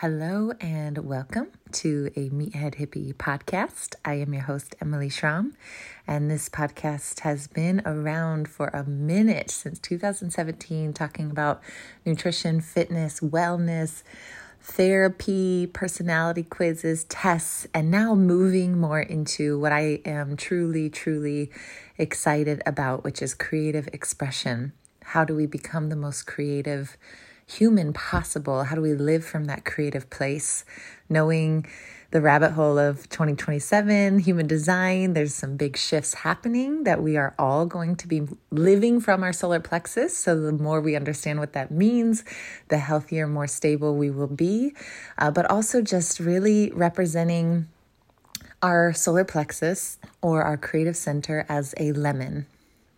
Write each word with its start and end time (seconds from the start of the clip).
Hello 0.00 0.52
and 0.60 0.98
welcome 0.98 1.46
to 1.72 2.10
a 2.16 2.28
Meathead 2.28 2.74
Hippie 2.74 3.14
podcast. 3.14 3.94
I 4.04 4.16
am 4.16 4.34
your 4.34 4.42
host, 4.42 4.76
Emily 4.78 5.08
Schromm, 5.08 5.54
and 6.06 6.30
this 6.30 6.50
podcast 6.50 7.20
has 7.20 7.46
been 7.46 7.80
around 7.86 8.46
for 8.46 8.68
a 8.74 8.84
minute 8.84 9.50
since 9.50 9.78
2017, 9.78 10.92
talking 10.92 11.30
about 11.30 11.62
nutrition, 12.04 12.60
fitness, 12.60 13.20
wellness, 13.20 14.02
therapy, 14.60 15.66
personality 15.66 16.42
quizzes, 16.42 17.04
tests, 17.04 17.66
and 17.72 17.90
now 17.90 18.14
moving 18.14 18.78
more 18.78 19.00
into 19.00 19.58
what 19.58 19.72
I 19.72 20.02
am 20.04 20.36
truly, 20.36 20.90
truly 20.90 21.50
excited 21.96 22.62
about, 22.66 23.02
which 23.02 23.22
is 23.22 23.32
creative 23.32 23.88
expression. 23.94 24.74
How 25.04 25.24
do 25.24 25.34
we 25.34 25.46
become 25.46 25.88
the 25.88 25.96
most 25.96 26.26
creative? 26.26 26.98
Human 27.46 27.92
possible? 27.92 28.64
How 28.64 28.74
do 28.74 28.80
we 28.82 28.94
live 28.94 29.24
from 29.24 29.44
that 29.46 29.64
creative 29.64 30.10
place? 30.10 30.64
Knowing 31.08 31.66
the 32.10 32.20
rabbit 32.20 32.52
hole 32.52 32.78
of 32.78 33.08
2027, 33.08 34.20
human 34.20 34.46
design, 34.46 35.12
there's 35.12 35.34
some 35.34 35.56
big 35.56 35.76
shifts 35.76 36.14
happening 36.14 36.84
that 36.84 37.02
we 37.02 37.16
are 37.16 37.34
all 37.38 37.66
going 37.66 37.96
to 37.96 38.08
be 38.08 38.22
living 38.50 39.00
from 39.00 39.22
our 39.22 39.32
solar 39.32 39.60
plexus. 39.60 40.16
So, 40.16 40.40
the 40.40 40.52
more 40.52 40.80
we 40.80 40.96
understand 40.96 41.38
what 41.38 41.52
that 41.52 41.70
means, 41.70 42.24
the 42.68 42.78
healthier, 42.78 43.26
more 43.26 43.46
stable 43.46 43.96
we 43.96 44.10
will 44.10 44.26
be. 44.26 44.74
Uh, 45.18 45.30
but 45.30 45.46
also, 45.50 45.82
just 45.82 46.18
really 46.18 46.70
representing 46.72 47.66
our 48.62 48.92
solar 48.92 49.24
plexus 49.24 49.98
or 50.22 50.42
our 50.42 50.56
creative 50.56 50.96
center 50.96 51.44
as 51.48 51.74
a 51.78 51.92
lemon, 51.92 52.46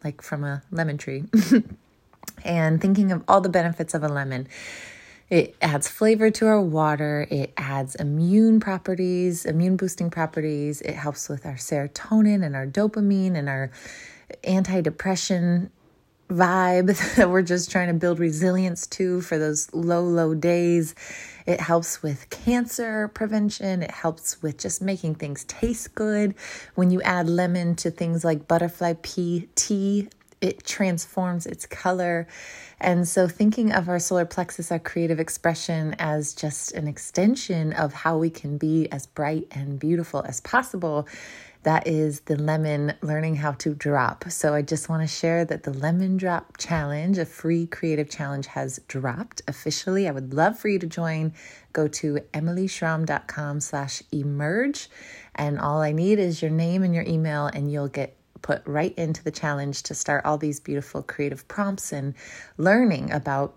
like 0.04 0.22
from 0.22 0.44
a 0.44 0.62
lemon 0.70 0.96
tree. 0.96 1.24
and 2.44 2.80
thinking 2.80 3.12
of 3.12 3.22
all 3.28 3.40
the 3.40 3.48
benefits 3.48 3.94
of 3.94 4.02
a 4.02 4.08
lemon. 4.08 4.48
It 5.30 5.56
adds 5.60 5.88
flavor 5.88 6.30
to 6.30 6.46
our 6.46 6.60
water. 6.60 7.26
It 7.30 7.52
adds 7.56 7.94
immune 7.94 8.60
properties, 8.60 9.44
immune 9.44 9.76
boosting 9.76 10.10
properties. 10.10 10.80
It 10.80 10.94
helps 10.94 11.28
with 11.28 11.44
our 11.44 11.56
serotonin 11.56 12.44
and 12.44 12.56
our 12.56 12.66
dopamine 12.66 13.36
and 13.36 13.48
our 13.48 13.70
anti-depression 14.44 15.70
vibe 16.28 16.96
that 17.16 17.30
we're 17.30 17.42
just 17.42 17.70
trying 17.70 17.88
to 17.88 17.94
build 17.94 18.18
resilience 18.18 18.86
to 18.86 19.20
for 19.20 19.38
those 19.38 19.72
low, 19.74 20.02
low 20.02 20.34
days. 20.34 20.94
It 21.46 21.60
helps 21.60 22.02
with 22.02 22.28
cancer 22.30 23.08
prevention. 23.08 23.82
It 23.82 23.90
helps 23.90 24.42
with 24.42 24.58
just 24.58 24.82
making 24.82 25.16
things 25.16 25.44
taste 25.44 25.94
good. 25.94 26.34
When 26.74 26.90
you 26.90 27.02
add 27.02 27.28
lemon 27.28 27.76
to 27.76 27.90
things 27.90 28.24
like 28.24 28.48
butterfly 28.48 28.94
pea 29.02 29.48
tea, 29.54 30.08
it 30.40 30.64
transforms 30.64 31.46
its 31.46 31.66
color. 31.66 32.26
And 32.80 33.08
so, 33.08 33.26
thinking 33.26 33.72
of 33.72 33.88
our 33.88 33.98
solar 33.98 34.24
plexus, 34.24 34.70
our 34.70 34.78
creative 34.78 35.18
expression, 35.18 35.96
as 35.98 36.32
just 36.32 36.72
an 36.72 36.86
extension 36.86 37.72
of 37.72 37.92
how 37.92 38.18
we 38.18 38.30
can 38.30 38.56
be 38.56 38.88
as 38.92 39.06
bright 39.06 39.48
and 39.50 39.80
beautiful 39.80 40.22
as 40.22 40.40
possible, 40.40 41.08
that 41.64 41.88
is 41.88 42.20
the 42.20 42.36
lemon 42.36 42.94
learning 43.02 43.34
how 43.34 43.52
to 43.52 43.74
drop. 43.74 44.30
So, 44.30 44.54
I 44.54 44.62
just 44.62 44.88
want 44.88 45.02
to 45.02 45.08
share 45.08 45.44
that 45.46 45.64
the 45.64 45.72
lemon 45.72 46.16
drop 46.18 46.56
challenge, 46.56 47.18
a 47.18 47.26
free 47.26 47.66
creative 47.66 48.08
challenge, 48.08 48.46
has 48.46 48.78
dropped 48.86 49.42
officially. 49.48 50.06
I 50.06 50.12
would 50.12 50.32
love 50.32 50.56
for 50.56 50.68
you 50.68 50.78
to 50.78 50.86
join. 50.86 51.32
Go 51.72 51.88
to 51.88 52.20
emilyschromm.com 52.32 53.60
slash 53.60 54.02
emerge. 54.12 54.88
And 55.34 55.58
all 55.58 55.80
I 55.80 55.92
need 55.92 56.18
is 56.18 56.42
your 56.42 56.50
name 56.50 56.82
and 56.84 56.94
your 56.94 57.04
email, 57.04 57.46
and 57.46 57.70
you'll 57.70 57.88
get 57.88 58.17
put 58.42 58.62
right 58.66 58.94
into 58.96 59.22
the 59.22 59.30
challenge 59.30 59.82
to 59.84 59.94
start 59.94 60.24
all 60.24 60.38
these 60.38 60.60
beautiful 60.60 61.02
creative 61.02 61.46
prompts 61.48 61.92
and 61.92 62.14
learning 62.56 63.10
about 63.12 63.54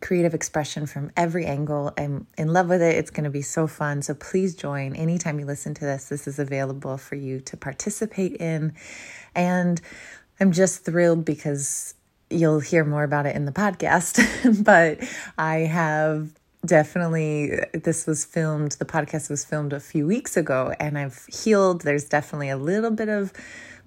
creative 0.00 0.34
expression 0.34 0.86
from 0.86 1.10
every 1.16 1.46
angle. 1.46 1.92
I'm 1.98 2.26
in 2.38 2.52
love 2.52 2.68
with 2.68 2.82
it. 2.82 2.96
It's 2.96 3.10
going 3.10 3.24
to 3.24 3.30
be 3.30 3.42
so 3.42 3.66
fun. 3.66 4.02
So 4.02 4.14
please 4.14 4.54
join 4.54 4.94
anytime 4.94 5.40
you 5.40 5.46
listen 5.46 5.74
to 5.74 5.84
this. 5.84 6.08
This 6.08 6.28
is 6.28 6.38
available 6.38 6.96
for 6.96 7.16
you 7.16 7.40
to 7.40 7.56
participate 7.56 8.36
in. 8.36 8.72
And 9.34 9.80
I'm 10.38 10.52
just 10.52 10.84
thrilled 10.84 11.24
because 11.24 11.94
you'll 12.30 12.60
hear 12.60 12.84
more 12.84 13.02
about 13.02 13.26
it 13.26 13.34
in 13.34 13.44
the 13.44 13.52
podcast. 13.52 14.64
but 14.64 15.00
I 15.36 15.58
have 15.58 16.32
definitely 16.64 17.58
this 17.72 18.06
was 18.06 18.22
filmed 18.22 18.72
the 18.72 18.84
podcast 18.84 19.30
was 19.30 19.46
filmed 19.46 19.72
a 19.72 19.80
few 19.80 20.06
weeks 20.06 20.36
ago 20.36 20.74
and 20.78 20.98
I've 20.98 21.24
healed 21.32 21.80
there's 21.82 22.04
definitely 22.04 22.50
a 22.50 22.56
little 22.58 22.90
bit 22.90 23.08
of 23.08 23.32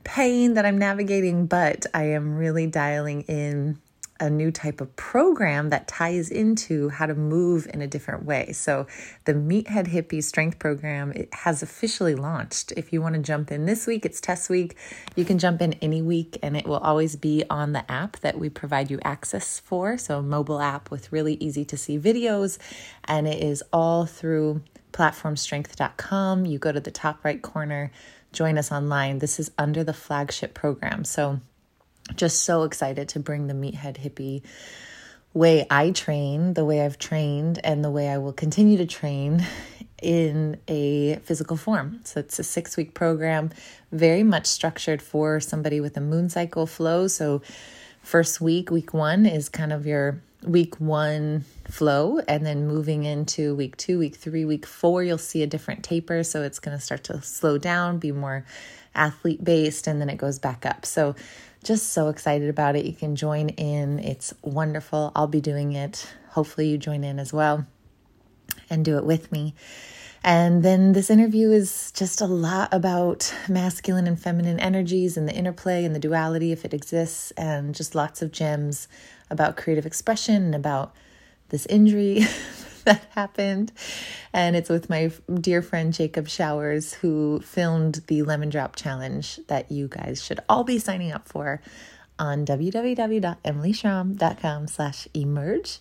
pain 0.04 0.54
that 0.56 0.66
I'm 0.66 0.78
navigating, 0.78 1.48
but 1.48 1.86
I 1.94 2.04
am 2.06 2.36
really 2.36 2.68
dialing 2.68 3.22
in 3.24 3.80
a 4.20 4.30
new 4.30 4.52
type 4.52 4.80
of 4.80 4.96
program 4.96 5.70
that 5.70 5.88
ties 5.88 6.30
into 6.30 6.88
how 6.90 7.06
to 7.06 7.16
move 7.16 7.68
in 7.74 7.82
a 7.82 7.88
different 7.88 8.24
way. 8.24 8.54
So, 8.54 8.88
the 9.26 9.34
Meathead 9.34 9.88
Hippie 9.88 10.24
Strength 10.24 10.60
Program 10.60 11.12
it 11.12 11.34
has 11.34 11.62
officially 11.64 12.16
launched. 12.16 12.72
If 12.78 12.94
you 12.94 13.02
want 13.02 13.16
to 13.16 13.22
jump 13.22 13.52
in 13.52 13.66
this 13.66 13.86
week, 13.86 14.06
it's 14.06 14.22
test 14.22 14.50
week. 14.50 14.78
You 15.16 15.26
can 15.26 15.40
jump 15.40 15.62
in 15.62 15.74
any 15.74 16.02
week, 16.02 16.38
and 16.42 16.56
it 16.56 16.66
will 16.66 16.78
always 16.78 17.16
be 17.16 17.44
on 17.50 17.74
the 17.74 17.90
app 17.92 18.18
that 18.20 18.40
we 18.40 18.50
provide 18.50 18.90
you 18.90 19.00
access 19.04 19.60
for. 19.60 19.98
So, 19.98 20.22
mobile 20.22 20.62
app 20.62 20.90
with 20.90 21.12
really 21.12 21.34
easy 21.36 21.66
to 21.66 21.76
see 21.76 22.00
videos, 22.00 22.60
and 23.04 23.28
it 23.28 23.44
is 23.44 23.64
all 23.74 24.06
through 24.06 24.62
platformstrength.com. 24.94 26.46
You 26.46 26.60
go 26.60 26.72
to 26.72 26.80
the 26.80 26.92
top 26.92 27.26
right 27.26 27.42
corner 27.42 27.92
join 28.34 28.58
us 28.58 28.72
online. 28.72 29.20
This 29.20 29.40
is 29.40 29.52
under 29.58 29.84
the 29.84 29.94
flagship 29.94 30.54
program. 30.54 31.06
So, 31.06 31.40
just 32.16 32.44
so 32.44 32.64
excited 32.64 33.08
to 33.10 33.20
bring 33.20 33.48
the 33.48 33.54
Meathead 33.54 33.98
Hippie 33.98 34.44
way 35.34 35.66
I 35.70 35.92
train, 35.92 36.54
the 36.54 36.66
way 36.66 36.82
I've 36.82 37.00
trained, 37.00 37.60
and 37.64 37.84
the 37.84 37.90
way 37.90 38.10
I 38.10 38.18
will 38.18 38.34
continue 38.34 38.78
to 38.78 38.86
train 38.86 39.46
in 40.02 40.60
a 40.68 41.16
physical 41.24 41.56
form. 41.56 42.02
So 42.04 42.20
it's 42.20 42.38
a 42.38 42.44
six 42.44 42.76
week 42.76 42.94
program, 42.94 43.52
very 43.92 44.24
much 44.24 44.46
structured 44.46 45.02
for 45.02 45.40
somebody 45.40 45.80
with 45.80 45.96
a 45.96 46.02
moon 46.02 46.30
cycle 46.30 46.68
flow. 46.68 47.08
So, 47.08 47.42
first 48.02 48.42
week, 48.42 48.70
week 48.70 48.94
one, 48.94 49.26
is 49.26 49.48
kind 49.48 49.72
of 49.72 49.88
your 49.88 50.22
week 50.46 50.80
one 50.80 51.46
flow 51.70 52.20
and 52.28 52.46
then 52.46 52.68
moving 52.68 53.04
into 53.06 53.56
week 53.56 53.78
two, 53.78 54.00
week 54.00 54.16
three, 54.16 54.46
week 54.46 54.66
four, 54.66 55.04
you'll 55.04 55.18
see 55.18 55.44
a 55.44 55.48
different 55.48 55.84
taper. 55.84 56.24
So 56.24 56.44
it's 56.44 56.60
going 56.60 56.78
to 56.78 56.84
start 56.84 57.04
to 57.06 57.22
slow 57.22 57.58
down, 57.58 58.00
be 58.00 58.12
more 58.12 58.46
athlete 58.96 59.44
based, 59.44 59.88
and 59.88 60.00
then 60.00 60.10
it 60.10 60.18
goes 60.18 60.40
back 60.40 60.66
up. 60.66 60.86
So 60.86 61.16
just 61.64 61.92
so 61.92 62.10
excited 62.10 62.50
about 62.50 62.76
it. 62.76 62.86
You 62.86 62.94
can 62.94 63.16
join 63.16 63.50
in. 63.50 64.00
It's 64.00 64.34
wonderful. 64.42 65.12
I'll 65.16 65.28
be 65.28 65.42
doing 65.42 65.74
it. 65.74 66.08
Hopefully, 66.30 66.68
you 66.68 66.78
join 66.78 67.04
in 67.04 67.20
as 67.20 67.32
well 67.32 67.66
and 68.70 68.84
do 68.84 68.98
it 68.98 69.06
with 69.06 69.32
me. 69.32 69.56
And 70.26 70.64
then 70.64 70.94
this 70.94 71.10
interview 71.10 71.52
is 71.52 71.92
just 71.92 72.22
a 72.22 72.26
lot 72.26 72.74
about 72.74 73.34
masculine 73.50 74.08
and 74.08 74.18
feminine 74.18 74.58
energies 74.58 75.18
and 75.18 75.28
the 75.28 75.34
interplay 75.34 75.84
and 75.84 75.94
the 75.94 76.00
duality, 76.00 76.54
if 76.54 76.64
it 76.64 76.74
exists, 76.74 77.32
and 77.32 77.76
just 77.76 77.94
lots 77.94 78.22
of 78.22 78.32
gems 78.32 78.88
about 79.30 79.58
creative 79.58 79.86
expression 79.86 80.44
and 80.44 80.56
about 80.56 80.96
this 81.50 81.66
injury 81.68 82.26
that 82.86 83.06
happened. 83.12 83.72
And 84.34 84.56
it's 84.56 84.70
with 84.70 84.90
my 84.90 85.12
dear 85.34 85.62
friend 85.62 85.94
Jacob 85.94 86.28
Showers, 86.28 86.94
who 86.94 87.42
filmed 87.42 88.02
the 88.08 88.24
Lemon 88.24 88.50
Drop 88.50 88.76
Challenge 88.76 89.40
that 89.48 89.72
you 89.72 89.88
guys 89.88 90.24
should 90.24 90.40
all 90.50 90.64
be 90.64 90.80
signing 90.80 91.12
up 91.12 91.28
for 91.28 91.62
on 92.20 92.46
www.emilyschromm.com 92.46 94.68
slash 94.68 95.08
emerge. 95.14 95.80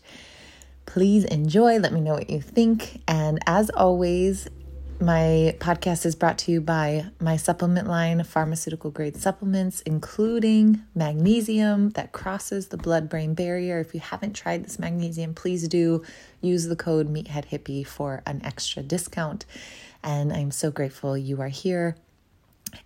Please 0.87 1.25
enjoy. 1.25 1.79
Let 1.79 1.93
me 1.93 2.01
know 2.01 2.15
what 2.15 2.31
you 2.31 2.41
think. 2.41 3.03
And 3.07 3.39
as 3.47 3.69
always, 3.71 4.49
my 5.03 5.53
podcast 5.59 6.07
is 6.07 6.15
brought 6.15 6.39
to 6.39 6.53
you 6.53 6.61
by 6.61 7.07
my 7.19 7.37
supplement 7.37 7.89
line, 7.89 8.23
pharmaceutical 8.23 8.89
grade 8.93 9.17
supplements, 9.17 9.81
including 9.81 10.81
magnesium 10.95 11.91
that 11.91 12.13
crosses 12.13 12.69
the 12.69 12.77
blood 12.77 13.09
brain 13.09 13.35
barrier. 13.35 13.81
If 13.81 13.95
you 13.95 14.01
haven't 14.01 14.35
tried 14.35 14.65
this 14.65 14.79
magnesium, 14.79 15.35
please 15.35 15.67
do 15.67 16.05
use 16.41 16.69
the 16.69 16.77
code 16.77 17.13
Meathead 17.13 17.49
Hippie 17.49 17.85
for 17.85 18.23
an 18.27 18.43
extra 18.45 18.81
discount. 18.81 19.45
And 20.05 20.33
I'm 20.33 20.53
so 20.53 20.71
grateful 20.71 21.19
you 21.19 21.41
are 21.41 21.49
here 21.49 21.97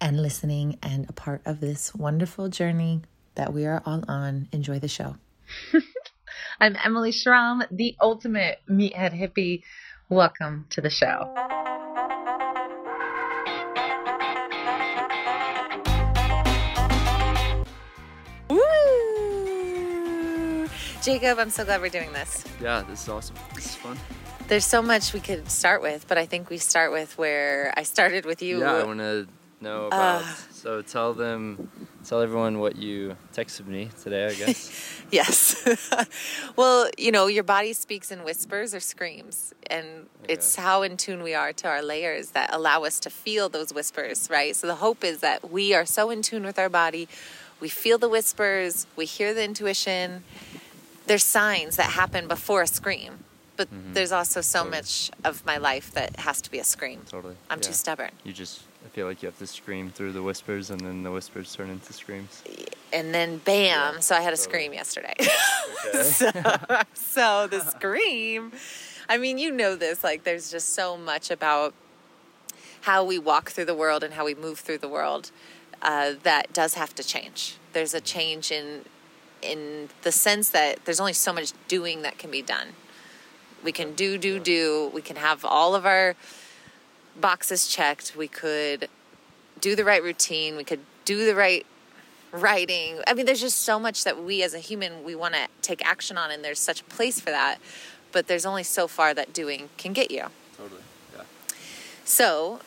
and 0.00 0.22
listening 0.22 0.78
and 0.82 1.06
a 1.10 1.12
part 1.12 1.42
of 1.44 1.60
this 1.60 1.94
wonderful 1.94 2.48
journey 2.48 3.02
that 3.34 3.52
we 3.52 3.66
are 3.66 3.82
all 3.84 4.02
on. 4.08 4.48
Enjoy 4.52 4.78
the 4.78 4.88
show. 4.88 5.16
I'm 6.60 6.76
Emily 6.82 7.12
Schromm, 7.12 7.64
the 7.70 7.94
ultimate 8.00 8.62
meathead 8.66 9.12
hippie. 9.12 9.64
Welcome 10.08 10.66
to 10.70 10.80
the 10.80 10.88
show. 10.88 11.75
Jacob, 21.06 21.38
I'm 21.38 21.50
so 21.50 21.64
glad 21.64 21.80
we're 21.80 21.88
doing 21.88 22.12
this. 22.12 22.44
Yeah, 22.60 22.82
this 22.82 23.04
is 23.04 23.08
awesome. 23.08 23.36
This 23.54 23.66
is 23.66 23.74
fun. 23.76 23.96
There's 24.48 24.66
so 24.66 24.82
much 24.82 25.12
we 25.12 25.20
could 25.20 25.48
start 25.48 25.80
with, 25.80 26.08
but 26.08 26.18
I 26.18 26.26
think 26.26 26.50
we 26.50 26.58
start 26.58 26.90
with 26.90 27.16
where 27.16 27.72
I 27.76 27.84
started 27.84 28.26
with 28.26 28.42
you. 28.42 28.58
Yeah, 28.58 28.72
I 28.72 28.82
want 28.82 28.98
to 28.98 29.28
know 29.60 29.86
about. 29.86 30.22
Uh, 30.22 30.34
so 30.50 30.82
tell 30.82 31.14
them 31.14 31.70
tell 32.04 32.22
everyone 32.22 32.58
what 32.58 32.74
you 32.74 33.16
texted 33.32 33.68
me 33.68 33.90
today, 34.02 34.26
I 34.26 34.34
guess. 34.34 35.00
yes. 35.12 35.64
well, 36.56 36.90
you 36.98 37.12
know, 37.12 37.28
your 37.28 37.44
body 37.44 37.72
speaks 37.72 38.10
in 38.10 38.24
whispers 38.24 38.74
or 38.74 38.80
screams, 38.80 39.54
and 39.70 39.86
okay. 40.24 40.32
it's 40.32 40.56
how 40.56 40.82
in 40.82 40.96
tune 40.96 41.22
we 41.22 41.34
are 41.34 41.52
to 41.52 41.68
our 41.68 41.82
layers 41.84 42.30
that 42.30 42.52
allow 42.52 42.82
us 42.82 42.98
to 42.98 43.10
feel 43.10 43.48
those 43.48 43.72
whispers, 43.72 44.28
right? 44.28 44.56
So 44.56 44.66
the 44.66 44.74
hope 44.74 45.04
is 45.04 45.20
that 45.20 45.52
we 45.52 45.72
are 45.72 45.86
so 45.86 46.10
in 46.10 46.22
tune 46.22 46.42
with 46.42 46.58
our 46.58 46.68
body, 46.68 47.06
we 47.60 47.68
feel 47.68 47.96
the 47.96 48.08
whispers, 48.08 48.88
we 48.96 49.06
hear 49.06 49.32
the 49.32 49.44
intuition. 49.44 50.24
There's 51.06 51.24
signs 51.24 51.76
that 51.76 51.90
happen 51.90 52.28
before 52.28 52.62
a 52.62 52.66
scream 52.66 53.24
but 53.56 53.72
mm-hmm. 53.72 53.94
there's 53.94 54.12
also 54.12 54.40
so 54.40 54.60
totally. 54.60 54.78
much 54.78 55.10
of 55.24 55.44
my 55.46 55.56
life 55.56 55.90
that 55.92 56.16
has 56.16 56.40
to 56.42 56.50
be 56.50 56.58
a 56.58 56.64
scream. 56.64 57.00
Totally. 57.08 57.34
I'm 57.50 57.58
yeah. 57.58 57.62
too 57.62 57.72
stubborn. 57.72 58.10
You 58.24 58.32
just 58.32 58.62
I 58.84 58.88
feel 58.88 59.06
like 59.06 59.22
you 59.22 59.26
have 59.26 59.38
to 59.38 59.46
scream 59.46 59.90
through 59.90 60.12
the 60.12 60.22
whispers 60.22 60.70
and 60.70 60.80
then 60.80 61.02
the 61.02 61.10
whispers 61.10 61.54
turn 61.54 61.70
into 61.70 61.92
screams. 61.92 62.42
And 62.92 63.12
then 63.12 63.38
bam, 63.38 63.94
yeah, 63.94 64.00
so 64.00 64.14
I 64.14 64.20
had 64.20 64.32
a 64.32 64.36
totally. 64.36 64.50
scream 64.50 64.72
yesterday. 64.74 65.14
so, 66.02 66.30
so 66.94 67.46
the 67.48 67.60
scream 67.60 68.52
I 69.08 69.18
mean, 69.18 69.38
you 69.38 69.52
know 69.52 69.76
this, 69.76 70.02
like 70.02 70.24
there's 70.24 70.50
just 70.50 70.70
so 70.70 70.96
much 70.96 71.30
about 71.30 71.74
how 72.82 73.04
we 73.04 73.18
walk 73.18 73.50
through 73.50 73.64
the 73.64 73.74
world 73.74 74.02
and 74.02 74.14
how 74.14 74.24
we 74.24 74.34
move 74.34 74.58
through 74.58 74.78
the 74.78 74.88
world 74.88 75.30
uh, 75.82 76.14
that 76.22 76.52
does 76.52 76.74
have 76.74 76.94
to 76.96 77.04
change. 77.04 77.56
There's 77.72 77.94
a 77.94 78.00
change 78.00 78.50
in 78.50 78.84
in 79.42 79.88
the 80.02 80.12
sense 80.12 80.50
that 80.50 80.84
there's 80.84 81.00
only 81.00 81.12
so 81.12 81.32
much 81.32 81.52
doing 81.68 82.02
that 82.02 82.18
can 82.18 82.30
be 82.30 82.42
done 82.42 82.68
we 83.66 83.72
can 83.72 83.94
do, 83.94 84.16
do, 84.16 84.38
do. 84.38 84.90
We 84.94 85.02
can 85.02 85.16
have 85.16 85.44
all 85.44 85.74
of 85.74 85.84
our 85.84 86.14
boxes 87.20 87.66
checked. 87.66 88.14
We 88.16 88.28
could 88.28 88.88
do 89.60 89.74
the 89.74 89.84
right 89.84 90.02
routine. 90.02 90.56
We 90.56 90.64
could 90.64 90.80
do 91.04 91.26
the 91.26 91.34
right 91.34 91.66
writing. 92.30 93.00
I 93.06 93.14
mean, 93.14 93.26
there's 93.26 93.40
just 93.40 93.58
so 93.58 93.80
much 93.80 94.04
that 94.04 94.22
we 94.22 94.42
as 94.44 94.54
a 94.54 94.60
human 94.60 95.04
we 95.04 95.16
want 95.16 95.34
to 95.34 95.48
take 95.62 95.84
action 95.84 96.16
on, 96.16 96.30
and 96.30 96.44
there's 96.44 96.60
such 96.60 96.80
a 96.80 96.84
place 96.84 97.18
for 97.18 97.30
that. 97.30 97.58
But 98.12 98.28
there's 98.28 98.46
only 98.46 98.62
so 98.62 98.86
far 98.86 99.12
that 99.14 99.32
doing 99.32 99.68
can 99.76 99.92
get 99.92 100.12
you. 100.12 100.26
Totally. 100.56 100.82
Yeah. 101.14 101.22
So, 102.04 102.60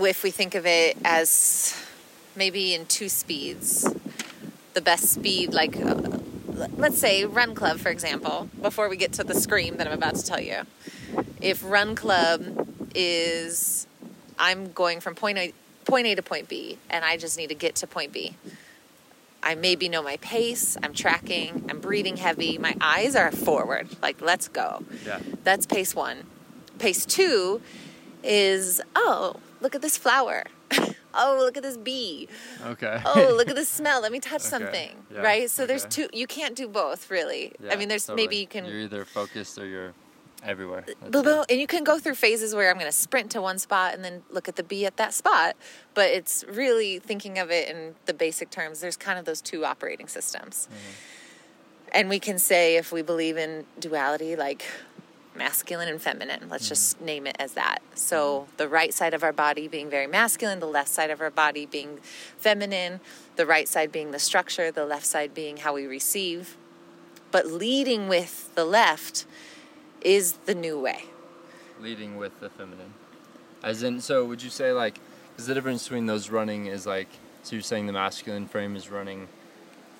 if 0.00 0.22
we 0.22 0.30
think 0.30 0.54
of 0.54 0.64
it 0.64 0.96
as 1.04 1.76
maybe 2.34 2.74
in 2.74 2.86
two 2.86 3.10
speeds, 3.10 3.86
the 4.72 4.80
best 4.80 5.10
speed, 5.10 5.52
like 5.52 5.76
let's 6.76 6.98
say 6.98 7.24
Run 7.24 7.54
Club, 7.54 7.78
for 7.78 7.88
example, 7.88 8.48
before 8.60 8.88
we 8.88 8.96
get 8.96 9.12
to 9.14 9.24
the 9.24 9.34
scream 9.34 9.76
that 9.76 9.86
I'm 9.86 9.92
about 9.92 10.16
to 10.16 10.24
tell 10.24 10.40
you. 10.40 10.62
If 11.40 11.62
Run 11.64 11.94
Club 11.94 12.68
is, 12.94 13.86
I'm 14.38 14.72
going 14.72 15.00
from 15.00 15.14
point 15.14 15.38
A, 15.38 15.52
point 15.84 16.06
A 16.06 16.14
to 16.14 16.22
point 16.22 16.48
B, 16.48 16.78
and 16.90 17.04
I 17.04 17.16
just 17.16 17.38
need 17.38 17.48
to 17.48 17.54
get 17.54 17.76
to 17.76 17.86
point 17.86 18.12
B. 18.12 18.36
I 19.42 19.54
maybe 19.54 19.88
know 19.88 20.02
my 20.02 20.16
pace, 20.18 20.76
I'm 20.82 20.92
tracking, 20.92 21.66
I'm 21.70 21.80
breathing 21.80 22.16
heavy, 22.16 22.58
my 22.58 22.76
eyes 22.80 23.14
are 23.14 23.30
forward, 23.30 23.88
like 24.02 24.20
let's 24.20 24.48
go. 24.48 24.84
Yeah. 25.06 25.20
That's 25.44 25.64
pace 25.64 25.94
one. 25.94 26.24
Pace 26.78 27.06
two 27.06 27.62
is, 28.22 28.80
oh, 28.96 29.36
look 29.60 29.74
at 29.74 29.82
this 29.82 29.96
flower. 29.96 30.44
Oh, 31.14 31.36
look 31.38 31.56
at 31.56 31.62
this 31.62 31.76
bee. 31.76 32.28
Okay. 32.64 33.00
oh, 33.04 33.34
look 33.36 33.48
at 33.48 33.56
the 33.62 33.64
smell. 33.64 34.02
Let 34.02 34.12
me 34.12 34.20
touch 34.20 34.40
okay. 34.42 34.48
something. 34.48 34.90
Yeah. 35.12 35.20
Right? 35.20 35.50
So 35.50 35.64
okay. 35.64 35.68
there's 35.68 35.84
two 35.86 36.08
you 36.12 36.26
can't 36.26 36.54
do 36.54 36.68
both 36.68 37.10
really. 37.10 37.52
Yeah, 37.62 37.72
I 37.72 37.76
mean 37.76 37.88
there's 37.88 38.06
totally. 38.06 38.24
maybe 38.24 38.36
you 38.36 38.46
can 38.46 38.64
You're 38.64 38.80
either 38.80 39.04
focused 39.04 39.58
or 39.58 39.66
you're 39.66 39.94
everywhere. 40.42 40.84
and 41.02 41.60
you 41.60 41.66
can 41.66 41.84
go 41.84 41.98
through 41.98 42.14
phases 42.14 42.54
where 42.54 42.70
I'm 42.70 42.76
going 42.76 42.86
to 42.86 42.92
sprint 42.96 43.30
to 43.32 43.42
one 43.42 43.58
spot 43.58 43.94
and 43.94 44.04
then 44.04 44.22
look 44.30 44.48
at 44.48 44.56
the 44.56 44.62
bee 44.62 44.86
at 44.86 44.96
that 44.96 45.14
spot, 45.14 45.56
but 45.94 46.10
it's 46.10 46.44
really 46.48 46.98
thinking 46.98 47.38
of 47.38 47.50
it 47.50 47.68
in 47.68 47.94
the 48.06 48.14
basic 48.14 48.50
terms. 48.50 48.80
There's 48.80 48.96
kind 48.96 49.18
of 49.18 49.24
those 49.24 49.40
two 49.40 49.64
operating 49.64 50.08
systems. 50.08 50.68
Mm-hmm. 50.70 51.88
And 51.92 52.08
we 52.08 52.20
can 52.20 52.38
say 52.38 52.76
if 52.76 52.92
we 52.92 53.02
believe 53.02 53.36
in 53.36 53.64
duality 53.78 54.36
like 54.36 54.64
masculine 55.38 55.88
and 55.88 56.02
feminine. 56.02 56.48
Let's 56.50 56.64
mm-hmm. 56.64 56.68
just 56.68 57.00
name 57.00 57.26
it 57.26 57.36
as 57.38 57.52
that. 57.52 57.78
So 57.94 58.40
mm-hmm. 58.40 58.56
the 58.56 58.68
right 58.68 58.92
side 58.92 59.14
of 59.14 59.22
our 59.22 59.32
body 59.32 59.68
being 59.68 59.88
very 59.88 60.06
masculine, 60.06 60.60
the 60.60 60.66
left 60.66 60.88
side 60.88 61.10
of 61.10 61.20
our 61.20 61.30
body 61.30 61.64
being 61.64 61.98
feminine, 62.36 63.00
the 63.36 63.46
right 63.46 63.68
side 63.68 63.92
being 63.92 64.10
the 64.10 64.18
structure, 64.18 64.70
the 64.70 64.84
left 64.84 65.06
side 65.06 65.32
being 65.32 65.58
how 65.58 65.74
we 65.74 65.86
receive. 65.86 66.56
But 67.30 67.46
leading 67.46 68.08
with 68.08 68.54
the 68.54 68.64
left 68.64 69.26
is 70.00 70.32
the 70.46 70.54
new 70.54 70.78
way. 70.78 71.04
Leading 71.80 72.16
with 72.16 72.40
the 72.40 72.50
feminine. 72.50 72.94
As 73.62 73.82
in, 73.82 74.00
so 74.00 74.24
would 74.24 74.42
you 74.42 74.50
say 74.50 74.72
like, 74.72 74.98
is 75.36 75.46
the 75.46 75.54
difference 75.54 75.84
between 75.84 76.06
those 76.06 76.30
running 76.30 76.66
is 76.66 76.86
like, 76.86 77.08
so 77.42 77.54
you're 77.54 77.62
saying 77.62 77.86
the 77.86 77.92
masculine 77.92 78.46
frame 78.46 78.76
is 78.76 78.90
running 78.90 79.28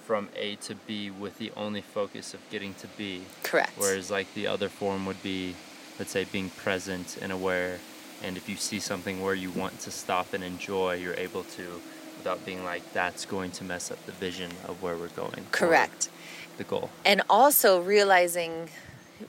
from 0.08 0.30
A 0.36 0.54
to 0.56 0.74
B 0.74 1.10
with 1.10 1.36
the 1.36 1.52
only 1.54 1.82
focus 1.82 2.32
of 2.32 2.40
getting 2.48 2.72
to 2.76 2.86
B. 2.96 3.20
Correct. 3.42 3.72
Whereas 3.76 4.10
like 4.10 4.32
the 4.32 4.46
other 4.46 4.70
form 4.70 5.04
would 5.04 5.22
be, 5.22 5.54
let's 5.98 6.12
say, 6.12 6.24
being 6.24 6.48
present 6.48 7.18
and 7.20 7.30
aware. 7.30 7.78
And 8.24 8.38
if 8.38 8.48
you 8.48 8.56
see 8.56 8.80
something 8.80 9.20
where 9.20 9.34
you 9.34 9.50
want 9.50 9.80
to 9.80 9.90
stop 9.90 10.32
and 10.32 10.42
enjoy, 10.42 10.94
you're 10.94 11.12
able 11.12 11.44
to 11.44 11.82
without 12.16 12.42
being 12.46 12.64
like 12.64 12.90
that's 12.94 13.26
going 13.26 13.50
to 13.50 13.64
mess 13.64 13.90
up 13.90 14.02
the 14.06 14.12
vision 14.12 14.50
of 14.66 14.82
where 14.82 14.96
we're 14.96 15.08
going. 15.08 15.44
Correct. 15.52 16.08
The 16.56 16.64
goal. 16.64 16.88
And 17.04 17.20
also 17.28 17.82
realizing, 17.82 18.70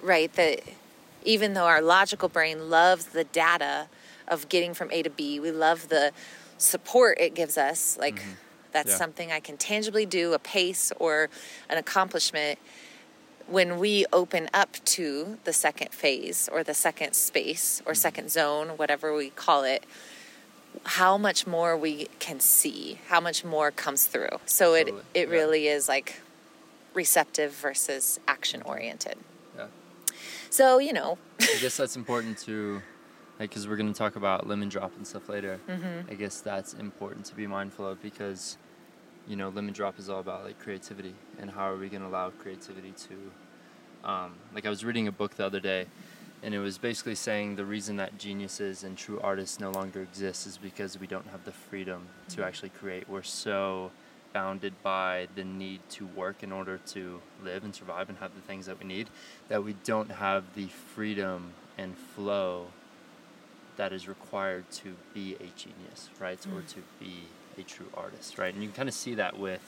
right, 0.01 0.31
that 0.35 0.61
even 1.25 1.55
though 1.55 1.65
our 1.65 1.81
logical 1.81 2.29
brain 2.29 2.69
loves 2.69 3.07
the 3.07 3.25
data 3.25 3.89
of 4.29 4.47
getting 4.47 4.73
from 4.73 4.89
A 4.93 5.03
to 5.03 5.09
B, 5.09 5.41
we 5.41 5.51
love 5.51 5.89
the 5.89 6.13
support 6.57 7.17
it 7.19 7.35
gives 7.35 7.57
us, 7.57 7.97
like. 7.99 8.21
Mm-hmm 8.21 8.45
that's 8.71 8.91
yeah. 8.91 8.97
something 8.97 9.31
I 9.31 9.39
can 9.39 9.57
tangibly 9.57 10.05
do, 10.05 10.33
a 10.33 10.39
pace 10.39 10.91
or 10.99 11.29
an 11.69 11.77
accomplishment. 11.77 12.59
When 13.47 13.79
we 13.79 14.05
open 14.13 14.49
up 14.53 14.77
to 14.85 15.39
the 15.43 15.53
second 15.53 15.91
phase 15.91 16.47
or 16.51 16.63
the 16.63 16.75
second 16.75 17.13
space 17.13 17.81
or 17.85 17.93
mm-hmm. 17.93 17.99
second 17.99 18.31
zone, 18.31 18.69
whatever 18.69 19.15
we 19.15 19.31
call 19.31 19.63
it, 19.63 19.85
how 20.83 21.17
much 21.17 21.47
more 21.47 21.75
we 21.75 22.09
can 22.19 22.39
see, 22.39 22.99
how 23.07 23.19
much 23.19 23.43
more 23.43 23.71
comes 23.71 24.05
through. 24.05 24.39
So 24.45 24.75
it, 24.75 24.93
it 25.13 25.27
yeah. 25.27 25.33
really 25.33 25.67
is 25.67 25.87
like 25.87 26.21
receptive 26.93 27.53
versus 27.53 28.19
action 28.27 28.61
oriented. 28.61 29.17
Yeah. 29.57 29.65
So, 30.49 30.77
you 30.77 30.93
know. 30.93 31.17
I 31.41 31.57
guess 31.59 31.77
that's 31.77 31.95
important 31.95 32.37
to 32.39 32.81
because 33.47 33.67
we're 33.67 33.77
going 33.77 33.91
to 33.91 33.97
talk 33.97 34.15
about 34.15 34.47
lemon 34.47 34.69
drop 34.69 34.95
and 34.97 35.07
stuff 35.07 35.29
later. 35.29 35.59
Mm-hmm. 35.67 36.11
I 36.11 36.13
guess 36.15 36.41
that's 36.41 36.73
important 36.73 37.25
to 37.27 37.35
be 37.35 37.47
mindful 37.47 37.87
of 37.87 38.01
because, 38.01 38.57
you 39.27 39.35
know, 39.35 39.49
lemon 39.49 39.73
drop 39.73 39.97
is 39.97 40.09
all 40.09 40.19
about 40.19 40.43
like 40.43 40.59
creativity 40.59 41.15
and 41.39 41.49
how 41.49 41.71
are 41.71 41.77
we 41.77 41.89
going 41.89 42.01
to 42.01 42.07
allow 42.07 42.29
creativity 42.31 42.93
to, 43.07 44.09
um, 44.09 44.33
like 44.53 44.65
I 44.65 44.69
was 44.69 44.83
reading 44.83 45.07
a 45.07 45.11
book 45.11 45.35
the 45.35 45.45
other 45.45 45.59
day, 45.59 45.85
and 46.43 46.53
it 46.53 46.59
was 46.59 46.77
basically 46.77 47.15
saying 47.15 47.55
the 47.55 47.65
reason 47.65 47.97
that 47.97 48.17
geniuses 48.17 48.83
and 48.83 48.97
true 48.97 49.19
artists 49.21 49.59
no 49.59 49.71
longer 49.71 50.01
exist 50.01 50.45
is 50.45 50.57
because 50.57 50.99
we 50.99 51.07
don't 51.07 51.27
have 51.27 51.43
the 51.45 51.51
freedom 51.51 52.07
to 52.29 52.37
mm-hmm. 52.37 52.43
actually 52.43 52.69
create. 52.69 53.09
We're 53.09 53.23
so 53.23 53.91
bounded 54.33 54.73
by 54.83 55.27
the 55.35 55.43
need 55.43 55.81
to 55.89 56.05
work 56.05 56.43
in 56.43 56.51
order 56.51 56.79
to 56.87 57.19
live 57.43 57.63
and 57.63 57.73
survive 57.73 58.09
and 58.09 58.17
have 58.19 58.35
the 58.35 58.41
things 58.41 58.67
that 58.67 58.79
we 58.79 58.85
need 58.85 59.09
that 59.47 59.63
we 59.63 59.73
don't 59.83 60.11
have 60.11 60.43
the 60.53 60.67
freedom 60.67 61.53
and 61.79 61.97
flow 61.97 62.67
that 63.79 63.93
is 63.93 64.09
required 64.09 64.69
to 64.69 64.93
be 65.13 65.35
a 65.35 65.47
genius, 65.55 66.09
right? 66.19 66.37
Mm. 66.41 66.57
Or 66.57 66.61
to 66.63 66.79
be 66.99 67.23
a 67.57 67.63
true 67.63 67.87
artist, 67.93 68.37
right? 68.37 68.53
And 68.53 68.61
you 68.61 68.67
can 68.67 68.75
kind 68.75 68.89
of 68.89 68.93
see 68.93 69.15
that 69.15 69.39
with, 69.39 69.61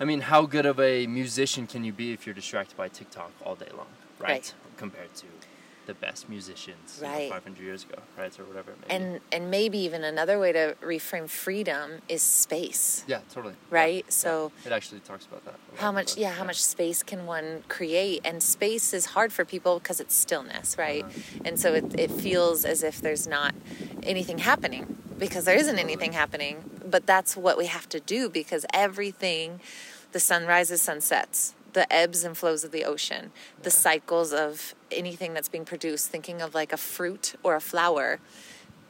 I 0.00 0.04
mean, 0.04 0.22
how 0.22 0.46
good 0.46 0.66
of 0.66 0.80
a 0.80 1.06
musician 1.06 1.68
can 1.68 1.84
you 1.84 1.92
be 1.92 2.12
if 2.12 2.26
you're 2.26 2.34
distracted 2.34 2.76
by 2.76 2.88
TikTok 2.88 3.30
all 3.44 3.54
day 3.54 3.68
long, 3.76 3.86
right? 4.18 4.30
right. 4.30 4.54
Compared 4.76 5.14
to 5.14 5.26
the 5.90 5.94
best 5.94 6.28
musicians 6.28 7.00
right. 7.02 7.24
you 7.24 7.28
know, 7.30 7.34
500 7.34 7.62
years 7.64 7.82
ago, 7.82 7.96
right? 8.16 8.38
Or 8.38 8.44
whatever 8.44 8.70
it 8.70 8.78
may. 8.80 8.94
And 8.94 9.20
and 9.32 9.50
maybe 9.50 9.78
even 9.78 10.04
another 10.04 10.38
way 10.38 10.52
to 10.52 10.76
reframe 10.80 11.28
freedom 11.28 12.00
is 12.08 12.22
space. 12.22 13.04
Yeah, 13.08 13.20
totally. 13.28 13.54
Right? 13.70 14.04
Yeah. 14.06 14.10
So 14.22 14.52
yeah. 14.62 14.70
it 14.70 14.74
actually 14.76 15.00
talks 15.00 15.26
about 15.26 15.44
that. 15.46 15.56
How 15.76 15.90
much 15.90 16.16
yeah, 16.16 16.30
how 16.30 16.44
much 16.44 16.62
space 16.62 17.02
can 17.02 17.26
one 17.26 17.64
create? 17.68 18.20
And 18.24 18.40
space 18.40 18.94
is 18.94 19.06
hard 19.06 19.32
for 19.32 19.44
people 19.44 19.80
because 19.80 19.98
it's 19.98 20.14
stillness, 20.14 20.78
right? 20.78 21.04
Uh-huh. 21.04 21.44
And 21.44 21.58
so 21.58 21.74
it 21.74 21.98
it 21.98 22.12
feels 22.12 22.64
as 22.64 22.84
if 22.84 23.00
there's 23.00 23.26
not 23.26 23.52
anything 24.04 24.38
happening 24.38 24.96
because 25.18 25.44
there 25.44 25.56
isn't 25.56 25.78
anything 25.78 26.12
happening, 26.12 26.70
but 26.88 27.04
that's 27.04 27.36
what 27.36 27.58
we 27.58 27.66
have 27.66 27.88
to 27.88 27.98
do 27.98 28.28
because 28.30 28.64
everything 28.72 29.60
the 30.12 30.20
sun 30.20 30.46
rises, 30.46 30.80
sun 30.80 31.00
sets 31.00 31.54
the 31.72 31.90
ebbs 31.92 32.24
and 32.24 32.36
flows 32.36 32.64
of 32.64 32.70
the 32.70 32.84
ocean, 32.84 33.32
the 33.62 33.70
cycles 33.70 34.32
of 34.32 34.74
anything 34.90 35.34
that's 35.34 35.48
being 35.48 35.64
produced, 35.64 36.08
thinking 36.08 36.40
of 36.40 36.54
like 36.54 36.72
a 36.72 36.76
fruit 36.76 37.34
or 37.42 37.54
a 37.54 37.60
flower, 37.60 38.18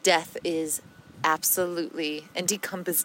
death 0.02 0.37
is 0.44 0.82
absolutely, 1.22 2.25
and 2.34 2.49
decompos- 2.49 3.04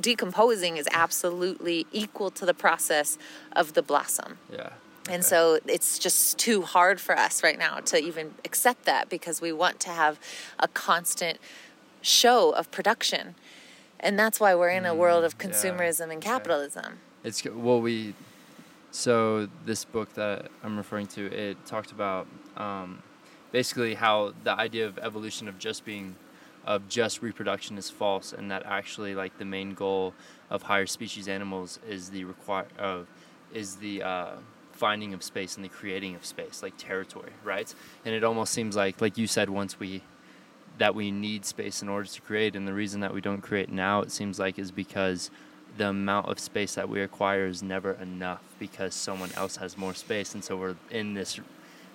decomposing 0.00 0.76
is 0.76 0.88
absolutely 0.92 1.86
equal 1.92 2.30
to 2.30 2.46
the 2.46 2.54
process 2.54 3.18
of 3.52 3.74
the 3.74 3.82
blossom. 3.82 4.38
Yeah. 4.52 4.70
Okay. 5.08 5.14
And 5.14 5.24
so 5.24 5.58
it's 5.66 5.98
just 5.98 6.38
too 6.38 6.62
hard 6.62 7.00
for 7.00 7.16
us 7.16 7.42
right 7.42 7.58
now 7.58 7.78
to 7.80 7.98
even 7.98 8.34
accept 8.44 8.84
that 8.84 9.08
because 9.08 9.40
we 9.40 9.52
want 9.52 9.80
to 9.80 9.90
have 9.90 10.20
a 10.58 10.68
constant 10.68 11.38
show 12.02 12.50
of 12.50 12.70
production. 12.70 13.34
And 14.00 14.18
that's 14.18 14.38
why 14.38 14.54
we're 14.54 14.68
in 14.68 14.84
a 14.84 14.94
world 14.94 15.24
of 15.24 15.38
Mm, 15.38 15.44
yeah, 15.44 15.50
consumerism 15.50 16.12
and 16.12 16.22
capitalism. 16.22 16.98
It's 17.24 17.44
well, 17.44 17.80
we. 17.80 18.14
So 18.90 19.48
this 19.66 19.84
book 19.84 20.14
that 20.14 20.50
I'm 20.62 20.76
referring 20.76 21.06
to, 21.08 21.26
it 21.26 21.64
talked 21.66 21.92
about 21.92 22.26
um, 22.56 23.02
basically 23.52 23.94
how 23.94 24.32
the 24.44 24.52
idea 24.52 24.86
of 24.86 24.98
evolution 24.98 25.48
of 25.48 25.58
just 25.58 25.84
being, 25.84 26.16
of 26.64 26.88
just 26.88 27.22
reproduction 27.22 27.76
is 27.76 27.90
false, 27.90 28.32
and 28.32 28.50
that 28.50 28.64
actually 28.64 29.14
like 29.14 29.38
the 29.38 29.44
main 29.44 29.74
goal 29.74 30.14
of 30.50 30.62
higher 30.62 30.86
species 30.86 31.28
animals 31.28 31.78
is 31.88 32.10
the 32.10 32.24
require 32.24 32.66
of, 32.78 33.06
is 33.52 33.76
the 33.76 34.02
uh, 34.02 34.30
finding 34.72 35.12
of 35.12 35.22
space 35.22 35.56
and 35.56 35.64
the 35.64 35.68
creating 35.68 36.14
of 36.14 36.24
space, 36.24 36.62
like 36.62 36.74
territory, 36.78 37.32
right? 37.44 37.74
And 38.06 38.14
it 38.14 38.24
almost 38.24 38.52
seems 38.52 38.74
like, 38.74 39.00
like 39.00 39.18
you 39.18 39.26
said, 39.26 39.50
once 39.50 39.78
we 39.78 40.02
that 40.78 40.94
we 40.94 41.10
need 41.10 41.44
space 41.44 41.82
in 41.82 41.88
order 41.88 42.08
to 42.08 42.20
create 42.22 42.54
and 42.54 42.66
the 42.66 42.72
reason 42.72 43.00
that 43.00 43.12
we 43.12 43.20
don't 43.20 43.40
create 43.40 43.68
now 43.68 44.00
it 44.00 44.12
seems 44.12 44.38
like 44.38 44.60
is 44.60 44.70
because 44.70 45.28
the 45.76 45.88
amount 45.88 46.26
of 46.28 46.38
space 46.38 46.74
that 46.74 46.88
we 46.88 47.00
acquire 47.00 47.46
is 47.46 47.62
never 47.62 47.92
enough 47.94 48.42
because 48.58 48.94
someone 48.94 49.30
else 49.36 49.56
has 49.56 49.76
more 49.78 49.94
space 49.94 50.34
and 50.34 50.42
so 50.42 50.56
we're 50.56 50.76
in 50.90 51.14
this 51.14 51.38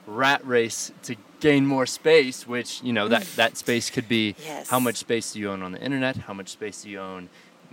rat 0.08 0.46
race 0.46 0.92
to 1.02 1.16
gain 1.40 1.66
more 1.66 1.86
space 1.86 2.48
which 2.48 2.82
you 2.84 2.94
know 2.94 3.08
that 3.08 3.24
that 3.36 3.58
space 3.58 3.90
could 3.90 4.08
be 4.08 4.36
Yes. 4.46 4.70
how 4.70 4.80
much 4.80 4.98
space 4.98 5.34
do 5.34 5.40
you 5.40 5.50
own 5.50 5.62
on 5.64 5.72
the 5.72 5.82
internet 5.82 6.16
how 6.18 6.34
much 6.34 6.50
space 6.50 6.84
do 6.84 6.90
you 6.90 7.00
own 7.00 7.30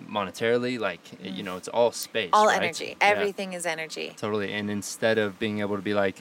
monetarily 0.08 0.78
like 0.78 1.00
you 1.22 1.42
know 1.42 1.56
it's 1.56 1.68
all 1.68 1.92
space 1.92 2.30
All 2.32 2.46
right? 2.46 2.62
energy. 2.62 2.96
Yeah. 3.00 3.08
Everything 3.08 3.52
is 3.52 3.66
energy. 3.66 4.14
Totally. 4.16 4.52
And 4.52 4.70
instead 4.70 5.18
of 5.18 5.38
being 5.38 5.60
able 5.60 5.76
to 5.76 5.82
be 5.82 5.92
like, 5.94 6.16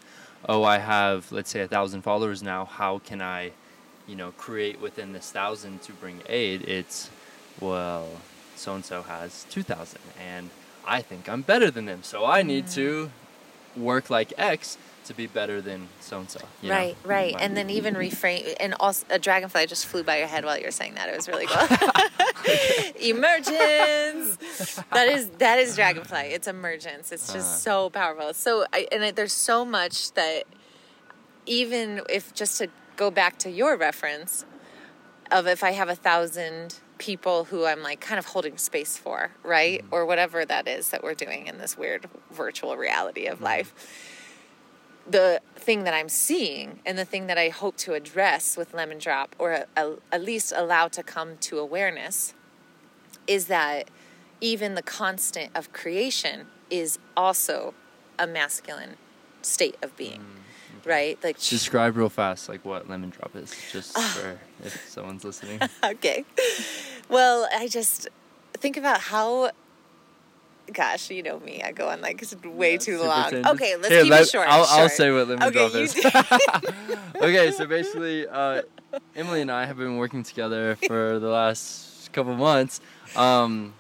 oh, 0.50 0.64
I 0.64 0.80
have, 0.80 1.32
let's 1.32 1.50
say, 1.50 1.62
a 1.62 1.68
thousand 1.68 2.02
followers 2.02 2.44
now, 2.44 2.66
how 2.66 3.00
can 3.00 3.22
I, 3.22 3.52
you 4.08 4.16
know, 4.18 4.32
create 4.32 4.82
within 4.82 5.14
this 5.14 5.32
thousand 5.32 5.82
to 5.84 5.94
bring 5.94 6.22
aid? 6.28 6.64
It's, 6.68 7.10
well, 7.62 8.08
so 8.60 8.76
and 8.76 8.84
so 8.86 9.02
has 9.04 9.46
2,000, 9.50 10.00
and 10.20 10.50
I 10.86 11.02
think 11.02 11.28
I'm 11.30 11.42
better 11.42 11.72
than 11.72 11.86
them. 11.86 12.04
So 12.04 12.26
I 12.26 12.44
need 12.44 12.68
to 12.70 13.10
work 13.78 14.10
like 14.10 14.34
X 14.38 14.78
to 15.06 15.14
be 15.14 15.26
better 15.28 15.60
than 15.62 15.88
so 16.02 16.20
and 16.20 16.30
so. 16.30 16.40
Right, 16.64 16.96
right. 17.04 17.36
And 17.40 17.56
then 17.58 17.70
even 17.72 17.96
reframe 17.96 18.56
and 18.60 18.76
also 18.80 19.06
a 19.10 19.18
dragonfly 19.18 19.66
just 19.68 19.86
flew 19.88 20.04
by 20.04 20.18
your 20.20 20.28
head 20.28 20.46
while 20.46 20.58
you 20.58 20.66
were 20.66 20.72
saying 20.72 20.96
that. 20.96 21.10
It 21.10 21.16
was 21.16 21.28
really 21.28 21.48
cool. 21.48 21.68
emergence. 23.02 24.76
That 24.92 25.08
is 25.08 25.30
that 25.40 25.60
is 25.60 25.76
dragonfly. 25.76 26.30
It's 26.34 26.48
emergence. 26.48 27.12
It's 27.12 27.32
just 27.34 27.48
Uh-huh. 27.68 27.88
so 27.88 27.90
powerful. 27.90 28.34
So 28.34 28.66
I 28.74 28.88
and 28.92 29.04
it, 29.04 29.16
there's 29.16 29.34
so 29.34 29.66
much 29.66 30.12
that 30.14 30.44
even 31.46 32.02
if 32.10 32.34
just 32.34 32.58
to 32.60 32.68
go 32.96 33.10
back 33.10 33.38
to 33.40 33.50
your 33.50 33.78
reference 33.78 34.46
of 35.32 35.48
if 35.48 35.64
I 35.64 35.72
have 35.72 35.90
a 35.90 35.96
thousand 35.96 36.76
people 37.00 37.46
who 37.46 37.66
I'm 37.66 37.82
like 37.82 38.00
kind 38.00 38.20
of 38.20 38.28
holding 38.28 38.58
space 38.58 38.98
for, 38.98 39.32
right? 39.44 39.82
Mm-hmm. 39.82 39.94
Or 39.94 40.06
whatever 40.06 40.46
that 40.46 40.68
is 40.68 40.90
that 40.90 41.04
we're 41.04 41.16
doing 41.16 41.48
in 41.48 41.58
this 41.58 41.76
weird 41.76 42.08
virtual 42.32 42.78
reality 42.78 43.26
of 43.26 43.36
mm-hmm. 43.36 43.46
life. 43.46 43.74
The 45.10 45.42
thing 45.56 45.86
that 45.86 45.96
I'm 45.96 46.10
seeing 46.10 46.82
and 46.86 46.96
the 46.96 47.06
thing 47.06 47.26
that 47.28 47.38
I 47.38 47.50
hope 47.50 47.78
to 47.78 47.94
address 47.94 48.56
with 48.56 48.76
Lemon 48.76 49.00
Drop, 49.00 49.36
or 49.40 49.66
a, 49.76 49.94
at 50.12 50.24
least 50.24 50.54
allow 50.56 50.88
to 50.90 51.02
come 51.02 51.38
to 51.38 51.58
awareness, 51.58 52.36
is 53.26 53.48
that 53.48 53.90
even 54.42 54.76
the 54.76 54.84
constant 54.84 55.52
of 55.56 55.74
creation 55.74 56.48
is 56.70 57.00
also 57.18 57.74
a 58.20 58.28
masculine 58.28 58.98
state 59.42 59.78
of 59.82 59.96
being, 59.98 60.20
mm. 60.20 60.26
Right? 60.90 61.18
Like, 61.24 61.40
Describe 61.40 61.96
real 61.96 62.10
fast, 62.10 62.50
like 62.50 62.66
what 62.66 62.90
lemon 62.90 63.12
drop 63.12 63.36
is, 63.36 63.54
just 63.72 63.98
Ah. 63.98 64.18
for 64.20 64.40
if 64.66 64.90
someone's 64.90 65.24
listening. 65.24 65.60
okay. 65.84 66.26
Well, 67.08 67.48
I 67.56 67.68
just 67.68 68.08
think 68.58 68.76
about 68.76 69.00
how. 69.02 69.52
Gosh, 70.72 71.10
you 71.10 71.24
know 71.24 71.40
me. 71.40 71.64
I 71.64 71.72
go 71.72 71.90
on 71.90 72.00
like 72.02 72.24
way 72.46 72.74
Yeah, 72.74 72.78
too 72.78 73.00
long. 73.02 73.24
tangents. 73.24 73.50
Okay, 73.50 73.76
let's 73.76 73.88
Here, 73.88 74.04
keep 74.04 74.12
let- 74.12 74.22
it 74.22 74.30
short. 74.30 74.48
I'll, 74.48 74.66
I'll 74.70 74.90
say 74.90 75.10
what 75.12 75.28
lemon 75.28 75.48
Okay, 75.48 75.70
drop 75.70 75.74
is. 75.74 75.96
okay, 77.16 77.52
so 77.52 77.66
basically, 77.66 78.28
uh, 78.32 78.62
Emily 79.16 79.42
and 79.42 79.52
I 79.52 79.66
have 79.66 79.78
been 79.78 79.98
working 79.98 80.22
together 80.22 80.76
for 80.88 81.18
the 81.18 81.30
last 81.30 82.12
couple 82.14 82.36
months. 82.36 82.82
Um, 83.16 83.74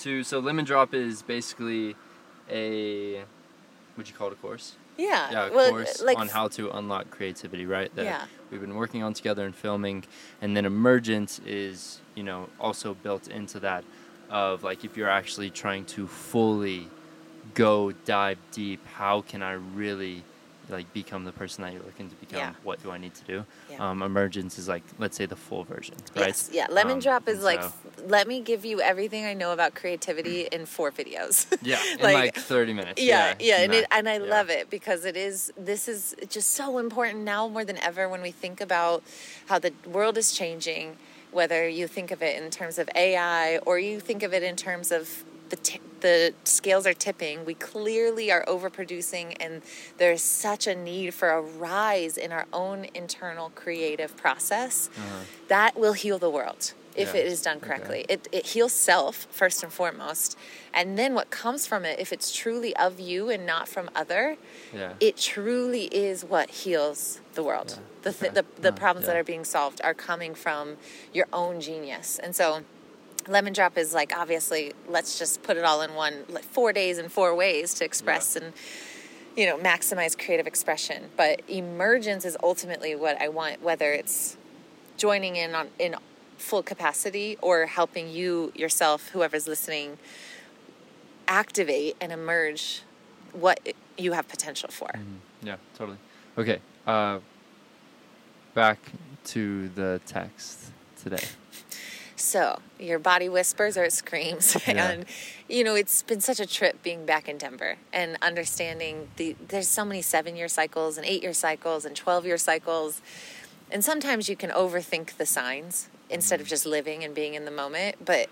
to 0.00 0.22
so 0.22 0.38
lemon 0.38 0.66
drop 0.66 0.92
is 0.92 1.22
basically 1.22 1.96
a 2.50 3.22
would 3.96 4.06
you 4.08 4.14
call 4.14 4.26
it 4.26 4.34
a 4.34 4.36
course? 4.36 4.76
Yeah. 4.96 5.30
Yeah, 5.32 5.50
well, 5.50 5.70
course 5.72 6.02
like 6.02 6.18
on 6.18 6.28
how 6.28 6.48
to 6.48 6.70
unlock 6.70 7.10
creativity, 7.10 7.66
right? 7.66 7.94
That 7.94 8.04
Yeah. 8.04 8.26
we've 8.50 8.60
been 8.60 8.74
working 8.74 9.02
on 9.02 9.14
together 9.14 9.44
and 9.44 9.54
filming, 9.54 10.04
and 10.40 10.56
then 10.56 10.64
emergence 10.64 11.40
is 11.46 12.00
you 12.14 12.22
know 12.22 12.48
also 12.60 12.94
built 12.94 13.28
into 13.28 13.60
that 13.60 13.84
of 14.30 14.62
like 14.62 14.84
if 14.84 14.96
you're 14.96 15.08
actually 15.10 15.50
trying 15.50 15.84
to 15.86 16.06
fully 16.06 16.88
go 17.54 17.92
dive 18.04 18.38
deep, 18.52 18.84
how 18.86 19.20
can 19.22 19.42
I 19.42 19.52
really 19.52 20.24
like 20.68 20.92
become 20.92 21.24
the 21.24 21.32
person 21.32 21.62
that 21.62 21.72
you're 21.72 21.82
looking 21.82 22.08
to 22.10 22.16
become? 22.16 22.38
Yeah. 22.38 22.52
What 22.62 22.82
do 22.82 22.90
I 22.90 22.98
need 22.98 23.14
to 23.14 23.24
do? 23.24 23.44
Yeah. 23.70 23.90
Um, 23.90 24.02
emergence 24.02 24.58
is 24.58 24.68
like 24.68 24.82
let's 24.98 25.16
say 25.16 25.26
the 25.26 25.36
full 25.36 25.64
version, 25.64 25.94
right? 26.16 26.28
Yes, 26.28 26.50
yeah. 26.52 26.66
Lemon 26.70 26.94
Um, 26.94 27.00
drop 27.00 27.28
is 27.28 27.42
like, 27.42 27.62
so- 27.62 27.72
let 28.06 28.26
me 28.28 28.40
give 28.40 28.64
you 28.64 28.80
everything 28.80 29.24
I 29.24 29.34
know 29.34 29.52
about 29.52 29.74
creativity 29.74 30.42
in 30.50 30.66
four 30.66 30.90
videos. 30.90 31.46
yeah, 31.62 31.80
in 31.92 32.00
like- 32.00 32.14
like, 32.14 32.36
30 32.36 32.72
minutes. 32.72 33.02
yeah, 33.02 33.34
yeah, 33.38 33.60
and, 33.60 33.74
it, 33.74 33.86
and 33.90 34.08
I 34.08 34.18
yeah. 34.18 34.24
love 34.24 34.50
it 34.50 34.70
because 34.70 35.04
it 35.04 35.16
is. 35.16 35.52
This 35.56 35.88
is 35.88 36.14
just 36.28 36.52
so 36.52 36.78
important 36.78 37.20
now 37.20 37.48
more 37.48 37.64
than 37.64 37.78
ever 37.78 38.08
when 38.08 38.22
we 38.22 38.30
think 38.30 38.60
about 38.60 39.02
how 39.46 39.58
the 39.58 39.72
world 39.86 40.16
is 40.18 40.32
changing. 40.32 40.96
Whether 41.32 41.68
you 41.68 41.88
think 41.88 42.12
of 42.12 42.22
it 42.22 42.40
in 42.40 42.48
terms 42.50 42.78
of 42.78 42.88
AI 42.94 43.58
or 43.58 43.76
you 43.78 43.98
think 43.98 44.22
of 44.22 44.32
it 44.32 44.44
in 44.44 44.54
terms 44.54 44.92
of 44.92 45.24
the 45.50 45.56
t- 45.56 45.80
the 46.00 46.34
scales 46.44 46.86
are 46.86 46.92
tipping. 46.94 47.44
We 47.46 47.54
clearly 47.54 48.30
are 48.30 48.44
overproducing, 48.46 49.36
and 49.40 49.62
there's 49.98 50.22
such 50.22 50.66
a 50.66 50.74
need 50.74 51.14
for 51.14 51.30
a 51.30 51.40
rise 51.40 52.16
in 52.18 52.30
our 52.32 52.46
own 52.52 52.86
internal 52.94 53.50
creative 53.54 54.16
process 54.16 54.90
uh-huh. 54.96 55.24
that 55.48 55.78
will 55.78 55.94
heal 55.94 56.18
the 56.18 56.28
world 56.30 56.74
if 56.94 57.14
Yeah, 57.14 57.20
it 57.20 57.26
is 57.26 57.42
done 57.42 57.56
okay. 57.56 57.66
correctly. 57.66 58.04
It, 58.08 58.28
it 58.32 58.46
heals 58.46 58.72
self 58.72 59.26
first 59.30 59.62
and 59.62 59.72
foremost, 59.72 60.36
and 60.72 60.98
then 60.98 61.14
what 61.14 61.30
comes 61.30 61.66
from 61.66 61.84
it, 61.84 61.98
if 61.98 62.12
it's 62.12 62.34
truly 62.34 62.76
of 62.76 63.00
you 63.00 63.30
and 63.30 63.46
not 63.46 63.66
from 63.68 63.88
other, 63.96 64.36
Yeah. 64.74 64.92
it 65.00 65.16
truly 65.16 65.84
is 65.86 66.24
what 66.24 66.50
heals 66.50 67.20
the 67.34 67.42
world. 67.42 67.70
Yeah, 67.78 67.82
The, 68.02 68.12
th- 68.12 68.32
okay. 68.32 68.40
the 68.56 68.62
the 68.62 68.72
problems 68.72 69.06
that 69.06 69.16
are 69.16 69.24
being 69.24 69.44
solved 69.44 69.80
are 69.82 69.94
coming 69.94 70.34
from 70.34 70.76
your 71.14 71.26
own 71.32 71.60
genius, 71.60 72.18
and 72.22 72.34
so. 72.36 72.64
Lemon 73.26 73.52
drop 73.52 73.78
is 73.78 73.94
like 73.94 74.16
obviously 74.16 74.72
let's 74.88 75.18
just 75.18 75.42
put 75.42 75.56
it 75.56 75.64
all 75.64 75.82
in 75.82 75.94
one 75.94 76.24
like 76.28 76.44
four 76.44 76.72
days 76.72 76.98
and 76.98 77.10
four 77.10 77.34
ways 77.34 77.74
to 77.74 77.84
express 77.84 78.36
and 78.36 78.52
you 79.36 79.46
know 79.46 79.58
maximize 79.58 80.16
creative 80.16 80.46
expression 80.46 81.04
but 81.16 81.40
emergence 81.48 82.24
is 82.24 82.36
ultimately 82.42 82.94
what 82.94 83.20
i 83.20 83.28
want 83.28 83.62
whether 83.62 83.92
it's 83.92 84.36
joining 84.96 85.36
in 85.36 85.54
on 85.54 85.68
in 85.78 85.96
full 86.38 86.62
capacity 86.62 87.36
or 87.40 87.66
helping 87.66 88.08
you 88.10 88.52
yourself 88.54 89.08
whoever's 89.10 89.48
listening 89.48 89.98
activate 91.26 91.96
and 92.00 92.12
emerge 92.12 92.82
what 93.32 93.58
you 93.96 94.12
have 94.12 94.28
potential 94.28 94.68
for 94.70 94.90
Yeah, 95.44 95.56
totally. 95.76 95.98
Okay. 96.38 96.58
Uh, 96.86 97.20
back 98.54 98.78
to 99.26 99.68
the 99.68 100.00
text 100.06 100.72
today. 101.02 101.22
So 102.24 102.58
your 102.78 102.98
body 102.98 103.28
whispers 103.28 103.76
or 103.76 103.84
it 103.84 103.92
screams, 103.92 104.56
Yeah. 104.66 104.90
and 104.90 105.04
you 105.48 105.62
know 105.62 105.74
it's 105.74 106.02
been 106.02 106.20
such 106.20 106.40
a 106.40 106.46
trip 106.46 106.82
being 106.82 107.04
back 107.04 107.28
in 107.28 107.38
Denver 107.38 107.76
and 107.92 108.16
understanding 108.22 109.08
the 109.16 109.36
there's 109.48 109.68
so 109.68 109.84
many 109.84 110.02
seven 110.02 110.34
year 110.34 110.48
cycles 110.48 110.96
and 110.96 111.06
eight 111.06 111.22
year 111.22 111.34
cycles 111.34 111.84
and 111.84 111.94
twelve 111.94 112.24
year 112.24 112.38
cycles, 112.38 113.02
and 113.70 113.84
sometimes 113.84 114.28
you 114.28 114.36
can 114.36 114.50
overthink 114.50 115.16
the 115.18 115.26
signs 115.26 115.88
instead 116.08 116.40
of 116.40 116.46
mm-hmm. 116.46 116.50
just 116.50 116.66
living 116.66 117.04
and 117.04 117.14
being 117.14 117.34
in 117.34 117.44
the 117.44 117.50
moment. 117.50 118.04
But 118.04 118.30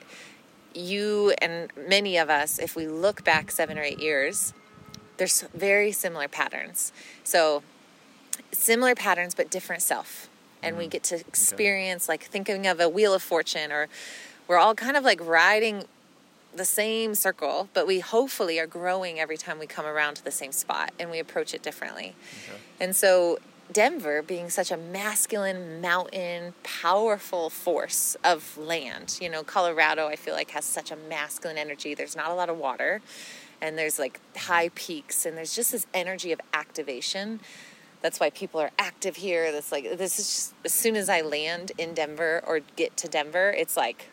you 0.74 1.34
and 1.38 1.70
many 1.76 2.16
of 2.16 2.30
us, 2.30 2.58
if 2.58 2.74
we 2.74 2.86
look 2.86 3.24
back 3.24 3.50
seven 3.50 3.78
or 3.78 3.82
eight 3.82 4.00
years, 4.00 4.54
there's 5.18 5.42
very 5.54 5.92
similar 5.92 6.28
patterns. 6.28 6.92
So 7.24 7.62
similar 8.52 8.94
patterns 8.94 9.34
but 9.34 9.50
different 9.50 9.82
self 9.82 10.28
and 10.62 10.76
we 10.76 10.84
mm-hmm. 10.84 10.90
get 10.90 11.02
to 11.04 11.16
experience 11.20 12.08
like 12.08 12.24
thinking 12.24 12.66
of 12.66 12.80
a 12.80 12.88
wheel 12.88 13.14
of 13.14 13.22
fortune 13.22 13.72
or 13.72 13.88
we're 14.48 14.58
all 14.58 14.74
kind 14.74 14.96
of 14.96 15.04
like 15.04 15.20
riding 15.24 15.84
the 16.54 16.64
same 16.64 17.14
circle 17.14 17.68
but 17.72 17.86
we 17.86 18.00
hopefully 18.00 18.58
are 18.58 18.66
growing 18.66 19.18
every 19.18 19.36
time 19.36 19.58
we 19.58 19.66
come 19.66 19.86
around 19.86 20.14
to 20.14 20.24
the 20.24 20.30
same 20.30 20.52
spot 20.52 20.92
and 20.98 21.10
we 21.10 21.18
approach 21.18 21.54
it 21.54 21.62
differently. 21.62 22.14
And 22.80 22.94
so 22.94 23.38
denver 23.72 24.20
being 24.20 24.50
such 24.50 24.70
a 24.70 24.76
masculine 24.76 25.80
mountain 25.80 26.52
powerful 26.62 27.48
force 27.48 28.16
of 28.22 28.58
land 28.58 29.16
you 29.18 29.30
know 29.30 29.42
colorado 29.42 30.08
i 30.08 30.16
feel 30.16 30.34
like 30.34 30.50
has 30.50 30.64
such 30.64 30.90
a 30.90 30.96
masculine 31.08 31.56
energy. 31.56 31.94
There's 31.94 32.16
not 32.16 32.30
a 32.30 32.34
lot 32.34 32.50
of 32.50 32.58
water 32.58 33.00
and 33.62 33.78
there's 33.78 33.98
like 33.98 34.18
mm-hmm. 34.18 34.52
high 34.52 34.68
peaks 34.74 35.24
and 35.24 35.38
there's 35.38 35.56
just 35.56 35.72
this 35.72 35.86
energy 35.94 36.32
of 36.32 36.40
activation 36.52 37.40
that's 38.02 38.20
why 38.20 38.30
people 38.30 38.60
are 38.60 38.70
active 38.78 39.16
here 39.16 39.52
that's 39.52 39.72
like 39.72 39.96
this 39.96 40.18
is 40.18 40.26
just 40.26 40.54
as 40.64 40.72
soon 40.72 40.96
as 40.96 41.08
i 41.08 41.20
land 41.20 41.72
in 41.78 41.94
denver 41.94 42.42
or 42.46 42.60
get 42.76 42.96
to 42.96 43.08
denver 43.08 43.50
it's 43.50 43.76
like 43.76 44.06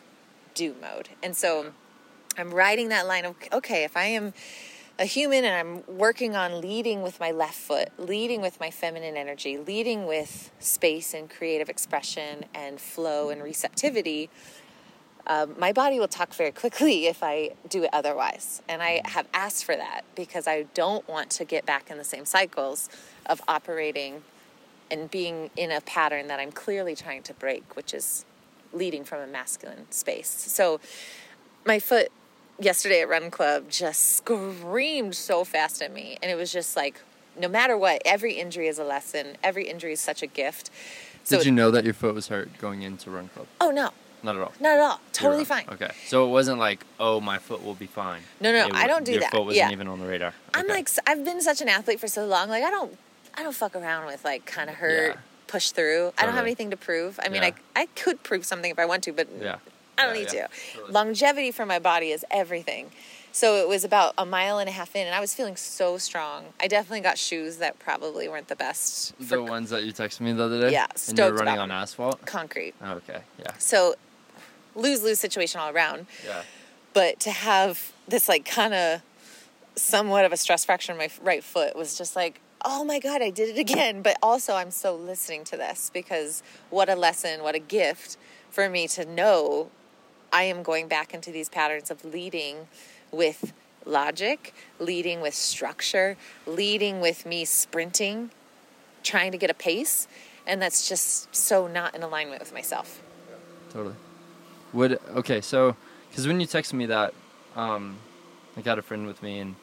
do 0.54 0.74
mode. 0.80 1.08
And 1.22 1.36
so 1.36 1.72
I'm 2.36 2.52
riding 2.52 2.88
that 2.88 3.06
line 3.06 3.24
of, 3.24 3.34
okay, 3.52 3.84
if 3.84 3.96
I 3.96 4.04
am 4.04 4.32
a 4.98 5.04
human 5.04 5.44
and 5.44 5.54
I'm 5.54 5.96
working 5.96 6.36
on 6.36 6.60
leading 6.60 7.02
with 7.02 7.18
my 7.18 7.30
left 7.30 7.54
foot, 7.54 7.88
leading 7.98 8.40
with 8.40 8.60
my 8.60 8.70
feminine 8.70 9.16
energy, 9.16 9.56
leading 9.56 10.06
with 10.06 10.50
space 10.58 11.14
and 11.14 11.30
creative 11.30 11.68
expression 11.68 12.44
and 12.54 12.80
flow 12.80 13.30
and 13.30 13.42
receptivity, 13.42 14.28
um, 15.26 15.54
my 15.58 15.72
body 15.72 15.98
will 15.98 16.08
talk 16.08 16.34
very 16.34 16.52
quickly 16.52 17.06
if 17.14 17.22
I 17.22 17.52
do 17.68 17.84
it 17.84 17.90
otherwise. 17.92 18.62
And 18.68 18.82
I 18.82 19.00
have 19.06 19.26
asked 19.32 19.64
for 19.64 19.76
that 19.76 20.02
because 20.14 20.46
I 20.46 20.64
don't 20.74 21.06
want 21.08 21.30
to 21.30 21.44
get 21.44 21.64
back 21.64 21.90
in 21.90 21.96
the 21.96 22.04
same 22.04 22.26
cycles 22.26 22.90
of 23.30 23.40
operating 23.48 24.22
and 24.90 25.10
being 25.10 25.50
in 25.56 25.70
a 25.70 25.80
pattern 25.80 26.26
that 26.26 26.40
I'm 26.40 26.52
clearly 26.52 26.96
trying 26.96 27.22
to 27.22 27.34
break, 27.34 27.76
which 27.76 27.94
is 27.94 28.24
leading 28.72 29.04
from 29.04 29.20
a 29.20 29.26
masculine 29.26 29.90
space. 29.90 30.28
So 30.28 30.80
my 31.64 31.78
foot 31.78 32.10
yesterday 32.58 33.00
at 33.00 33.08
Run 33.08 33.30
Club 33.30 33.68
just 33.70 34.16
screamed 34.16 35.14
so 35.14 35.44
fast 35.44 35.80
at 35.80 35.92
me. 35.92 36.18
And 36.22 36.30
it 36.30 36.34
was 36.34 36.52
just 36.52 36.76
like, 36.76 37.00
no 37.38 37.48
matter 37.48 37.78
what, 37.78 38.02
every 38.04 38.34
injury 38.34 38.66
is 38.66 38.78
a 38.78 38.84
lesson. 38.84 39.36
Every 39.42 39.68
injury 39.68 39.92
is 39.92 40.00
such 40.00 40.22
a 40.22 40.26
gift. 40.26 40.70
So 41.22 41.38
Did 41.38 41.46
you 41.46 41.52
know 41.52 41.70
that 41.70 41.84
your 41.84 41.94
foot 41.94 42.14
was 42.14 42.28
hurt 42.28 42.58
going 42.58 42.82
into 42.82 43.10
Run 43.10 43.28
Club? 43.28 43.46
Oh, 43.60 43.70
no. 43.70 43.90
Not 44.22 44.36
at 44.36 44.42
all. 44.42 44.52
Not 44.60 44.72
at 44.74 44.80
all. 44.80 45.00
Totally 45.12 45.44
fine. 45.44 45.64
Okay. 45.70 45.90
So 46.06 46.26
it 46.26 46.30
wasn't 46.30 46.58
like, 46.58 46.84
oh, 46.98 47.20
my 47.20 47.38
foot 47.38 47.64
will 47.64 47.74
be 47.74 47.86
fine. 47.86 48.20
No, 48.40 48.52
no, 48.52 48.66
it, 48.66 48.74
I 48.74 48.86
don't 48.86 49.04
do 49.04 49.12
your 49.12 49.20
that. 49.20 49.32
Your 49.32 49.40
foot 49.40 49.46
wasn't 49.46 49.68
yeah. 49.68 49.72
even 49.72 49.88
on 49.88 50.00
the 50.00 50.06
radar. 50.06 50.28
Okay. 50.28 50.60
I'm 50.60 50.66
like, 50.66 50.90
I've 51.06 51.24
been 51.24 51.40
such 51.40 51.62
an 51.62 51.68
athlete 51.68 52.00
for 52.00 52.08
so 52.08 52.26
long. 52.26 52.48
Like, 52.48 52.62
I 52.62 52.70
don't, 52.70 52.98
I 53.34 53.42
don't 53.42 53.54
fuck 53.54 53.76
around 53.76 54.06
with 54.06 54.24
like 54.24 54.46
kind 54.46 54.70
of 54.70 54.76
hurt, 54.76 55.14
yeah. 55.14 55.20
push 55.46 55.70
through. 55.70 56.12
Totally. 56.12 56.14
I 56.18 56.22
don't 56.22 56.30
have 56.30 56.38
uh-huh. 56.38 56.46
anything 56.46 56.70
to 56.70 56.76
prove. 56.76 57.18
I 57.22 57.28
mean, 57.28 57.42
yeah. 57.42 57.50
I, 57.76 57.82
I 57.82 57.86
could 57.86 58.22
prove 58.22 58.44
something 58.44 58.70
if 58.70 58.78
I 58.78 58.84
want 58.84 59.04
to, 59.04 59.12
but 59.12 59.28
yeah. 59.40 59.56
I 59.98 60.06
don't 60.06 60.14
need 60.14 60.28
to. 60.28 60.48
Totally. 60.74 60.92
Longevity 60.92 61.50
for 61.50 61.66
my 61.66 61.78
body 61.78 62.10
is 62.10 62.24
everything. 62.30 62.90
So 63.32 63.56
it 63.56 63.68
was 63.68 63.84
about 63.84 64.14
a 64.18 64.26
mile 64.26 64.58
and 64.58 64.68
a 64.68 64.72
half 64.72 64.96
in, 64.96 65.06
and 65.06 65.14
I 65.14 65.20
was 65.20 65.34
feeling 65.34 65.54
so 65.54 65.98
strong. 65.98 66.46
I 66.60 66.66
definitely 66.66 67.00
got 67.00 67.16
shoes 67.16 67.58
that 67.58 67.78
probably 67.78 68.28
weren't 68.28 68.48
the 68.48 68.56
best. 68.56 69.14
the 69.20 69.42
ones 69.42 69.70
that 69.70 69.84
you 69.84 69.92
texted 69.92 70.20
me 70.20 70.32
the 70.32 70.44
other 70.44 70.60
day. 70.62 70.72
Yeah, 70.72 70.86
and 71.08 71.16
you're 71.16 71.32
running 71.32 71.58
on 71.58 71.70
asphalt. 71.70 72.24
Concrete. 72.26 72.74
Oh, 72.82 72.94
okay, 72.94 73.20
yeah. 73.38 73.52
So 73.58 73.94
lose 74.74 75.02
lose 75.02 75.20
situation 75.20 75.60
all 75.60 75.72
around. 75.72 76.06
Yeah. 76.26 76.42
But 76.92 77.20
to 77.20 77.30
have 77.30 77.92
this 78.08 78.28
like 78.28 78.44
kind 78.44 78.74
of 78.74 79.02
somewhat 79.76 80.24
of 80.24 80.32
a 80.32 80.36
stress 80.36 80.64
fracture 80.64 80.92
in 80.92 80.98
my 80.98 81.08
right 81.22 81.44
foot 81.44 81.76
was 81.76 81.96
just 81.96 82.16
like, 82.16 82.40
oh 82.64 82.84
my 82.84 82.98
god, 82.98 83.22
I 83.22 83.30
did 83.30 83.56
it 83.56 83.58
again. 83.58 84.02
But 84.02 84.16
also, 84.22 84.54
I'm 84.54 84.70
so 84.70 84.94
listening 84.94 85.44
to 85.44 85.56
this 85.56 85.90
because 85.92 86.42
what 86.70 86.88
a 86.88 86.94
lesson, 86.94 87.42
what 87.42 87.54
a 87.54 87.60
gift 87.60 88.16
for 88.50 88.68
me 88.68 88.88
to 88.88 89.04
know 89.04 89.70
I 90.32 90.42
am 90.44 90.62
going 90.62 90.88
back 90.88 91.14
into 91.14 91.30
these 91.30 91.48
patterns 91.48 91.90
of 91.90 92.04
leading 92.04 92.68
with 93.10 93.52
logic, 93.84 94.54
leading 94.78 95.20
with 95.20 95.34
structure, 95.34 96.16
leading 96.46 97.00
with 97.00 97.26
me 97.26 97.44
sprinting, 97.44 98.30
trying 99.02 99.32
to 99.32 99.38
get 99.38 99.50
a 99.50 99.54
pace, 99.54 100.06
and 100.46 100.60
that's 100.60 100.88
just 100.88 101.34
so 101.34 101.66
not 101.66 101.94
in 101.94 102.02
alignment 102.02 102.40
with 102.40 102.52
myself. 102.52 103.02
Totally. 103.70 103.94
Would 104.72 105.00
okay, 105.16 105.40
so 105.40 105.76
because 106.10 106.26
when 106.26 106.40
you 106.40 106.46
texted 106.46 106.74
me 106.74 106.86
that, 106.86 107.14
um, 107.56 107.98
I 108.56 108.60
got 108.60 108.78
a 108.78 108.82
friend 108.82 109.06
with 109.06 109.22
me, 109.22 109.40
and 109.40 109.56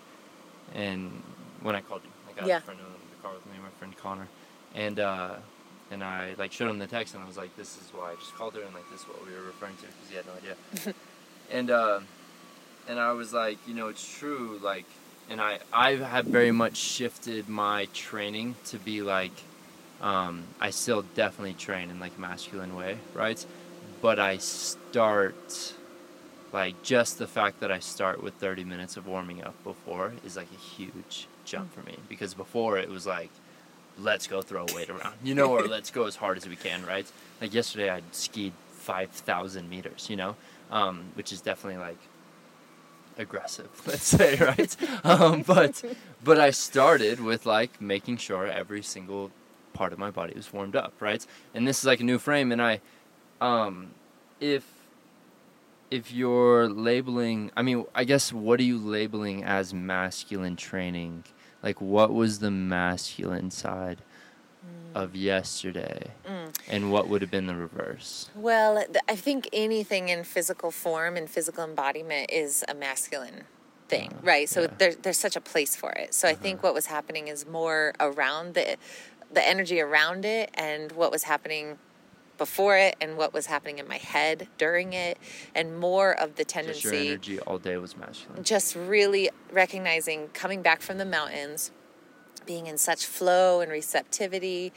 and 0.74 1.24
when 1.62 1.76
I 1.76 1.82
called 1.82 2.02
you, 2.04 2.12
I 2.30 2.40
got 2.40 2.48
yeah. 2.48 2.58
a 2.58 2.62
friend 2.62 2.80
in 2.80 2.86
the 2.86 3.22
car 3.22 3.34
with 3.34 3.46
me, 3.46 3.57
my 3.68 3.80
friend 3.80 3.98
Connor, 3.98 4.28
and 4.76 5.00
uh, 5.00 5.36
and 5.92 6.04
I 6.04 6.36
like 6.38 6.52
showed 6.52 6.70
him 6.70 6.80
the 6.80 6.88
text, 6.88 7.14
and 7.14 7.24
I 7.24 7.28
was 7.28 7.38
like, 7.38 7.56
this 7.56 7.78
is 7.78 7.92
why 7.94 8.12
I 8.12 8.16
just 8.16 8.34
called 8.36 8.56
her, 8.56 8.62
and 8.62 8.74
like 8.74 8.90
this 8.92 9.02
is 9.02 9.08
what 9.08 9.26
we 9.26 9.34
were 9.34 9.48
referring 9.48 9.76
to 9.78 9.84
because 9.84 10.10
he 10.10 10.16
had 10.16 10.26
no 10.26 10.34
idea, 10.34 10.94
and. 11.52 11.72
Uh, 11.72 12.00
and 12.88 13.00
I 13.00 13.12
was 13.12 13.34
like, 13.34 13.58
you 13.68 13.74
know, 13.74 13.90
it's 13.90 14.18
true. 14.18 14.60
Like, 14.64 14.86
and 15.30 15.42
I 15.42 15.60
I 15.74 15.96
have 15.96 16.26
very 16.26 16.52
much 16.52 16.78
shifted 16.78 17.50
my 17.50 17.88
training 17.94 18.56
to 18.66 18.78
be 18.78 19.02
like, 19.02 19.34
um, 20.02 20.44
I 20.60 20.70
still 20.70 21.04
definitely 21.16 21.54
train 21.54 21.90
in 21.90 22.00
like 22.00 22.18
masculine 22.18 22.76
way, 22.76 22.98
right? 23.14 23.44
But 24.02 24.20
I 24.20 24.38
start 24.38 25.74
like 26.54 26.82
just 26.82 27.20
the 27.20 27.28
fact 27.28 27.60
that 27.60 27.72
I 27.72 27.80
start 27.80 28.24
with 28.24 28.36
30 28.36 28.64
minutes 28.64 28.96
of 28.96 29.06
warming 29.06 29.44
up 29.44 29.62
before 29.64 30.14
is 30.26 30.38
like 30.38 30.48
a 30.54 30.60
huge 30.60 31.28
jump 31.44 31.74
for 31.74 31.82
me 31.82 31.98
because 32.08 32.34
before 32.34 32.78
it 32.78 32.90
was 32.90 33.06
like 33.06 33.32
let's 34.00 34.28
go 34.28 34.42
throw 34.42 34.66
weight 34.76 34.90
around 34.90 35.16
you 35.24 35.34
know 35.34 35.52
or 35.52 35.62
let's 35.68 35.92
go 35.92 36.06
as 36.06 36.16
hard 36.16 36.38
as 36.38 36.48
we 36.48 36.56
can 36.56 36.86
right 36.86 37.12
like 37.42 37.54
yesterday 37.54 37.90
i 37.90 38.02
skied 38.12 38.54
5000 38.72 39.70
meters 39.70 40.10
you 40.10 40.16
know 40.16 40.36
um, 40.70 41.06
which 41.16 41.32
is 41.32 41.40
definitely 41.40 41.80
like 41.80 41.98
aggressive, 43.18 43.70
let's 43.88 44.04
say, 44.04 44.36
right? 44.38 44.76
um, 45.06 45.42
but 45.42 45.84
but 46.24 46.40
I 46.40 46.52
started 46.52 47.20
with 47.20 47.46
like 47.46 47.82
making 47.82 48.18
sure 48.18 48.48
every 48.48 48.82
single 48.84 49.32
part 49.74 49.94
of 49.94 50.00
my 50.00 50.12
body 50.12 50.34
was 50.36 50.52
warmed 50.52 50.76
up, 50.76 50.94
right? 51.00 51.26
And 51.54 51.68
this 51.68 51.80
is 51.80 51.86
like 51.86 52.00
a 52.00 52.04
new 52.04 52.20
frame, 52.20 52.52
and 52.52 52.62
I, 52.62 52.82
um, 53.42 53.92
if 54.40 54.66
if 55.90 56.12
you're 56.12 56.68
labeling, 56.68 57.52
I 57.56 57.62
mean, 57.62 57.86
I 57.96 58.04
guess 58.04 58.34
what 58.34 58.60
are 58.60 58.64
you 58.64 58.78
labeling 58.78 59.44
as 59.44 59.74
masculine 59.74 60.56
training? 60.56 61.24
Like, 61.64 61.82
what 61.82 62.14
was 62.14 62.40
the 62.40 62.52
masculine 62.52 63.52
side? 63.52 64.02
of 64.98 65.16
yesterday 65.16 66.10
mm. 66.28 66.52
and 66.68 66.92
what 66.92 67.08
would 67.08 67.22
have 67.22 67.30
been 67.30 67.46
the 67.46 67.56
reverse 67.56 68.30
well 68.36 68.84
i 69.08 69.16
think 69.16 69.48
anything 69.54 70.10
in 70.10 70.24
physical 70.24 70.72
form 70.72 71.16
and 71.16 71.30
physical 71.30 71.64
embodiment 71.64 72.32
is 72.32 72.64
a 72.68 72.74
masculine 72.74 73.44
thing 73.90 74.12
uh, 74.12 74.18
right 74.24 74.50
so 74.50 74.62
yeah. 74.62 74.68
there, 74.80 74.96
there's 74.96 75.20
such 75.20 75.36
a 75.36 75.42
place 75.42 75.76
for 75.76 75.92
it 75.92 76.16
so 76.16 76.28
uh-huh. 76.28 76.36
i 76.36 76.42
think 76.42 76.64
what 76.64 76.74
was 76.74 76.88
happening 76.88 77.28
is 77.28 77.46
more 77.46 77.94
around 78.00 78.56
the 78.56 78.76
the 79.32 79.48
energy 79.48 79.80
around 79.80 80.26
it 80.26 80.50
and 80.56 80.92
what 80.94 81.12
was 81.12 81.24
happening 81.24 81.78
before 82.38 82.78
it 82.78 82.96
and 83.02 83.18
what 83.18 83.34
was 83.34 83.48
happening 83.48 83.80
in 83.80 83.88
my 83.88 83.98
head 83.98 84.48
during 84.58 84.94
it 84.94 85.18
and 85.56 85.78
more 85.80 86.12
of 86.12 86.36
the 86.36 86.46
tendency 86.46 86.82
just 86.82 86.94
your 86.94 87.04
energy 87.04 87.40
all 87.42 87.58
day 87.58 87.78
was 87.78 87.98
masculine. 87.98 88.44
just 88.44 88.76
really 88.76 89.30
recognizing 89.52 90.28
coming 90.30 90.62
back 90.62 90.82
from 90.82 90.98
the 90.98 91.06
mountains 91.06 91.72
being 92.48 92.66
in 92.66 92.78
such 92.80 93.06
flow 93.06 93.62
and 93.62 93.72
receptivity, 93.72 94.74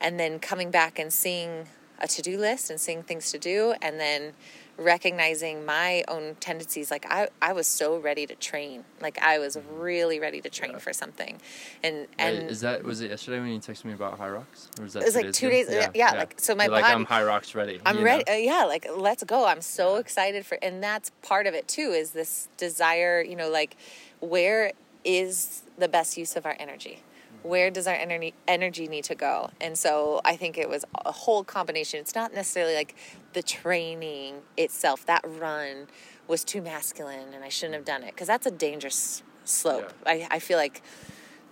and 0.00 0.20
then 0.20 0.38
coming 0.38 0.70
back 0.70 0.98
and 0.98 1.12
seeing 1.12 1.66
a 1.98 2.06
to 2.06 2.22
do 2.22 2.38
list 2.38 2.70
and 2.70 2.78
seeing 2.78 3.02
things 3.02 3.32
to 3.32 3.38
do, 3.38 3.74
and 3.82 3.98
then 3.98 4.34
recognizing 4.76 5.64
my 5.64 6.02
own 6.08 6.36
tendencies 6.40 6.90
like 6.90 7.06
I, 7.08 7.28
I 7.40 7.52
was 7.52 7.66
so 7.66 7.98
ready 7.98 8.26
to 8.26 8.34
train. 8.34 8.84
Like 9.00 9.18
i 9.22 9.38
was 9.38 9.56
really 9.72 10.18
ready 10.18 10.40
to 10.40 10.48
train 10.48 10.72
yeah. 10.72 10.78
for 10.78 10.92
something. 10.92 11.38
And 11.82 12.06
and 12.18 12.38
Wait, 12.38 12.50
is 12.50 12.60
that 12.60 12.82
was 12.82 13.00
it 13.00 13.10
yesterday 13.10 13.40
when 13.40 13.48
you 13.48 13.58
texted 13.58 13.84
me 13.84 13.92
about 13.92 14.18
Hyrox 14.18 14.78
or 14.78 14.84
was 14.84 14.94
that 14.94 15.02
it 15.02 15.06
was 15.06 15.14
like 15.14 15.32
two 15.32 15.48
days, 15.48 15.66
days 15.66 15.76
yeah, 15.76 15.90
yeah, 15.94 16.12
yeah, 16.12 16.18
like 16.18 16.40
so 16.40 16.54
my 16.54 16.64
You're 16.64 16.72
body, 16.72 16.82
like 16.82 16.94
i'm 16.94 17.06
Hyrox 17.06 17.54
ready 17.54 17.80
i'm 17.86 18.02
ready 18.02 18.26
uh, 18.26 18.34
yeah 18.34 18.64
like 18.64 18.86
let's 18.96 19.22
go. 19.24 19.46
I'm 19.46 19.60
so 19.60 19.96
excited 19.96 20.44
for 20.46 20.58
and 20.62 20.82
that's 20.82 21.10
part 21.22 21.46
of 21.46 21.54
it 21.54 21.68
too 21.68 21.90
is 21.90 22.10
this 22.10 22.48
desire 22.56 23.22
you 23.22 23.36
know 23.36 23.50
like 23.50 23.76
where 24.20 24.72
is 25.04 25.62
the 25.78 25.88
best 25.88 26.16
use 26.16 26.36
of 26.36 26.46
our 26.46 26.56
energy 26.58 27.02
where 27.44 27.70
does 27.70 27.86
our 27.86 27.94
energy 27.94 28.34
energy 28.48 28.88
need 28.88 29.04
to 29.04 29.14
go? 29.14 29.50
And 29.60 29.78
so 29.78 30.20
i 30.24 30.36
think 30.36 30.58
it 30.58 30.68
was 30.68 30.84
a 31.04 31.12
whole 31.12 31.44
combination. 31.44 32.00
It's 32.00 32.14
not 32.14 32.34
necessarily 32.34 32.74
like 32.74 32.96
the 33.32 33.42
training 33.42 34.42
itself. 34.56 35.06
That 35.06 35.24
run 35.26 35.86
was 36.26 36.42
too 36.42 36.62
masculine 36.62 37.34
and 37.34 37.44
i 37.44 37.50
shouldn't 37.50 37.74
have 37.74 37.84
done 37.84 38.02
it 38.02 38.12
because 38.12 38.26
that's 38.26 38.46
a 38.46 38.50
dangerous 38.50 39.22
slope. 39.44 39.92
Yeah. 40.06 40.28
I, 40.30 40.36
I 40.36 40.38
feel 40.38 40.56
like 40.56 40.82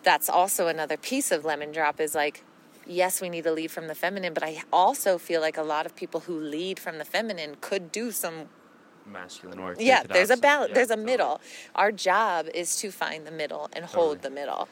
that's 0.03 0.29
also 0.29 0.67
another 0.67 0.97
piece 0.97 1.31
of 1.31 1.45
lemon 1.45 1.73
drop 1.73 2.01
is 2.01 2.15
like 2.15 2.43
yes 2.87 3.21
we 3.21 3.29
need 3.29 3.45
to 3.45 3.53
lead 3.53 3.71
from 3.71 3.87
the 3.87 3.95
feminine 3.95 4.35
but 4.35 4.43
i 4.43 4.63
also 4.73 5.19
feel 5.19 5.41
like 5.41 5.57
a 5.57 5.63
lot 5.63 5.87
of 5.87 5.95
people 5.95 6.21
who 6.21 6.41
lead 6.41 6.81
from 6.81 6.99
the 6.99 7.05
feminine 7.05 7.57
could 7.61 7.93
do 7.93 8.11
some 8.11 8.49
masculine 9.07 9.63
work 9.63 9.77
yeah 9.79 10.03
there's 10.03 10.31
a 10.31 10.37
balance 10.37 10.71
yeah, 10.71 10.75
there's 10.75 10.91
a 10.91 10.97
middle. 10.97 11.41
Our 11.75 11.93
job 11.93 12.47
is 12.55 12.77
to 12.77 12.91
find 12.91 13.27
the 13.27 13.31
middle 13.31 13.69
and 13.73 13.85
totally. 13.85 14.07
hold 14.07 14.23
the 14.23 14.31
middle. 14.31 14.69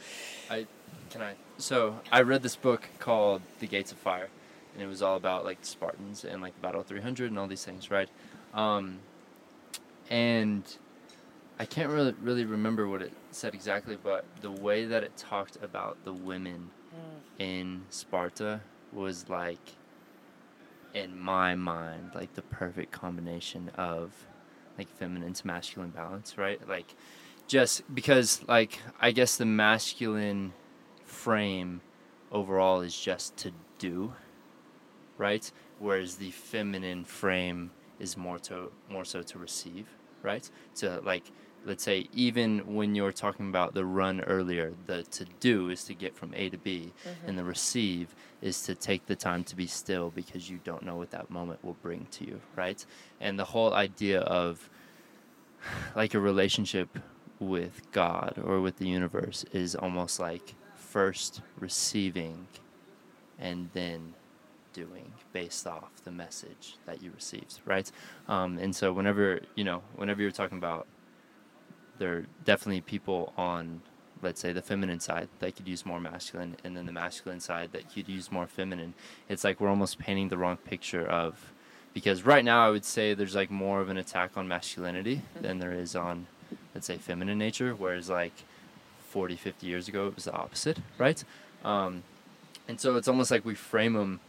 I 0.51 0.67
can 1.11 1.23
I? 1.23 1.35
So 1.59 2.01
I 2.11 2.23
read 2.23 2.43
this 2.43 2.57
book 2.57 2.89
called 2.99 3.43
The 3.59 3.67
Gates 3.67 3.93
of 3.93 3.99
Fire, 3.99 4.29
and 4.73 4.83
it 4.83 4.87
was 4.87 5.03
all 5.03 5.17
about 5.17 5.45
like 5.45 5.61
the 5.61 5.67
Spartans 5.67 6.25
and 6.25 6.41
like 6.41 6.55
the 6.55 6.61
Battle 6.61 6.81
of 6.81 6.87
300 6.87 7.31
and 7.31 7.39
all 7.39 7.49
these 7.49 7.65
things, 7.65 7.91
right? 7.91 8.09
Um, 8.55 9.01
and 10.09 10.65
I 11.59 11.67
can't 11.67 11.91
really 11.91 12.15
really 12.23 12.45
remember 12.45 12.89
what 12.89 13.03
it 13.03 13.13
said 13.33 13.55
exactly, 13.55 13.99
but 14.03 14.25
the 14.41 14.51
way 14.51 14.87
that 14.87 15.03
it 15.03 15.17
talked 15.17 15.59
about 15.63 16.03
the 16.05 16.13
women 16.13 16.71
mm. 16.95 17.45
in 17.45 17.83
Sparta 17.91 18.61
was 18.93 19.29
like, 19.29 19.75
in 20.95 21.19
my 21.19 21.55
mind, 21.55 22.13
like 22.15 22.35
the 22.35 22.43
perfect 22.43 22.93
combination 22.93 23.71
of 23.77 24.13
like 24.79 24.89
feminine 24.89 25.33
to 25.33 25.47
masculine 25.47 25.91
balance, 25.91 26.39
right? 26.39 26.67
Like, 26.69 26.95
just 27.49 27.93
because 27.93 28.43
like 28.47 28.79
I 29.01 29.11
guess 29.11 29.37
the 29.37 29.45
masculine 29.45 30.53
frame 31.25 31.81
overall 32.33 32.81
is 32.81 32.97
just 32.99 33.37
to 33.37 33.51
do, 33.79 34.13
right? 35.19 35.51
Whereas 35.79 36.17
the 36.17 36.31
feminine 36.31 37.05
frame 37.05 37.71
is 37.99 38.17
more 38.17 38.39
to 38.49 38.71
more 38.89 39.05
so 39.05 39.23
to 39.23 39.39
receive, 39.39 39.87
right? 40.23 40.49
To 40.77 41.01
like 41.05 41.31
let's 41.67 41.85
say 41.85 42.09
even 42.15 42.75
when 42.77 42.95
you're 42.95 43.13
talking 43.13 43.49
about 43.51 43.75
the 43.75 43.85
run 43.85 44.21
earlier, 44.23 44.73
the 44.87 45.03
to 45.19 45.25
do 45.41 45.69
is 45.71 45.85
to 45.85 45.95
get 45.95 46.17
from 46.17 46.33
A 46.35 46.49
to 46.51 46.57
B 46.59 46.93
Mm-hmm. 47.05 47.29
and 47.29 47.39
the 47.39 47.45
receive 47.45 48.07
is 48.41 48.63
to 48.63 48.75
take 48.75 49.03
the 49.07 49.17
time 49.17 49.43
to 49.45 49.55
be 49.57 49.67
still 49.67 50.11
because 50.21 50.49
you 50.51 50.59
don't 50.65 50.83
know 50.83 50.97
what 50.97 51.11
that 51.11 51.29
moment 51.31 51.63
will 51.65 51.77
bring 51.83 52.07
to 52.13 52.25
you, 52.25 52.41
right? 52.57 52.85
And 53.21 53.39
the 53.39 53.45
whole 53.53 53.75
idea 53.75 54.21
of 54.21 54.71
like 55.95 56.15
a 56.15 56.21
relationship 56.21 56.89
with 57.39 57.83
God 57.93 58.33
or 58.43 58.61
with 58.61 58.77
the 58.79 58.89
universe 58.89 59.45
is 59.53 59.75
almost 59.75 60.19
like 60.21 60.55
first 60.91 61.43
receiving 61.59 62.47
and 63.39 63.71
then 63.73 64.15
doing 64.73 65.13
based 65.33 65.67
off 65.67 65.91
the 66.05 66.11
message 66.11 66.77
that 66.87 67.03
you 67.03 67.11
received, 67.15 67.61
right? 67.65 67.91
Um, 68.29 68.59
and 68.59 68.75
so 68.75 68.93
whenever 68.93 69.41
you 69.55 69.65
know, 69.65 69.83
whenever 69.97 70.21
you're 70.23 70.31
talking 70.31 70.59
about, 70.59 70.87
there 71.99 72.13
are 72.17 72.27
definitely 72.45 72.81
people 72.81 73.33
on, 73.37 73.83
let's 74.23 74.41
say, 74.41 74.53
the 74.53 74.63
feminine 74.63 75.01
side 75.01 75.29
that 75.39 75.57
could 75.57 75.69
use 75.69 75.85
more 75.85 76.01
masculine, 76.01 76.57
and 76.65 76.77
then 76.77 76.87
the 76.87 76.93
masculine 76.93 77.41
side 77.41 77.71
that 77.73 77.93
could 77.93 78.09
use 78.09 78.33
more 78.33 78.47
feminine. 78.47 78.95
It's 79.29 79.45
like 79.45 79.61
we're 79.61 79.69
almost 79.69 79.99
painting 79.99 80.29
the 80.29 80.39
wrong 80.39 80.57
picture 80.57 81.07
of, 81.07 81.53
because 81.93 82.25
right 82.25 82.45
now 82.45 82.67
I 82.67 82.71
would 82.71 82.85
say 82.85 83.15
there's 83.15 83.35
like 83.35 83.51
more 83.51 83.81
of 83.81 83.89
an 83.89 83.97
attack 83.97 84.37
on 84.37 84.49
masculinity 84.49 85.23
than 85.41 85.59
there 85.59 85.73
is 85.73 85.95
on, 85.95 86.27
let's 86.75 86.87
say, 86.87 86.97
feminine 86.97 87.39
nature, 87.39 87.75
whereas 87.75 88.09
like 88.09 88.45
40, 89.11 89.37
50 89.37 89.67
years 89.67 89.89
ago 89.89 90.07
it 90.07 90.15
was 90.15 90.25
the 90.25 90.33
opposite, 90.33 90.79
right? 90.99 91.23
Um, 91.65 92.03
and 92.69 92.81
so 92.81 92.97
it's 92.97 93.09
almost 93.09 93.31
like 93.31 93.45
we 93.45 93.55
frame 93.55 93.95
them 93.95 94.21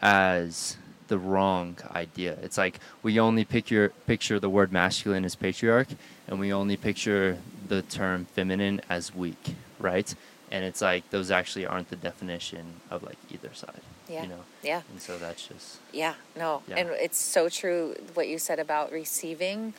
as 0.00 0.76
the 1.08 1.18
wrong 1.18 1.76
idea. 1.94 2.38
It's 2.42 2.56
like 2.56 2.80
we 3.02 3.20
only 3.20 3.44
picture 3.44 3.92
picture 4.06 4.40
the 4.40 4.48
word 4.48 4.72
masculine 4.72 5.24
as 5.24 5.34
patriarch, 5.34 5.88
and 6.26 6.40
we 6.40 6.52
only 6.52 6.76
picture 6.76 7.38
the 7.68 7.82
term 7.82 8.24
feminine 8.24 8.80
as 8.88 9.14
weak, 9.14 9.54
right? 9.78 10.14
And 10.50 10.64
it's 10.64 10.80
like 10.80 11.10
those 11.10 11.30
actually 11.30 11.66
aren't 11.66 11.90
the 11.90 11.96
definition 11.96 12.80
of 12.90 13.02
like 13.02 13.18
either 13.30 13.52
side. 13.52 13.82
Yeah. 14.08 14.22
You 14.22 14.28
know. 14.28 14.44
Yeah. 14.62 14.82
And 14.90 15.00
so 15.00 15.18
that's 15.18 15.46
just 15.46 15.78
Yeah, 15.92 16.14
no. 16.36 16.62
Yeah. 16.66 16.76
And 16.78 16.90
it's 16.90 17.18
so 17.18 17.48
true 17.48 17.94
what 18.14 18.26
you 18.28 18.38
said 18.38 18.58
about 18.58 18.90
receiving. 18.90 19.74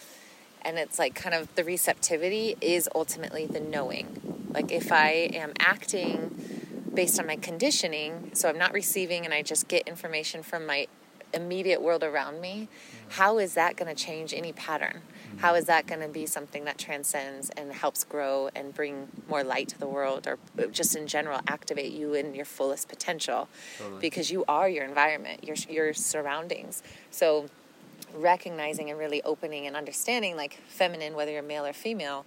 And 0.63 0.77
it's 0.77 0.99
like 0.99 1.15
kind 1.15 1.33
of 1.33 1.53
the 1.55 1.63
receptivity 1.63 2.55
is 2.61 2.87
ultimately 2.93 3.47
the 3.47 3.59
knowing. 3.59 4.40
Like 4.53 4.71
if 4.71 4.91
I 4.91 5.09
am 5.33 5.53
acting 5.59 6.35
based 6.93 7.19
on 7.19 7.27
my 7.27 7.37
conditioning, 7.37 8.31
so 8.33 8.49
I'm 8.49 8.57
not 8.57 8.73
receiving 8.73 9.25
and 9.25 9.33
I 9.33 9.41
just 9.41 9.67
get 9.67 9.87
information 9.87 10.43
from 10.43 10.65
my 10.65 10.87
immediate 11.33 11.81
world 11.81 12.03
around 12.03 12.41
me, 12.41 12.67
mm-hmm. 12.67 13.09
how 13.11 13.37
is 13.37 13.53
that 13.53 13.77
going 13.77 13.93
to 13.93 14.03
change 14.03 14.33
any 14.33 14.51
pattern? 14.51 15.01
Mm-hmm. 15.01 15.37
How 15.39 15.55
is 15.55 15.65
that 15.65 15.87
going 15.87 16.01
to 16.01 16.07
be 16.07 16.25
something 16.25 16.65
that 16.65 16.77
transcends 16.77 17.49
and 17.51 17.71
helps 17.71 18.03
grow 18.03 18.49
and 18.55 18.73
bring 18.73 19.07
more 19.29 19.43
light 19.43 19.69
to 19.69 19.79
the 19.79 19.87
world 19.87 20.27
or 20.27 20.37
uh, 20.59 20.65
just 20.67 20.95
in 20.95 21.07
general 21.07 21.39
activate 21.47 21.93
you 21.93 22.13
in 22.13 22.35
your 22.35 22.45
fullest 22.45 22.89
potential? 22.89 23.47
Totally. 23.77 23.99
Because 24.01 24.31
you 24.31 24.43
are 24.47 24.67
your 24.67 24.83
environment, 24.83 25.43
your 25.43 25.55
your 25.69 25.93
surroundings. 25.93 26.83
So 27.11 27.47
recognizing 28.13 28.89
and 28.89 28.99
really 28.99 29.21
opening 29.23 29.67
and 29.67 29.75
understanding 29.75 30.35
like 30.35 30.59
feminine 30.67 31.13
whether 31.13 31.31
you're 31.31 31.41
male 31.41 31.65
or 31.65 31.71
female 31.71 32.25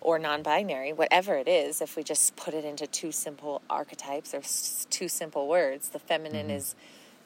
or 0.00 0.18
non-binary 0.18 0.92
whatever 0.92 1.36
it 1.36 1.48
is 1.48 1.80
if 1.80 1.96
we 1.96 2.02
just 2.02 2.36
put 2.36 2.54
it 2.54 2.64
into 2.64 2.86
two 2.86 3.12
simple 3.12 3.62
archetypes 3.68 4.34
or 4.34 4.38
s- 4.38 4.86
two 4.90 5.08
simple 5.08 5.48
words 5.48 5.90
the 5.90 5.98
feminine 5.98 6.48
mm-hmm. 6.48 6.56
is 6.56 6.74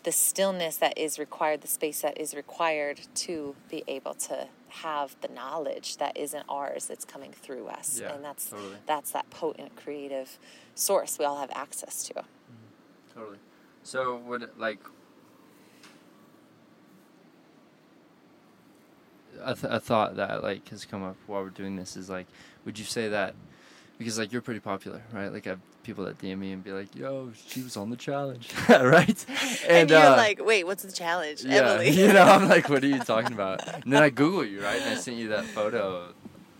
the 0.05 0.13
stillness 0.13 0.77
that 0.77 0.97
is 0.99 1.19
required 1.19 1.61
the 1.61 1.69
space 1.69 2.01
that 2.03 2.19
is 2.19 2.35
required 2.35 3.01
to 3.15 3.55
be 3.71 3.85
able 3.87 4.15
to 4.15 4.49
have 4.69 5.15
the 5.21 5.29
knowledge 5.29 5.99
that 5.99 6.17
isn't 6.17 6.45
ours 6.49 6.89
it's 6.91 7.05
coming 7.05 7.33
through 7.33 7.67
us 7.69 8.01
Yeah, 8.01 8.15
and 8.15 8.25
that's 8.25 8.51
totally. 8.51 8.77
that's 8.87 9.11
that 9.13 9.29
potent 9.31 9.77
creative 9.77 10.39
source 10.75 11.19
we 11.19 11.25
all 11.25 11.39
have 11.39 11.51
access 11.55 12.05
to 12.05 12.15
mm-hmm. 12.15 12.25
Totally. 13.15 13.39
So 13.83 14.17
would 14.27 14.43
it, 14.43 14.59
like 14.59 14.79
a, 19.41 19.55
th- 19.55 19.73
a 19.73 19.81
thought 19.81 20.17
that 20.17 20.43
like 20.43 20.69
has 20.69 20.85
come 20.85 21.03
up 21.03 21.17
while 21.27 21.43
we're 21.43 21.51
doing 21.51 21.77
this 21.77 21.97
is 21.97 22.09
like, 22.09 22.27
would 22.65 22.79
you 22.79 22.85
say 22.85 23.09
that 23.09 23.35
because 23.99 24.19
like 24.19 24.33
you're 24.33 24.43
pretty 24.43 24.61
popular, 24.61 25.03
right? 25.13 25.33
Like 25.33 25.47
I 25.47 25.51
have 25.51 25.61
people 25.83 26.05
that 26.05 26.19
DM 26.19 26.39
me 26.39 26.53
and 26.53 26.63
be 26.65 26.73
like, 26.73 26.95
"Yo, 26.95 27.31
she 27.47 27.63
was 27.63 27.77
on 27.77 27.91
the 27.91 27.97
challenge," 27.97 28.51
right? 28.69 29.27
and, 29.69 29.91
you're 29.91 29.99
uh, 29.99 30.17
like 30.17 30.45
wait 30.45 30.67
what's 30.67 30.83
the 30.83 30.93
challenge 30.93 31.45
yeah, 31.45 31.57
emily 31.73 31.91
you 31.91 32.13
know, 32.13 32.23
I'm 32.23 32.49
like, 32.49 32.69
what 32.69 32.83
are 32.83 32.89
you 32.89 32.99
talking 33.01 33.33
about? 33.33 33.67
And 33.85 33.93
then 33.93 34.03
I 34.03 34.11
Google 34.11 34.45
you, 34.45 34.63
right? 34.63 34.81
And 34.81 34.91
I 34.91 34.95
sent 34.97 35.17
you 35.17 35.29
that 35.29 35.45
photo 35.45 36.09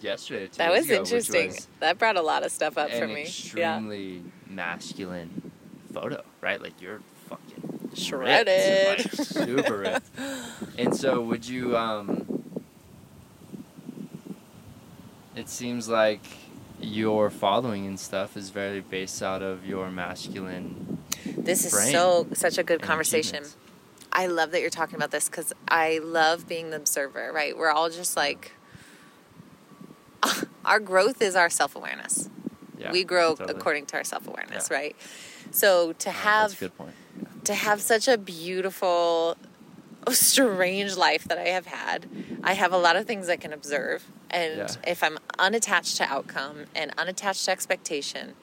yesterday. 0.01 0.47
two 0.47 0.59
That 0.59 0.73
was 0.73 0.87
ago, 0.87 0.99
interesting. 1.01 1.49
was 1.49 1.69
that 1.81 1.99
brought 1.99 2.17
a 2.17 2.23
lot 2.23 2.45
of 2.45 2.53
stuff 2.53 2.79
up 2.79 2.91
for 2.91 3.05
an 3.05 3.09
me. 3.15 3.21
Yeah. 3.23 3.27
extremely 3.27 4.23
masculine 4.49 5.51
photo, 5.93 6.23
right? 6.41 6.61
Like 6.61 6.81
you're 6.81 7.01
fucking 7.29 7.81
ripped, 7.83 7.99
Shredded. 7.99 8.99
like, 8.99 9.13
super 9.27 9.79
ripped. 9.79 10.11
And 10.79 10.95
so, 10.97 11.21
would 11.21 11.47
you? 11.47 11.77
um 11.77 12.32
It 15.35 15.49
seems 15.49 15.89
like 15.89 16.23
your 16.81 17.31
following 17.31 17.87
and 17.87 17.99
stuff 17.99 18.37
is 18.37 18.51
very 18.51 18.81
based 18.81 19.23
out 19.23 19.43
of 19.43 19.65
your 19.67 19.91
masculine. 19.91 20.99
This 21.25 21.65
is 21.65 21.91
so 21.91 22.27
such 22.35 22.59
a 22.59 22.63
good 22.63 22.83
conversation. 22.83 23.45
I 24.13 24.27
love 24.27 24.51
that 24.51 24.61
you're 24.61 24.69
talking 24.71 24.97
about 24.97 25.11
this 25.11 25.29
because 25.29 25.53
I 25.69 25.99
love 26.03 26.47
being 26.47 26.71
the 26.71 26.77
observer. 26.77 27.31
Right? 27.33 27.57
We're 27.57 27.71
all 27.71 27.89
just 27.89 28.17
like 28.17 28.53
our 30.65 30.81
growth 30.81 31.23
is 31.23 31.35
our 31.37 31.51
self 31.51 31.77
awareness. 31.77 32.29
Yeah, 32.79 32.93
we 32.93 33.05
grow 33.05 33.35
totally. 33.35 33.59
according 33.59 33.87
to 33.87 33.97
our 33.97 34.05
self 34.05 34.27
awareness, 34.27 34.69
Yeah. 34.71 34.77
right? 34.77 34.97
So 35.51 35.93
to 35.95 36.11
have 36.11 36.51
that's 36.51 36.61
a 36.63 36.65
good 36.65 36.77
point. 36.77 36.95
to 37.45 37.55
have 37.55 37.81
such 37.81 38.09
a 38.09 38.19
beautiful 38.19 39.37
strange 40.11 40.97
life 40.97 41.25
that 41.25 41.39
I 41.39 41.49
have 41.49 41.67
had. 41.67 42.07
I 42.43 42.55
have 42.55 42.73
a 42.73 42.77
lot 42.79 42.97
of 42.97 43.07
things 43.07 43.29
I 43.29 43.37
can 43.37 43.53
observe 43.53 44.05
and 44.31 44.59
Yeah. 44.59 44.69
if 44.87 45.03
I'm 45.03 45.19
unattached 45.39 45.97
to 45.99 46.05
outcome 46.05 46.65
and 46.75 46.93
unattached 46.97 47.45
to 47.45 47.51
expectation, 47.51 48.35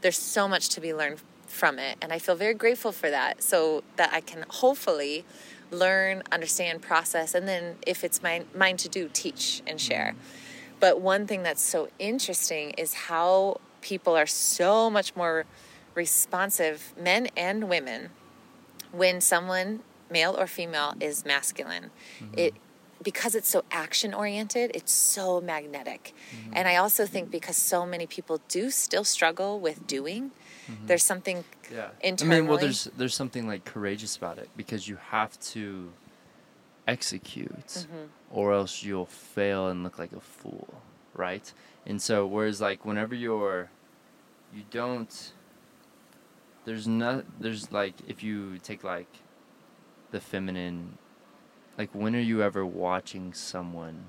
there's 0.00 0.18
so 0.18 0.48
much 0.48 0.68
to 0.70 0.80
be 0.80 0.92
learned 0.94 1.20
from 1.46 1.78
it 1.78 1.98
and 2.00 2.12
I 2.12 2.18
feel 2.18 2.34
very 2.34 2.54
grateful 2.54 2.92
for 2.92 3.10
that 3.10 3.42
so 3.42 3.84
that 3.96 4.12
I 4.12 4.20
can 4.20 4.44
hopefully 4.48 5.24
learn, 5.70 6.22
understand, 6.32 6.82
process 6.82 7.34
and 7.34 7.46
then 7.46 7.76
if 7.86 8.04
it's 8.04 8.22
my, 8.22 8.44
mine 8.54 8.76
to 8.78 8.88
do, 8.88 9.08
teach 9.12 9.62
and 9.66 9.80
share. 9.80 10.14
Mm-hmm. 10.16 10.76
But 10.80 11.00
one 11.00 11.26
thing 11.26 11.42
that's 11.42 11.62
so 11.62 11.88
interesting 11.98 12.70
is 12.72 12.94
how 12.94 13.60
people 13.80 14.16
are 14.16 14.26
so 14.26 14.90
much 14.90 15.14
more 15.14 15.44
responsive, 15.94 16.92
men 17.00 17.28
and 17.36 17.68
women, 17.68 18.10
when 18.92 19.20
someone, 19.20 19.80
male 20.10 20.36
or 20.38 20.46
female, 20.46 20.94
is 21.00 21.24
masculine. 21.24 21.90
Mm-hmm. 22.20 22.34
It 22.38 22.54
because 23.02 23.34
it's 23.34 23.48
so 23.48 23.64
action 23.70 24.14
oriented, 24.14 24.70
it's 24.74 24.92
so 24.92 25.38
magnetic. 25.40 26.14
Mm-hmm. 26.34 26.52
And 26.56 26.66
I 26.68 26.76
also 26.76 27.04
think 27.04 27.30
because 27.30 27.56
so 27.56 27.84
many 27.84 28.06
people 28.06 28.40
do 28.48 28.70
still 28.70 29.04
struggle 29.04 29.60
with 29.60 29.86
doing, 29.86 30.30
mm-hmm. 30.70 30.86
there's 30.86 31.02
something 31.02 31.44
Yeah. 31.70 31.88
internally. 32.00 32.36
I 32.36 32.40
mean, 32.40 32.48
well, 32.48 32.58
there's 32.58 32.84
there's 32.96 33.14
something 33.14 33.46
like 33.46 33.64
courageous 33.66 34.16
about 34.16 34.38
it 34.38 34.48
because 34.56 34.88
you 34.88 34.96
have 35.10 35.38
to 35.52 35.92
execute, 36.86 37.66
Mm-hmm. 37.66 38.06
or 38.30 38.52
else 38.52 38.82
you'll 38.82 39.06
fail 39.34 39.68
and 39.68 39.82
look 39.84 39.98
like 39.98 40.12
a 40.12 40.20
fool, 40.20 40.82
right? 41.14 41.52
And 41.86 42.00
so, 42.00 42.26
whereas 42.26 42.60
like 42.60 42.84
whenever 42.84 43.14
you're, 43.14 43.70
you 44.54 44.62
don't. 44.70 45.32
There's 46.64 46.86
not. 46.86 47.24
There's 47.40 47.70
like 47.72 47.94
if 48.06 48.22
you 48.22 48.58
take 48.58 48.82
like, 48.84 49.08
the 50.14 50.20
feminine. 50.20 50.96
Like 51.76 51.90
when 51.92 52.14
are 52.14 52.20
you 52.20 52.40
ever 52.42 52.64
watching 52.64 53.34
someone? 53.34 54.06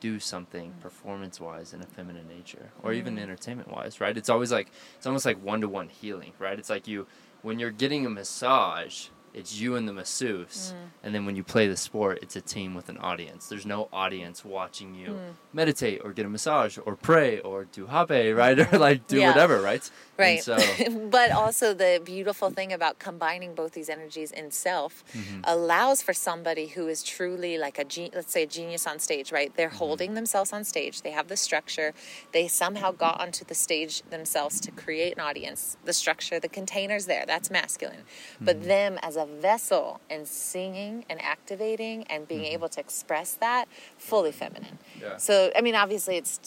do 0.00 0.20
something 0.20 0.70
mm. 0.70 0.80
performance 0.82 1.40
wise 1.40 1.72
in 1.72 1.80
a 1.80 1.86
feminine 1.86 2.28
nature 2.28 2.68
or 2.82 2.92
even 2.92 3.16
mm. 3.16 3.22
entertainment 3.22 3.70
wise 3.70 4.02
right 4.02 4.18
it's 4.18 4.28
always 4.28 4.52
like 4.52 4.70
it's 4.96 5.06
almost 5.06 5.24
like 5.24 5.42
one 5.42 5.62
to 5.62 5.68
one 5.68 5.88
healing 5.88 6.32
right 6.38 6.58
it's 6.58 6.68
like 6.68 6.86
you 6.86 7.06
when 7.40 7.58
you're 7.58 7.70
getting 7.70 8.04
a 8.04 8.10
massage 8.10 9.06
it's 9.34 9.58
you 9.60 9.74
and 9.76 9.88
the 9.88 9.92
masseuse 9.92 10.72
and 11.02 11.14
then 11.14 11.26
when 11.26 11.36
you 11.36 11.42
play 11.44 11.66
the 11.66 11.76
sport 11.76 12.18
it's 12.22 12.36
a 12.36 12.40
team 12.40 12.74
with 12.74 12.88
an 12.88 12.98
audience 12.98 13.48
there's 13.48 13.66
no 13.66 13.88
audience 13.92 14.44
watching 14.44 14.94
you 14.94 15.18
meditate 15.52 16.00
or 16.04 16.12
get 16.12 16.24
a 16.24 16.28
massage 16.28 16.78
or 16.86 16.94
pray 16.96 17.40
or 17.40 17.64
do 17.64 17.86
hape 17.86 18.36
right 18.36 18.58
or 18.72 18.78
like 18.78 19.06
do 19.06 19.18
Yeah. 19.18 19.28
whatever 19.28 19.60
right 19.60 19.90
Right. 20.16 20.46
and 20.46 20.60
so 20.88 21.08
but 21.10 21.32
also 21.32 21.74
the 21.74 22.00
beautiful 22.04 22.48
thing 22.50 22.72
about 22.72 23.00
combining 23.00 23.54
both 23.54 23.72
these 23.72 23.88
energies 23.88 24.30
in 24.30 24.50
self 24.50 25.02
Mm-hmm. 25.14 25.40
allows 25.44 26.02
for 26.02 26.12
somebody 26.12 26.66
who 26.68 26.86
is 26.88 27.02
truly 27.02 27.58
like 27.58 27.78
a 27.78 27.84
gen- 27.84 28.10
let's 28.14 28.32
say 28.32 28.44
a 28.44 28.46
genius 28.46 28.86
on 28.86 28.98
stage, 28.98 29.32
right? 29.32 29.50
They're 29.56 29.68
Mm-hmm. 29.68 29.76
holding 29.78 30.14
themselves 30.14 30.52
on 30.52 30.62
stage. 30.64 31.02
They 31.02 31.10
have 31.10 31.28
the 31.28 31.36
structure. 31.36 31.92
They 32.32 32.46
somehow 32.48 32.92
got 32.92 33.20
onto 33.20 33.44
the 33.44 33.54
stage 33.54 34.02
themselves 34.10 34.60
to 34.60 34.70
create 34.70 35.14
an 35.16 35.20
audience. 35.20 35.76
The 35.84 35.92
structure, 35.92 36.38
the 36.38 36.48
container's 36.48 37.06
there. 37.06 37.24
That's 37.26 37.50
masculine. 37.50 38.02
Mm-hmm. 38.04 38.44
But 38.44 38.64
them 38.64 38.98
as 39.02 39.16
a 39.16 39.23
a 39.24 39.40
vessel 39.40 40.00
and 40.08 40.26
singing 40.28 41.04
and 41.10 41.20
activating 41.22 42.04
and 42.04 42.26
being 42.28 42.44
able 42.44 42.68
to 42.68 42.80
express 42.80 43.34
that 43.34 43.66
fully 43.98 44.32
feminine. 44.32 44.78
Yeah. 45.00 45.16
So 45.16 45.50
I 45.56 45.60
mean, 45.60 45.74
obviously, 45.74 46.16
it's 46.16 46.40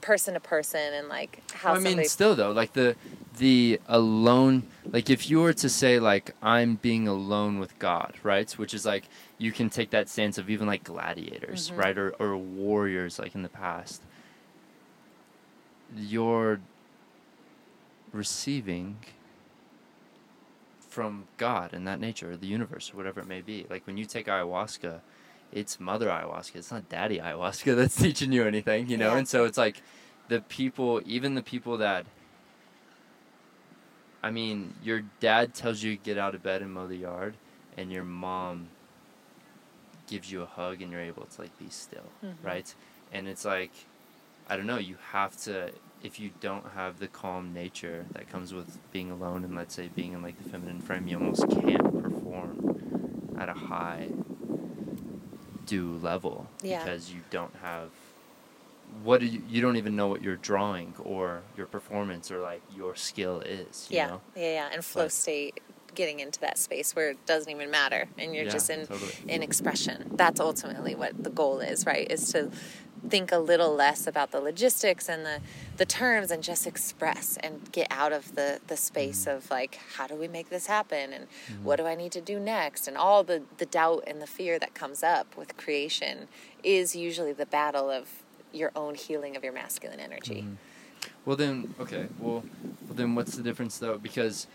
person 0.00 0.34
to 0.34 0.40
person 0.40 0.92
and 0.92 1.08
like 1.08 1.42
how 1.52 1.74
I 1.74 1.78
mean, 1.78 2.04
still 2.04 2.34
though, 2.34 2.52
like 2.52 2.72
the 2.72 2.96
the 3.38 3.80
alone, 3.88 4.62
like 4.92 5.10
if 5.10 5.28
you 5.30 5.40
were 5.40 5.52
to 5.54 5.68
say 5.68 5.98
like 5.98 6.34
I'm 6.42 6.76
being 6.76 7.08
alone 7.08 7.58
with 7.58 7.78
God, 7.78 8.14
right? 8.22 8.50
Which 8.52 8.74
is 8.74 8.84
like 8.86 9.04
you 9.38 9.50
can 9.52 9.68
take 9.70 9.90
that 9.90 10.08
stance 10.08 10.38
of 10.38 10.48
even 10.50 10.66
like 10.66 10.84
gladiators, 10.84 11.70
Mhm. 11.70 11.76
right, 11.78 11.98
or 11.98 12.10
or 12.18 12.36
warriors 12.36 13.18
like 13.18 13.34
in 13.34 13.42
the 13.42 13.48
past. 13.48 14.02
You're 15.96 16.60
receiving 18.12 18.96
from 20.94 21.24
God 21.38 21.72
and 21.72 21.86
that 21.88 21.98
nature, 21.98 22.30
or 22.30 22.36
the 22.36 22.46
universe, 22.46 22.92
or 22.92 22.96
whatever 22.96 23.18
it 23.20 23.26
may 23.26 23.40
be. 23.40 23.66
Like 23.68 23.84
when 23.86 23.96
you 23.96 24.04
take 24.04 24.26
ayahuasca, 24.26 25.00
it's 25.52 25.80
mother 25.80 26.06
ayahuasca. 26.08 26.54
It's 26.54 26.70
not 26.70 26.88
daddy 26.88 27.18
ayahuasca 27.18 27.74
that's 27.80 27.96
teaching 27.96 28.30
you 28.32 28.44
anything, 28.46 28.88
you 28.88 28.96
know. 28.96 29.10
Yeah. 29.12 29.18
And 29.18 29.28
so 29.28 29.44
it's 29.44 29.58
like 29.58 29.82
the 30.28 30.40
people, 30.42 31.02
even 31.04 31.34
the 31.34 31.42
people 31.42 31.76
that. 31.78 32.06
I 34.22 34.30
mean, 34.30 34.74
your 34.82 35.02
dad 35.20 35.52
tells 35.52 35.82
you 35.82 35.96
to 35.96 36.02
get 36.02 36.16
out 36.16 36.34
of 36.34 36.42
bed 36.42 36.62
and 36.62 36.72
mow 36.72 36.86
the 36.86 36.96
yard, 36.96 37.34
and 37.76 37.92
your 37.92 38.04
mom 38.04 38.68
gives 40.06 40.30
you 40.32 40.42
a 40.42 40.46
hug, 40.46 40.80
and 40.80 40.90
you're 40.92 41.00
able 41.02 41.24
to 41.26 41.40
like 41.42 41.58
be 41.58 41.68
still, 41.68 42.08
Mhm. 42.24 42.34
right? 42.42 42.74
And 43.12 43.28
it's 43.28 43.44
like, 43.44 43.72
I 44.48 44.56
don't 44.56 44.66
know. 44.66 44.78
You 44.78 44.96
have 45.12 45.36
to 45.42 45.72
if 46.04 46.20
you 46.20 46.30
don't 46.40 46.66
have 46.74 46.98
the 47.00 47.08
calm 47.08 47.52
nature 47.54 48.04
that 48.12 48.28
comes 48.30 48.52
with 48.52 48.78
being 48.92 49.10
alone 49.10 49.42
and 49.42 49.56
let's 49.56 49.74
say 49.74 49.88
being 49.96 50.12
in 50.12 50.22
like 50.22 50.40
the 50.40 50.48
feminine 50.50 50.80
frame, 50.80 51.08
you 51.08 51.16
almost 51.16 51.48
can't 51.48 52.02
perform 52.02 53.34
at 53.38 53.48
a 53.48 53.54
high 53.54 54.08
do 55.66 55.98
level 56.02 56.46
Yeah. 56.62 56.84
because 56.84 57.10
you 57.10 57.20
don't 57.30 57.54
have 57.62 57.88
what 59.02 59.18
do 59.20 59.26
you, 59.26 59.42
you 59.48 59.62
don't 59.62 59.76
even 59.76 59.96
know 59.96 60.08
what 60.08 60.22
you're 60.22 60.36
drawing 60.36 60.94
or 61.02 61.40
your 61.56 61.66
performance 61.66 62.30
or 62.30 62.40
like 62.40 62.60
your 62.76 62.94
skill 62.94 63.40
is 63.40 63.88
you 63.90 63.96
yeah, 63.96 64.06
know 64.08 64.20
yeah, 64.36 64.52
yeah, 64.52 64.68
and 64.72 64.84
flow 64.84 65.08
state, 65.08 65.58
getting 65.94 66.20
into 66.20 66.38
that 66.40 66.58
space 66.58 66.94
where 66.94 67.10
it 67.10 67.26
doesn't 67.26 67.50
even 67.50 67.70
matter, 67.70 68.06
and 68.18 68.34
you're 68.34 68.44
Yeah, 68.44 68.52
just 68.52 68.68
in 68.68 68.86
totally. 68.86 69.12
in 69.26 69.42
expression. 69.42 70.10
That's 70.16 70.38
ultimately 70.40 70.94
what 70.94 71.22
the 71.24 71.30
goal 71.30 71.60
is, 71.60 71.86
right? 71.86 72.08
Is 72.10 72.30
to 72.32 72.50
think 73.08 73.30
a 73.32 73.38
little 73.38 73.74
less 73.74 74.06
about 74.06 74.30
the 74.30 74.40
logistics 74.40 75.08
and 75.08 75.24
the 75.26 75.40
the 75.76 75.84
terms 75.84 76.30
and 76.30 76.42
just 76.42 76.66
express 76.66 77.36
and 77.42 77.70
get 77.72 77.86
out 77.90 78.12
of 78.12 78.34
the 78.34 78.60
the 78.68 78.76
space 78.76 79.24
Mm-hmm. 79.26 79.36
of 79.36 79.50
like 79.50 79.78
how 79.96 80.06
do 80.06 80.14
we 80.14 80.28
make 80.28 80.48
this 80.50 80.66
happen 80.66 81.12
and 81.12 81.26
what 81.62 81.76
do 81.76 81.86
I 81.86 81.94
need 81.94 82.12
to 82.12 82.20
do 82.20 82.38
next 82.40 82.88
and 82.88 82.96
all 82.96 83.22
the 83.22 83.42
the 83.58 83.66
doubt 83.66 84.04
and 84.06 84.20
the 84.22 84.26
fear 84.26 84.58
that 84.58 84.74
comes 84.74 85.02
up 85.02 85.36
with 85.36 85.56
creation 85.56 86.28
is 86.62 86.96
usually 86.96 87.32
the 87.32 87.46
battle 87.46 87.90
of 87.90 88.08
your 88.52 88.70
own 88.76 88.94
healing 88.94 89.36
of 89.36 89.42
your 89.44 89.52
masculine 89.52 90.00
energy. 90.00 90.42
Mhm. 90.48 90.56
Well 91.26 91.36
then, 91.36 91.74
okay. 91.80 92.06
Well, 92.18 92.44
well 92.86 92.94
then, 92.94 93.14
what's 93.14 93.34
the 93.36 93.42
difference 93.42 93.78
though? 93.78 93.98
Because 93.98 94.46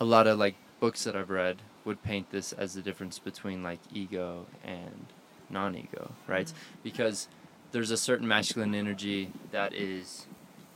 a 0.00 0.04
lot 0.04 0.26
of 0.26 0.38
like 0.38 0.54
books 0.80 1.04
that 1.04 1.14
I've 1.16 1.30
read 1.30 1.56
would 1.84 2.02
paint 2.02 2.30
this 2.30 2.52
as 2.52 2.74
the 2.74 2.82
difference 2.82 3.18
between 3.18 3.62
like 3.62 3.80
ego 3.92 4.46
and 4.64 5.06
non-ego, 5.50 6.12
right? 6.26 6.52
Because 6.82 7.28
there's 7.72 7.90
a 7.90 7.96
certain 7.96 8.26
masculine 8.26 8.74
energy 8.74 9.30
that 9.50 9.72
is 9.74 10.26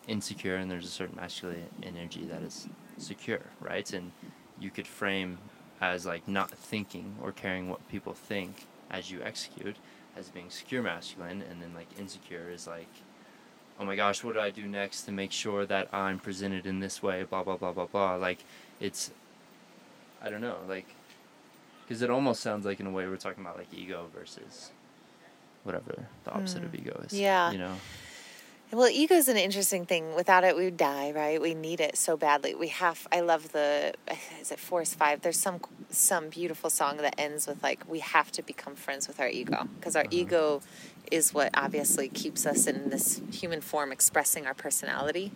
insecure, 0.07 0.57
and 0.57 0.70
there's 0.70 0.87
a 0.87 0.90
certain 0.90 1.16
masculine 1.16 1.66
energy 1.83 2.24
that 2.26 2.42
is 2.42 2.68
secure, 2.96 3.42
right? 3.61 3.92
And 3.92 4.12
you 4.59 4.70
could 4.70 4.87
frame 4.87 5.38
as 5.81 6.07
like 6.07 6.26
not 6.26 6.50
thinking 6.50 7.16
or 7.22 7.31
caring 7.33 7.68
what 7.68 7.87
people 7.88 8.14
think 8.14 8.66
as 8.90 9.11
you 9.11 9.22
execute 9.22 9.76
as 10.16 10.28
being 10.28 10.50
secure 10.50 10.83
masculine, 10.83 11.42
and 11.42 11.62
then 11.62 11.72
like 11.74 11.87
insecure 11.98 12.50
is 12.50 12.66
like 12.66 12.88
oh 13.78 13.85
my 13.85 13.96
gosh, 13.96 14.24
what 14.24 14.35
do 14.35 14.40
I 14.40 14.50
do 14.50 14.66
next 14.66 15.02
to 15.02 15.12
make 15.12 15.33
sure 15.33 15.64
that 15.66 15.88
I'm 15.94 16.18
presented 16.18 16.66
in 16.66 16.81
this 16.81 17.02
way? 17.02 17.22
Blah 17.22 17.44
blah 17.44 17.57
blah 17.57 17.72
blah 17.72 17.87
blah. 17.87 18.16
Like, 18.16 18.44
it's, 18.81 19.11
I 20.22 20.31
don't 20.31 20.40
know, 20.40 20.57
like, 20.68 20.87
because 21.88 22.03
it 22.03 22.11
almost 22.11 22.40
sounds 22.42 22.66
like 22.66 22.81
in 22.81 22.87
a 22.87 22.90
way 22.90 23.07
we're 23.07 23.16
talking 23.16 23.42
about 23.42 23.57
like 23.57 23.72
ego 23.72 24.07
versus 24.14 24.70
whatever 25.64 26.05
the 26.24 26.31
opposite 26.33 26.62
of 26.62 26.74
ego 26.74 27.01
is. 27.07 27.12
Hmm. 27.12 27.16
Yeah. 27.18 27.51
You 27.53 27.59
know. 27.59 27.74
Well, 28.70 28.90
ego 28.90 29.14
is 29.14 29.29
an 29.29 29.38
interesting 29.38 29.87
thing. 29.87 30.14
Without 30.14 30.44
it, 30.44 30.55
we 30.55 30.64
would 30.64 30.77
die, 30.77 31.11
right? 31.12 31.40
We 31.40 31.55
need 31.55 31.81
it 31.81 31.96
so 31.96 32.18
badly. 32.18 32.55
We 32.55 32.68
have. 32.68 33.09
I 33.11 33.20
love 33.20 33.53
the. 33.53 33.94
Is 34.42 34.53
it 34.53 34.59
Force 34.61 34.92
Five? 34.92 35.22
There's 35.22 35.38
some 35.38 35.61
some 35.88 36.29
beautiful 36.29 36.68
song 36.68 36.98
that 36.98 37.14
ends 37.16 37.46
with 37.46 37.62
like, 37.62 37.81
"We 37.88 38.01
have 38.01 38.31
to 38.33 38.42
become 38.42 38.74
friends 38.74 39.09
with 39.09 39.20
our 39.20 39.29
ego," 39.29 39.66
because 39.77 39.96
our 39.96 40.03
Uh-huh. 40.03 40.11
ego 40.11 40.61
is 41.11 41.33
what 41.33 41.48
obviously 41.55 42.09
keeps 42.11 42.44
us 42.44 42.66
in 42.66 42.90
this 42.90 43.22
human 43.33 43.62
form, 43.62 43.90
expressing 43.90 44.46
our 44.46 44.53
personality. 44.53 45.33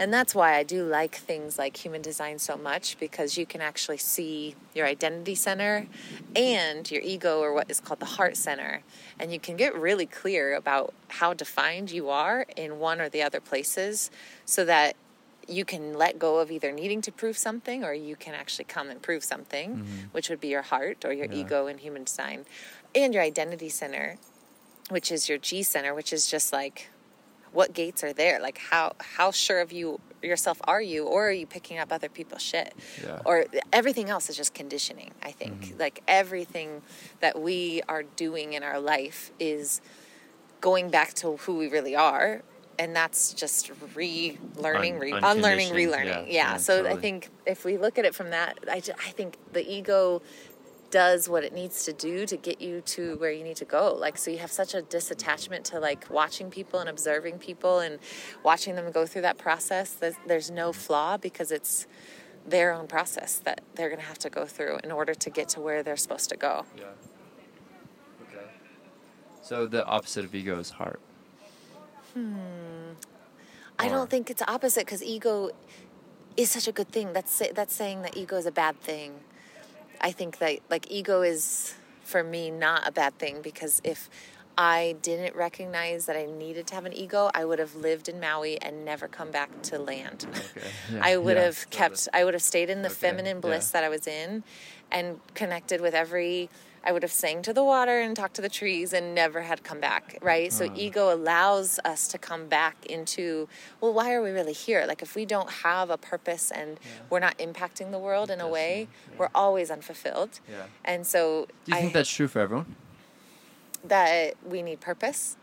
And 0.00 0.10
that's 0.14 0.34
why 0.34 0.56
I 0.56 0.62
do 0.62 0.82
like 0.82 1.14
things 1.14 1.58
like 1.58 1.76
human 1.76 2.00
design 2.00 2.38
so 2.38 2.56
much 2.56 2.98
because 2.98 3.36
you 3.36 3.44
can 3.44 3.60
actually 3.60 3.98
see 3.98 4.54
your 4.74 4.86
identity 4.86 5.34
center 5.34 5.86
and 6.34 6.90
your 6.90 7.02
ego, 7.02 7.38
or 7.40 7.52
what 7.52 7.70
is 7.70 7.80
called 7.80 8.00
the 8.00 8.06
heart 8.06 8.38
center. 8.38 8.80
And 9.18 9.30
you 9.30 9.38
can 9.38 9.56
get 9.56 9.74
really 9.74 10.06
clear 10.06 10.54
about 10.54 10.94
how 11.08 11.34
defined 11.34 11.90
you 11.90 12.08
are 12.08 12.46
in 12.56 12.78
one 12.78 12.98
or 12.98 13.10
the 13.10 13.22
other 13.22 13.40
places 13.40 14.10
so 14.46 14.64
that 14.64 14.96
you 15.46 15.66
can 15.66 15.92
let 15.92 16.18
go 16.18 16.38
of 16.38 16.50
either 16.50 16.72
needing 16.72 17.02
to 17.02 17.12
prove 17.12 17.36
something 17.36 17.84
or 17.84 17.92
you 17.92 18.16
can 18.16 18.34
actually 18.34 18.64
come 18.64 18.88
and 18.88 19.02
prove 19.02 19.22
something, 19.22 19.70
mm-hmm. 19.70 19.98
which 20.12 20.30
would 20.30 20.40
be 20.40 20.48
your 20.48 20.62
heart 20.62 21.04
or 21.04 21.12
your 21.12 21.26
Yeah. 21.26 21.40
ego 21.40 21.66
in 21.66 21.76
human 21.76 22.04
design. 22.04 22.46
And 22.94 23.12
your 23.12 23.22
identity 23.22 23.68
center, 23.68 24.16
which 24.88 25.12
is 25.12 25.28
your 25.28 25.36
G 25.36 25.62
center, 25.62 25.92
which 25.92 26.10
is 26.10 26.26
just 26.30 26.54
like 26.54 26.88
what 27.52 27.72
gates 27.72 28.04
are 28.04 28.12
there? 28.12 28.40
Like 28.40 28.58
how 28.58 28.92
how 28.98 29.30
sure 29.30 29.60
of 29.60 29.72
you 29.72 30.00
yourself 30.22 30.60
are 30.64 30.82
you 30.82 31.04
or 31.06 31.28
are 31.28 31.32
you 31.32 31.46
picking 31.46 31.78
up 31.78 31.90
other 31.92 32.08
people's 32.08 32.42
shit? 32.42 32.74
Yeah. 33.02 33.20
or 33.24 33.46
everything 33.72 34.10
else 34.10 34.28
is 34.28 34.36
just 34.36 34.52
conditioning 34.54 35.12
i 35.22 35.30
think. 35.30 35.60
Mm-hmm. 35.62 35.78
Like 35.80 36.02
everything 36.06 36.82
that 37.20 37.40
we 37.40 37.82
are 37.88 38.02
doing 38.02 38.52
in 38.52 38.62
our 38.62 38.78
life 38.78 39.30
is 39.40 39.80
going 40.60 40.90
back 40.90 41.14
to 41.14 41.36
who 41.38 41.56
we 41.56 41.68
really 41.68 41.96
are 41.96 42.42
and 42.78 42.94
that's 42.96 43.32
just 43.34 43.70
relearning 43.94 44.94
Un- 44.94 44.98
re- 44.98 45.12
unlearning 45.22 45.72
relearning. 45.72 46.04
yeah, 46.06 46.20
yeah, 46.20 46.52
yeah, 46.52 46.56
so 46.56 46.86
i 46.86 46.96
think 46.96 47.28
if 47.46 47.64
we 47.64 47.76
look 47.78 47.98
at 47.98 48.04
it 48.04 48.14
from 48.14 48.30
that 48.30 48.58
I, 48.70 48.80
ju- 48.80 48.92
I 49.06 49.10
think 49.10 49.36
the 49.52 49.66
ego 49.70 50.22
does 50.90 51.28
what 51.28 51.44
it 51.44 51.52
needs 51.52 51.84
to 51.84 51.92
do 51.92 52.26
to 52.26 52.36
get 52.36 52.60
you 52.60 52.80
to 52.80 53.16
where 53.16 53.30
you 53.30 53.44
need 53.44 53.56
to 53.56 53.64
go 53.64 53.94
like 53.94 54.18
so 54.18 54.30
you 54.30 54.38
have 54.38 54.50
such 54.50 54.74
a 54.74 54.82
disattachment 54.82 55.62
to 55.62 55.78
like 55.78 56.08
watching 56.10 56.50
people 56.50 56.80
and 56.80 56.88
observing 56.88 57.38
people 57.38 57.78
and 57.78 57.98
watching 58.42 58.74
them 58.74 58.90
go 58.90 59.06
through 59.06 59.22
that 59.22 59.38
process 59.38 59.92
there's, 59.92 60.16
there's 60.26 60.50
no 60.50 60.72
flaw 60.72 61.16
because 61.16 61.52
it's 61.52 61.86
their 62.46 62.72
own 62.72 62.86
process 62.86 63.38
that 63.38 63.60
they're 63.74 63.88
going 63.88 64.00
to 64.00 64.06
have 64.06 64.18
to 64.18 64.30
go 64.30 64.46
through 64.46 64.78
in 64.82 64.90
order 64.90 65.14
to 65.14 65.30
get 65.30 65.48
to 65.48 65.60
where 65.60 65.82
they're 65.82 65.96
supposed 65.96 66.28
to 66.28 66.36
go 66.36 66.64
Yeah. 66.76 66.84
Okay. 68.28 68.44
So 69.42 69.66
the 69.66 69.84
opposite 69.84 70.24
of 70.24 70.34
ego 70.34 70.58
is 70.58 70.70
heart. 70.70 71.00
Hmm 72.14 72.94
I 73.80 73.88
don't 73.88 74.10
think 74.10 74.28
it's 74.30 74.42
opposite 74.46 74.84
because 74.84 75.02
ego 75.02 75.50
is 76.36 76.50
such 76.50 76.68
a 76.68 76.72
good 76.72 76.88
thing 76.88 77.14
that's 77.14 77.42
that's 77.54 77.74
saying 77.74 78.02
that 78.02 78.14
ego 78.14 78.36
is 78.36 78.44
a 78.44 78.52
bad 78.52 78.78
thing 78.80 79.20
i 80.00 80.10
think 80.12 80.38
that 80.38 80.58
like 80.70 80.90
ego 80.90 81.22
is 81.22 81.74
for 82.02 82.22
me 82.24 82.50
not 82.50 82.86
a 82.86 82.92
bad 82.92 83.16
thing 83.18 83.40
because 83.42 83.80
if 83.84 84.10
I 84.58 84.96
didn't 85.00 85.34
recognize 85.36 86.04
that 86.06 86.16
I 86.16 86.26
needed 86.26 86.66
to 86.66 86.74
have 86.74 86.84
an 86.84 86.92
ego, 86.92 87.30
I 87.34 87.46
would 87.46 87.58
have 87.58 87.76
lived 87.76 88.10
in 88.10 88.20
Maui 88.20 88.60
and 88.60 88.84
never 88.84 89.08
come 89.08 89.30
back 89.30 89.62
to 89.62 89.78
land. 89.78 90.26
Okay. 90.28 90.68
Yeah, 90.92 91.00
I 91.02 91.16
would 91.16 91.36
yeah, 91.36 91.44
have 91.44 91.70
kept, 91.70 92.08
I 92.12 92.24
would 92.24 92.34
have 92.34 92.42
stayed 92.42 92.68
in 92.68 92.82
the 92.82 92.88
Okay, 92.88 92.94
feminine 92.94 93.40
bliss 93.40 93.70
yeah. 93.70 93.80
that 93.80 93.84
I 93.84 93.88
was 93.88 94.06
in 94.06 94.42
and 94.90 95.20
connected 95.34 95.80
with 95.80 95.94
every, 95.94 96.50
I 96.82 96.92
would 96.92 97.02
have 97.02 97.12
sang 97.12 97.42
to 97.42 97.52
the 97.52 97.62
water 97.62 98.00
and 98.00 98.16
talked 98.16 98.34
to 98.36 98.42
the 98.42 98.48
trees 98.48 98.92
and 98.94 99.14
never 99.14 99.42
had 99.42 99.62
come 99.62 99.80
back, 99.80 100.16
right? 100.22 100.50
So 100.52 100.64
Uh. 100.66 100.74
ego 100.74 101.12
allows 101.12 101.78
us 101.84 102.08
to 102.08 102.16
come 102.18 102.46
back 102.48 102.86
into, 102.86 103.48
well, 103.80 103.92
why 103.92 104.14
are 104.14 104.22
we 104.22 104.30
really 104.30 104.54
here? 104.54 104.86
Like 104.86 105.02
if 105.02 105.14
we 105.14 105.26
don't 105.26 105.50
have 105.50 105.90
a 105.90 105.98
purpose 105.98 106.50
and 106.50 106.80
we're 107.10 107.20
not 107.20 107.36
impacting 107.38 107.90
the 107.90 107.98
world 107.98 108.30
in 108.30 108.40
a 108.40 108.48
way, 108.48 108.88
yeah. 109.10 109.18
we're 109.18 109.28
always 109.34 109.70
unfulfilled. 109.70 110.40
Yeah. 110.48 110.64
And 110.84 111.06
so 111.06 111.46
Do 111.66 111.72
you 111.72 111.76
I, 111.78 111.80
think 111.82 111.92
that's 111.92 112.10
true 112.10 112.28
for 112.28 112.40
everyone? 112.40 112.74
that 113.84 114.34
we 114.44 114.62
need 114.62 114.80
purpose. 114.80 115.36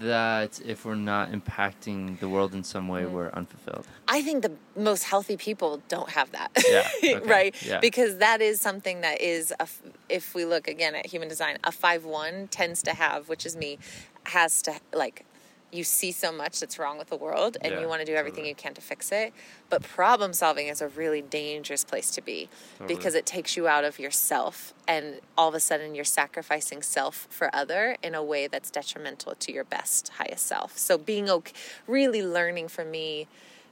That 0.00 0.60
if 0.64 0.84
we're 0.84 0.94
not 0.94 1.32
impacting 1.32 2.18
the 2.20 2.28
world 2.28 2.54
in 2.54 2.64
some 2.64 2.88
way, 2.88 3.06
we're 3.06 3.30
unfulfilled. 3.30 3.86
I 4.08 4.22
think 4.22 4.42
the 4.42 4.52
most 4.76 5.04
healthy 5.04 5.36
people 5.36 5.82
don't 5.88 6.10
have 6.10 6.32
that. 6.32 6.50
Yeah, 6.68 6.88
okay, 6.98 7.18
right? 7.26 7.62
yeah. 7.62 7.80
Because 7.80 8.18
that 8.18 8.40
is 8.40 8.60
something 8.60 9.00
that 9.02 9.20
is, 9.20 9.52
a 9.52 9.62
f 9.62 9.80
if 10.08 10.34
we 10.34 10.44
look 10.44 10.68
again 10.68 10.94
at 10.94 11.06
human 11.06 11.28
design, 11.28 11.58
a 11.64 11.72
5 11.72 12.04
1 12.04 12.48
tends 12.48 12.82
to 12.82 12.94
have, 12.94 13.28
which 13.28 13.46
is 13.46 13.56
me, 13.56 13.78
has 14.24 14.62
to 14.62 14.72
like 14.92 15.24
you 15.72 15.82
see 15.84 16.12
so 16.12 16.30
much 16.30 16.60
that's 16.60 16.78
wrong 16.78 16.98
with 16.98 17.08
the 17.08 17.16
world 17.16 17.56
and 17.62 17.72
Yeah, 17.72 17.80
you 17.80 17.88
want 17.88 18.00
to 18.00 18.04
do 18.04 18.14
everything 18.14 18.44
totally. 18.44 18.48
you 18.50 18.54
can 18.54 18.74
to 18.74 18.80
fix 18.82 19.10
it. 19.10 19.32
But 19.70 19.82
problem 19.82 20.34
solving 20.34 20.66
is 20.68 20.82
a 20.82 20.88
really 20.88 21.22
dangerous 21.22 21.82
place 21.82 22.10
to 22.12 22.20
be 22.22 22.50
Totally. 22.78 22.94
because 22.94 23.14
it 23.14 23.24
takes 23.24 23.56
you 23.56 23.66
out 23.68 23.82
of 23.84 23.98
yourself 23.98 24.74
and 24.86 25.20
all 25.36 25.48
of 25.48 25.54
a 25.54 25.60
sudden 25.60 25.94
you're 25.94 26.04
sacrificing 26.04 26.82
self 26.82 27.26
for 27.30 27.48
other 27.54 27.96
in 28.02 28.14
a 28.14 28.22
way 28.22 28.46
that's 28.48 28.70
detrimental 28.70 29.34
to 29.36 29.52
your 29.52 29.64
best 29.64 30.10
highest 30.18 30.46
self. 30.46 30.76
So 30.76 30.98
being 30.98 31.28
okay 31.30 31.52
really 31.86 32.22
learning 32.22 32.68
for 32.68 32.84
me 32.84 33.26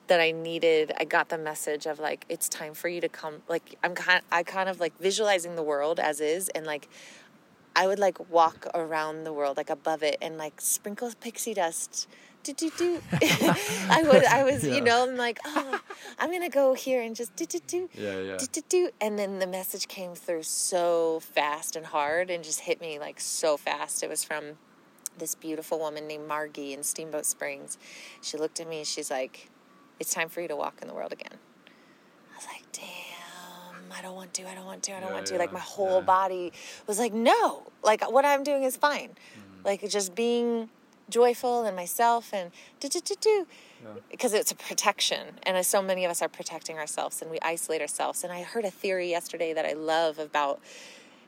that 0.07 0.21
I 0.21 0.33
needed 0.33 0.91
I 0.99 1.05
got 1.05 1.29
the 1.29 1.39
message 1.39 1.87
of 1.87 2.01
like 2.01 2.25
it's 2.29 2.49
time 2.49 2.75
for 2.75 2.89
you 2.89 3.01
to 3.01 3.09
come 3.09 3.43
like 3.49 3.77
I'm 3.85 3.95
kind 3.95 4.23
I 4.33 4.43
kind 4.43 4.69
of 4.69 4.81
like 4.81 4.99
visualizing 4.99 5.55
the 5.55 5.63
world 5.63 6.01
as 6.01 6.21
is 6.21 6.49
and 6.49 6.67
like 6.67 6.89
I 7.81 7.87
would 7.89 7.99
like 8.07 8.19
walk 8.31 8.67
around 8.75 9.25
the 9.25 9.33
world 9.33 9.57
like 9.57 9.71
above 9.71 10.03
it 10.11 10.17
and 10.21 10.37
like 10.45 10.61
sprinkle 10.61 11.11
pixie 11.21 11.55
dust. 11.55 12.09
Do 12.43 12.53
do 12.53 12.69
do. 12.83 12.89
I 13.99 14.03
was 14.11 14.23
I 14.39 14.43
was 14.45 14.61
Yeah. 14.65 14.75
you 14.75 14.81
know 14.89 14.99
I'm 15.09 15.17
like 15.17 15.39
oh 15.45 15.81
I'm 16.19 16.31
gonna 16.31 16.49
go 16.63 16.75
here 16.75 17.01
and 17.07 17.17
just 17.21 17.35
do 17.37 17.45
do 17.47 17.59
do 17.75 17.81
Yeah, 17.95 18.19
yeah. 18.29 18.37
do 18.37 18.47
do 18.57 18.63
do 18.69 18.83
and 19.01 19.19
then 19.19 19.39
the 19.39 19.47
message 19.47 19.89
came 19.89 20.15
through 20.15 20.43
so 20.45 21.21
fast 21.21 21.75
and 21.77 21.87
hard 21.87 22.31
and 22.31 22.45
just 22.45 22.61
hit 22.69 22.79
me 22.81 22.99
like 23.07 23.19
so 23.21 23.57
fast. 23.57 24.03
It 24.03 24.11
was 24.11 24.23
from 24.25 24.45
this 25.23 25.35
beautiful 25.35 25.79
woman 25.79 26.07
named 26.07 26.27
Margie 26.29 26.73
in 26.75 26.83
Steamboat 26.83 27.27
Springs. 27.27 27.79
She 28.23 28.37
looked 28.43 28.59
at 28.61 28.69
me 28.69 28.79
and 28.79 28.87
she's 28.87 29.11
like, 29.11 29.51
"It's 30.01 30.13
time 30.19 30.29
for 30.29 30.41
you 30.43 30.49
to 30.49 30.57
walk 30.65 30.77
in 30.83 30.89
the 30.89 30.95
world 30.95 31.13
again." 31.13 31.37
I 32.33 32.37
was 32.37 32.47
like, 32.55 32.65
"Damn, 32.73 33.20
I 33.97 34.03
don't 34.03 34.15
want 34.15 34.35
to. 34.35 34.49
I 34.49 34.55
don't 34.55 34.67
want 34.67 34.83
to. 34.85 34.93
I 34.97 35.01
don't 35.01 35.09
Yeah, 35.11 35.15
want 35.15 35.27
to." 35.27 35.39
Like 35.39 35.53
my 35.53 35.61
whole 35.61 35.99
yeah. 36.01 36.01
body 36.17 36.53
was 36.87 36.99
like, 36.99 37.13
"No." 37.13 37.71
Like 37.83 38.11
what 38.11 38.25
I'm 38.25 38.43
doing 38.45 38.63
is 38.65 38.77
fine. 38.77 39.11
Mm-hmm. 39.11 39.67
Like 39.67 39.89
just 39.89 40.15
being 40.15 40.69
joyful 41.11 41.65
and 41.65 41.77
myself 41.77 42.33
and 42.33 42.51
do 42.79 42.89
do 42.89 43.01
do 43.01 43.15
do 43.21 43.47
Yeah. 43.83 43.89
because 44.11 44.33
it's 44.33 44.53
a 44.53 44.55
protection 44.55 45.39
and 45.43 45.65
so 45.67 45.83
many 45.83 46.05
of 46.05 46.11
us 46.11 46.23
are 46.23 46.29
protecting 46.29 46.79
ourselves 46.79 47.21
and 47.21 47.31
we 47.31 47.39
isolate 47.43 47.81
ourselves 47.81 48.23
and 48.23 48.33
i 48.33 48.43
heard 48.43 48.65
a 48.65 48.71
theory 48.71 49.11
yesterday 49.11 49.53
that 49.53 49.67
i 49.67 49.73
love 49.73 50.19
about 50.21 50.61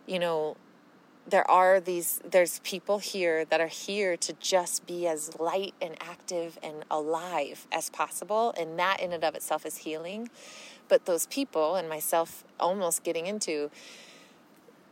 you 0.06 0.18
know 0.20 0.56
there 1.26 1.48
are 1.50 1.80
these 1.80 2.20
there's 2.28 2.58
people 2.60 2.98
here 2.98 3.44
that 3.44 3.60
are 3.60 3.68
here 3.68 4.16
to 4.16 4.32
just 4.34 4.86
be 4.86 5.06
as 5.06 5.38
light 5.38 5.74
and 5.80 5.96
active 6.00 6.58
and 6.62 6.84
alive 6.90 7.66
as 7.72 7.90
possible 7.90 8.54
and 8.58 8.78
that 8.78 9.00
in 9.00 9.12
and 9.12 9.24
of 9.24 9.34
itself 9.34 9.64
is 9.66 9.78
healing 9.78 10.28
but 10.92 11.06
those 11.06 11.24
people 11.24 11.74
and 11.74 11.88
myself 11.88 12.44
almost 12.60 13.02
getting 13.02 13.24
into 13.26 13.70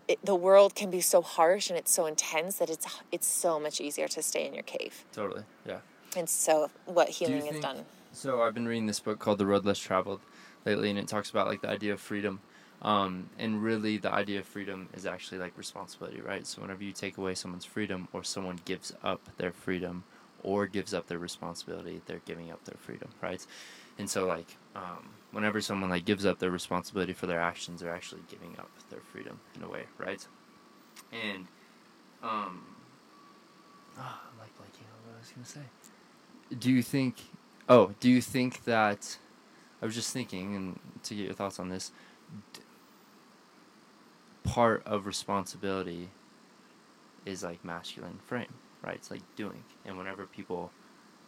it, 0.09 0.19
the 0.25 0.35
world 0.35 0.75
can 0.75 0.91
be 0.91 1.03
so 1.03 1.21
harsh 1.21 1.69
and 1.69 1.79
it's 1.79 1.93
so 1.93 2.07
intense 2.07 2.57
that 2.57 2.71
it's 2.71 2.87
it's 3.13 3.27
so 3.27 3.61
much 3.61 3.83
easier 3.83 4.09
to 4.09 4.23
stay 4.23 4.47
in 4.47 4.55
your 4.55 4.63
cave 4.63 5.05
Totally. 5.13 5.43
Yeah. 5.67 5.81
and 6.17 6.27
so 6.27 6.71
what 6.87 7.09
Do 7.09 7.13
healing 7.13 7.47
is 7.49 7.61
done 7.61 7.85
So 8.13 8.41
I've 8.41 8.55
been 8.55 8.67
reading 8.67 8.87
this 8.87 8.99
book 8.99 9.19
called 9.19 9.37
The 9.37 9.45
Road 9.45 9.67
Less 9.67 9.79
Traveled 9.79 10.23
lately, 10.65 10.89
and 10.89 10.99
it 10.99 11.07
talks 11.07 11.29
about 11.29 11.47
like 11.47 11.61
the 11.61 11.69
idea 11.69 11.93
of 11.93 12.01
freedom. 12.01 12.41
Um, 12.81 13.29
and 13.39 13.63
really, 13.63 13.99
the 13.99 14.11
idea 14.11 14.39
of 14.41 14.47
freedom 14.47 14.89
is 14.95 15.05
actually 15.05 15.37
like 15.45 15.53
responsibility, 15.59 16.23
right? 16.23 16.47
So 16.47 16.63
whenever 16.63 16.83
you 16.83 16.93
take 16.93 17.19
away 17.19 17.35
someone's 17.35 17.67
freedom, 17.67 18.09
or 18.15 18.25
someone 18.25 18.59
gives 18.65 18.89
up 19.05 19.21
their 19.37 19.53
freedom, 19.53 20.05
or 20.43 20.67
gives 20.67 20.95
up 20.95 21.07
their 21.07 21.19
responsibility, 21.19 22.01
they're 22.07 22.23
giving 22.25 22.51
up 22.51 22.65
their 22.65 22.79
freedom, 22.79 23.11
right? 23.21 23.47
And 24.01 24.09
so 24.09 24.27
like, 24.27 24.57
um, 24.75 25.11
whenever 25.33 25.61
someone 25.61 25.91
like 25.91 26.05
gives 26.05 26.25
up 26.25 26.39
their 26.39 26.51
responsibility 26.51 27.13
for 27.13 27.27
their 27.27 27.41
actions, 27.41 27.81
they're 27.81 27.95
actually 27.95 28.23
giving 28.29 28.57
up 28.59 28.71
their 28.89 29.01
freedom 29.01 29.39
in 29.55 29.63
a 29.63 29.69
way, 29.69 29.85
right? 29.99 30.27
And 31.13 31.47
um, 32.23 32.65
ah, 33.99 34.23
I'm 34.33 34.39
like 34.39 34.55
blanking 34.57 34.89
on 34.89 35.07
what 35.07 35.17
I 35.17 35.21
was 35.21 35.31
gonna 35.31 35.47
say. 35.47 36.57
Do 36.59 36.71
you 36.71 36.83
think 36.83 37.17
oh 37.69 37.95
do 38.01 38.11
you 38.11 38.21
think 38.21 38.65
that 38.65 39.17
i 39.81 39.87
was 39.87 39.95
just 39.95 40.13
thinking 40.13 40.57
and 40.57 40.81
to 41.05 41.15
get 41.15 41.27
your 41.27 41.35
thoughts 41.35 41.61
on 41.61 41.69
this 41.69 41.93
d- 42.53 42.61
part 44.43 44.83
of 44.85 45.07
responsibility 45.07 46.09
is 47.25 47.45
like 47.45 47.65
masculine 47.65 48.19
frame 48.27 48.53
right? 48.83 48.95
It's 48.95 49.11
like 49.11 49.23
doing. 49.37 49.65
And 49.85 49.99
whenever 49.99 50.27
people 50.27 50.71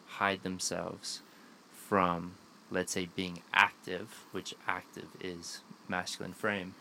hide 0.07 0.43
themselves 0.43 1.23
from 1.71 2.35
let's 2.73 2.93
say 2.93 3.09
being 3.15 3.41
active 3.55 4.25
which 4.33 4.55
active 4.67 5.09
is 5.21 5.61
masculine 5.89 6.33
frame 6.33 6.75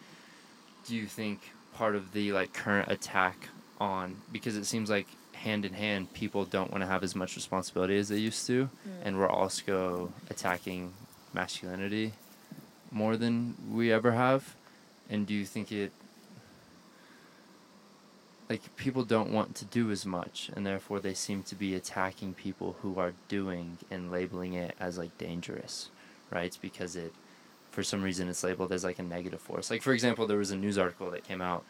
do 0.87 0.95
you 0.95 1.05
think 1.05 1.51
part 1.73 1.95
of 1.95 2.13
the 2.13 2.31
like 2.31 2.53
current 2.53 2.89
attack 2.89 3.49
on 3.79 4.15
because 4.31 4.55
it 4.55 4.65
seems 4.65 4.89
like 4.89 5.07
hand 5.33 5.65
in 5.65 5.73
hand 5.73 6.11
people 6.13 6.45
don't 6.45 6.71
want 6.71 6.81
to 6.81 6.87
have 6.87 7.03
as 7.03 7.15
much 7.15 7.35
responsibility 7.35 7.97
as 7.97 8.09
they 8.09 8.17
used 8.17 8.45
to 8.45 8.65
mm. 8.65 8.91
and 9.03 9.17
we're 9.17 9.29
also 9.29 10.11
attacking 10.29 10.93
masculinity 11.33 12.13
more 12.91 13.15
than 13.15 13.55
we 13.71 13.91
ever 13.91 14.11
have? 14.11 14.55
And 15.09 15.25
do 15.25 15.33
you 15.33 15.45
think 15.45 15.71
it 15.71 15.91
like 18.51 18.75
people 18.75 19.03
don't 19.03 19.31
want 19.31 19.55
to 19.55 19.65
do 19.65 19.91
as 19.91 20.05
much 20.05 20.51
and 20.55 20.65
therefore 20.65 20.99
they 20.99 21.13
seem 21.13 21.41
to 21.41 21.55
be 21.55 21.73
attacking 21.73 22.33
people 22.33 22.75
who 22.81 22.99
are 22.99 23.13
doing 23.27 23.77
and 23.89 24.11
labeling 24.11 24.53
it 24.53 24.75
as 24.79 24.97
like 24.97 25.17
dangerous 25.17 25.89
right 26.29 26.57
because 26.61 26.95
it 26.95 27.13
for 27.71 27.83
some 27.83 28.01
reason 28.01 28.27
it's 28.27 28.43
labeled 28.43 28.71
as 28.71 28.83
like 28.83 28.99
a 28.99 29.03
negative 29.03 29.39
force 29.39 29.71
like 29.71 29.81
for 29.81 29.93
example 29.93 30.27
there 30.27 30.37
was 30.37 30.51
a 30.51 30.57
news 30.57 30.77
article 30.77 31.09
that 31.09 31.23
came 31.23 31.41
out 31.41 31.63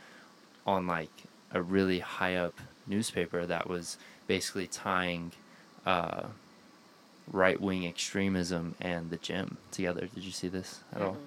on 0.65 0.87
like 0.87 1.23
a 1.53 1.61
really 1.61 1.99
high 1.99 2.35
up 2.35 2.59
newspaper 2.87 3.45
that 3.45 3.67
was 3.67 3.97
basically 4.27 4.67
tying 4.67 5.31
uh, 5.85 6.23
right 7.31 7.59
wing 7.59 7.85
extremism 7.85 8.75
and 8.79 9.09
the 9.09 9.17
gym 9.17 9.57
together. 9.71 10.07
Did 10.13 10.23
you 10.23 10.31
see 10.31 10.47
this 10.47 10.81
at 10.93 11.01
all? 11.01 11.17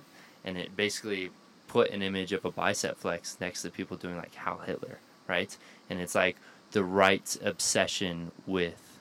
And 0.44 0.56
it 0.56 0.76
basically 0.76 1.30
put 1.68 1.90
an 1.90 2.02
image 2.02 2.32
of 2.32 2.44
a 2.44 2.50
bicep 2.50 2.98
flex 2.98 3.36
next 3.40 3.62
to 3.62 3.70
people 3.70 3.96
doing 3.96 4.16
like 4.16 4.34
Heil 4.34 4.58
Hitler, 4.58 4.98
right? 5.28 5.56
And 5.90 6.00
it's 6.00 6.14
like 6.14 6.37
the 6.72 6.84
right 6.84 7.37
obsession 7.42 8.32
with 8.46 8.98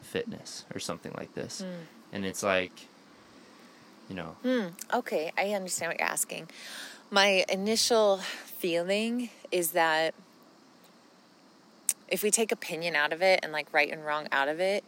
fitness 0.00 0.64
or 0.74 0.80
something 0.80 1.12
like 1.16 1.34
this. 1.34 1.64
And 2.12 2.24
it's 2.26 2.42
like, 2.42 2.72
you 4.08 4.14
know, 4.16 4.36
Hmm. 4.42 4.66
Okay, 4.92 5.32
I 5.38 5.50
understand 5.50 5.90
what 5.90 6.00
you're 6.00 6.08
asking. 6.08 6.48
My 7.10 7.44
initial 7.48 8.18
feeling 8.18 9.30
is 9.50 9.72
that 9.72 10.14
if 12.08 12.22
we 12.22 12.30
take 12.30 12.52
opinion 12.52 12.94
out 12.94 13.12
of 13.12 13.22
it 13.22 13.40
and 13.42 13.52
like 13.52 13.72
right 13.72 13.90
and 13.90 14.04
wrong 14.04 14.28
out 14.30 14.48
of 14.48 14.60
it, 14.60 14.84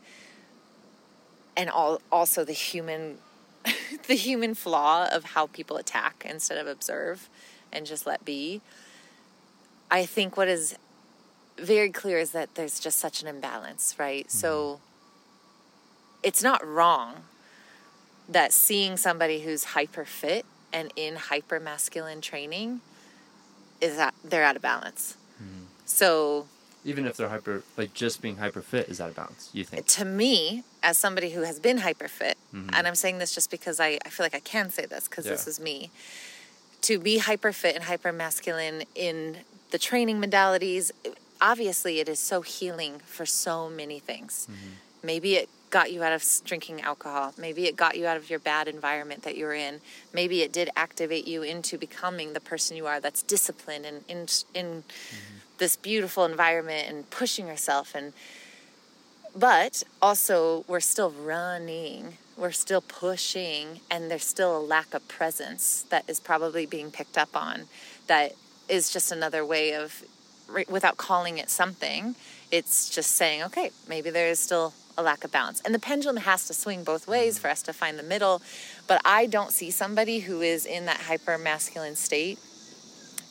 and 1.56 1.70
all 1.70 2.00
also 2.12 2.44
the 2.44 2.52
human, 2.52 3.18
the 4.08 4.14
human 4.14 4.54
flaw 4.54 5.08
of 5.10 5.24
how 5.24 5.46
people 5.46 5.76
attack 5.76 6.26
instead 6.28 6.58
of 6.58 6.66
observe 6.66 7.28
and 7.72 7.86
just 7.86 8.06
let 8.06 8.24
be. 8.24 8.60
I 9.90 10.06
think 10.06 10.36
what 10.36 10.48
is 10.48 10.76
very 11.58 11.90
clear 11.90 12.18
is 12.18 12.32
that 12.32 12.54
there's 12.54 12.80
just 12.80 12.98
such 12.98 13.22
an 13.22 13.28
imbalance, 13.28 13.94
right? 13.98 14.30
So 14.30 14.64
mm-hmm. 14.64 14.82
it's 16.22 16.42
not 16.42 16.66
wrong 16.66 17.24
that 18.28 18.52
seeing 18.52 18.96
somebody 18.96 19.40
who's 19.40 19.64
hyper 19.64 20.04
fit 20.04 20.44
and 20.72 20.92
in 20.96 21.16
hyper 21.16 21.60
masculine 21.60 22.20
training 22.20 22.80
is 23.80 23.96
that 23.96 24.14
they're 24.24 24.44
out 24.44 24.56
of 24.56 24.62
balance. 24.62 25.16
Mm-hmm. 25.40 25.64
So 25.84 26.46
even 26.84 27.06
if 27.06 27.16
they're 27.16 27.28
hyper, 27.28 27.62
like 27.76 27.94
just 27.94 28.20
being 28.20 28.36
hyper 28.36 28.60
fit 28.60 28.88
is 28.88 29.00
out 29.00 29.10
of 29.10 29.16
balance, 29.16 29.50
you 29.52 29.64
think? 29.64 29.86
to 29.86 30.04
me, 30.04 30.64
as 30.82 30.98
somebody 30.98 31.30
who 31.30 31.42
has 31.42 31.58
been 31.58 31.78
hyper 31.78 32.08
fit, 32.08 32.36
mm-hmm. 32.54 32.70
and 32.72 32.86
I'm 32.86 32.94
saying 32.94 33.18
this 33.18 33.34
just 33.34 33.50
because 33.50 33.80
I, 33.80 33.98
I 34.04 34.10
feel 34.10 34.24
like 34.24 34.34
I 34.34 34.40
can 34.40 34.70
say 34.70 34.86
this 34.86 35.08
because 35.08 35.24
this 35.24 35.46
is 35.46 35.60
me, 35.60 35.90
to 36.82 36.98
be 36.98 37.18
hyper 37.18 37.52
fit 37.52 37.74
and 37.74 37.84
hyper 37.84 38.12
masculine 38.12 38.84
in 38.94 39.38
the 39.74 39.78
training 39.80 40.22
modalities, 40.22 40.92
obviously 41.40 41.98
it 41.98 42.08
is 42.08 42.20
so 42.20 42.42
healing 42.42 43.00
for 43.04 43.26
so 43.26 43.68
many 43.68 43.98
things. 43.98 44.46
Mm-hmm. 44.48 44.70
Maybe 45.02 45.34
it 45.34 45.48
got 45.70 45.90
you 45.90 46.04
out 46.04 46.12
of 46.12 46.24
drinking 46.44 46.82
alcohol. 46.82 47.34
Maybe 47.36 47.64
it 47.64 47.74
got 47.74 47.96
you 47.96 48.06
out 48.06 48.16
of 48.16 48.30
your 48.30 48.38
bad 48.38 48.68
environment 48.68 49.24
that 49.24 49.36
you 49.36 49.46
were 49.46 49.52
in. 49.52 49.80
Maybe 50.12 50.42
it 50.42 50.52
did 50.52 50.70
activate 50.76 51.26
you 51.26 51.42
into 51.42 51.76
becoming 51.76 52.34
the 52.34 52.40
person 52.40 52.76
you 52.76 52.86
are 52.86 53.00
that's 53.00 53.20
disciplined 53.20 53.84
and 53.84 54.04
in, 54.08 54.18
in 54.54 54.84
mm-hmm. 54.84 55.38
this 55.58 55.74
beautiful 55.74 56.24
environment 56.24 56.88
and 56.88 57.10
pushing 57.10 57.48
yourself 57.48 57.96
and 57.96 58.12
but 59.34 59.82
also 60.00 60.64
we're 60.68 60.78
still 60.78 61.10
running 61.10 62.18
we're 62.36 62.52
still 62.52 62.80
pushing 62.80 63.80
and 63.90 64.08
there's 64.08 64.24
still 64.24 64.56
a 64.56 64.62
lack 64.62 64.94
of 64.94 65.06
presence 65.08 65.82
that 65.90 66.04
is 66.08 66.20
probably 66.20 66.64
being 66.64 66.92
picked 66.92 67.18
up 67.18 67.34
on 67.34 67.64
that 68.06 68.34
is 68.68 68.90
just 68.90 69.12
another 69.12 69.44
way 69.44 69.74
of 69.74 70.02
without 70.68 70.96
calling 70.96 71.38
it 71.38 71.48
something 71.50 72.14
it's 72.50 72.88
just 72.90 73.12
saying 73.12 73.42
okay 73.42 73.70
maybe 73.88 74.10
there 74.10 74.28
is 74.28 74.38
still 74.38 74.72
a 74.96 75.02
lack 75.02 75.24
of 75.24 75.32
balance 75.32 75.60
and 75.64 75.74
the 75.74 75.78
pendulum 75.78 76.18
has 76.18 76.46
to 76.46 76.54
swing 76.54 76.84
both 76.84 77.08
ways 77.08 77.38
for 77.38 77.48
us 77.48 77.62
to 77.62 77.72
find 77.72 77.98
the 77.98 78.02
middle 78.02 78.40
but 78.86 79.00
i 79.04 79.26
don't 79.26 79.52
see 79.52 79.70
somebody 79.70 80.20
who 80.20 80.40
is 80.42 80.64
in 80.66 80.84
that 80.86 81.00
hyper 81.02 81.36
masculine 81.38 81.96
state 81.96 82.38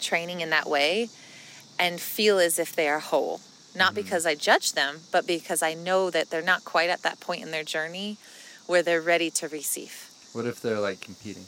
training 0.01 0.41
in 0.41 0.49
that 0.49 0.67
way 0.67 1.07
and 1.79 1.99
feel 2.01 2.39
as 2.39 2.59
if 2.59 2.75
they 2.75 2.87
are 2.89 2.99
whole 2.99 3.39
not 3.75 3.93
Mhm. 3.93 3.95
because 3.95 4.25
I 4.27 4.35
judge 4.35 4.73
them, 4.73 5.01
but 5.11 5.25
because 5.25 5.63
I 5.63 5.73
know 5.73 6.11
that 6.11 6.29
they're 6.29 6.43
not 6.43 6.63
quite 6.63 6.91
at 6.91 7.01
that 7.01 7.19
point 7.19 7.41
in 7.41 7.49
their 7.49 7.63
journey 7.63 8.17
where 8.67 8.83
they're 8.83 9.01
ready 9.01 9.31
to 9.31 9.47
receive. 9.47 10.09
What 10.31 10.45
if 10.45 10.61
they're 10.61 10.79
like 10.79 11.01
competing? 11.01 11.47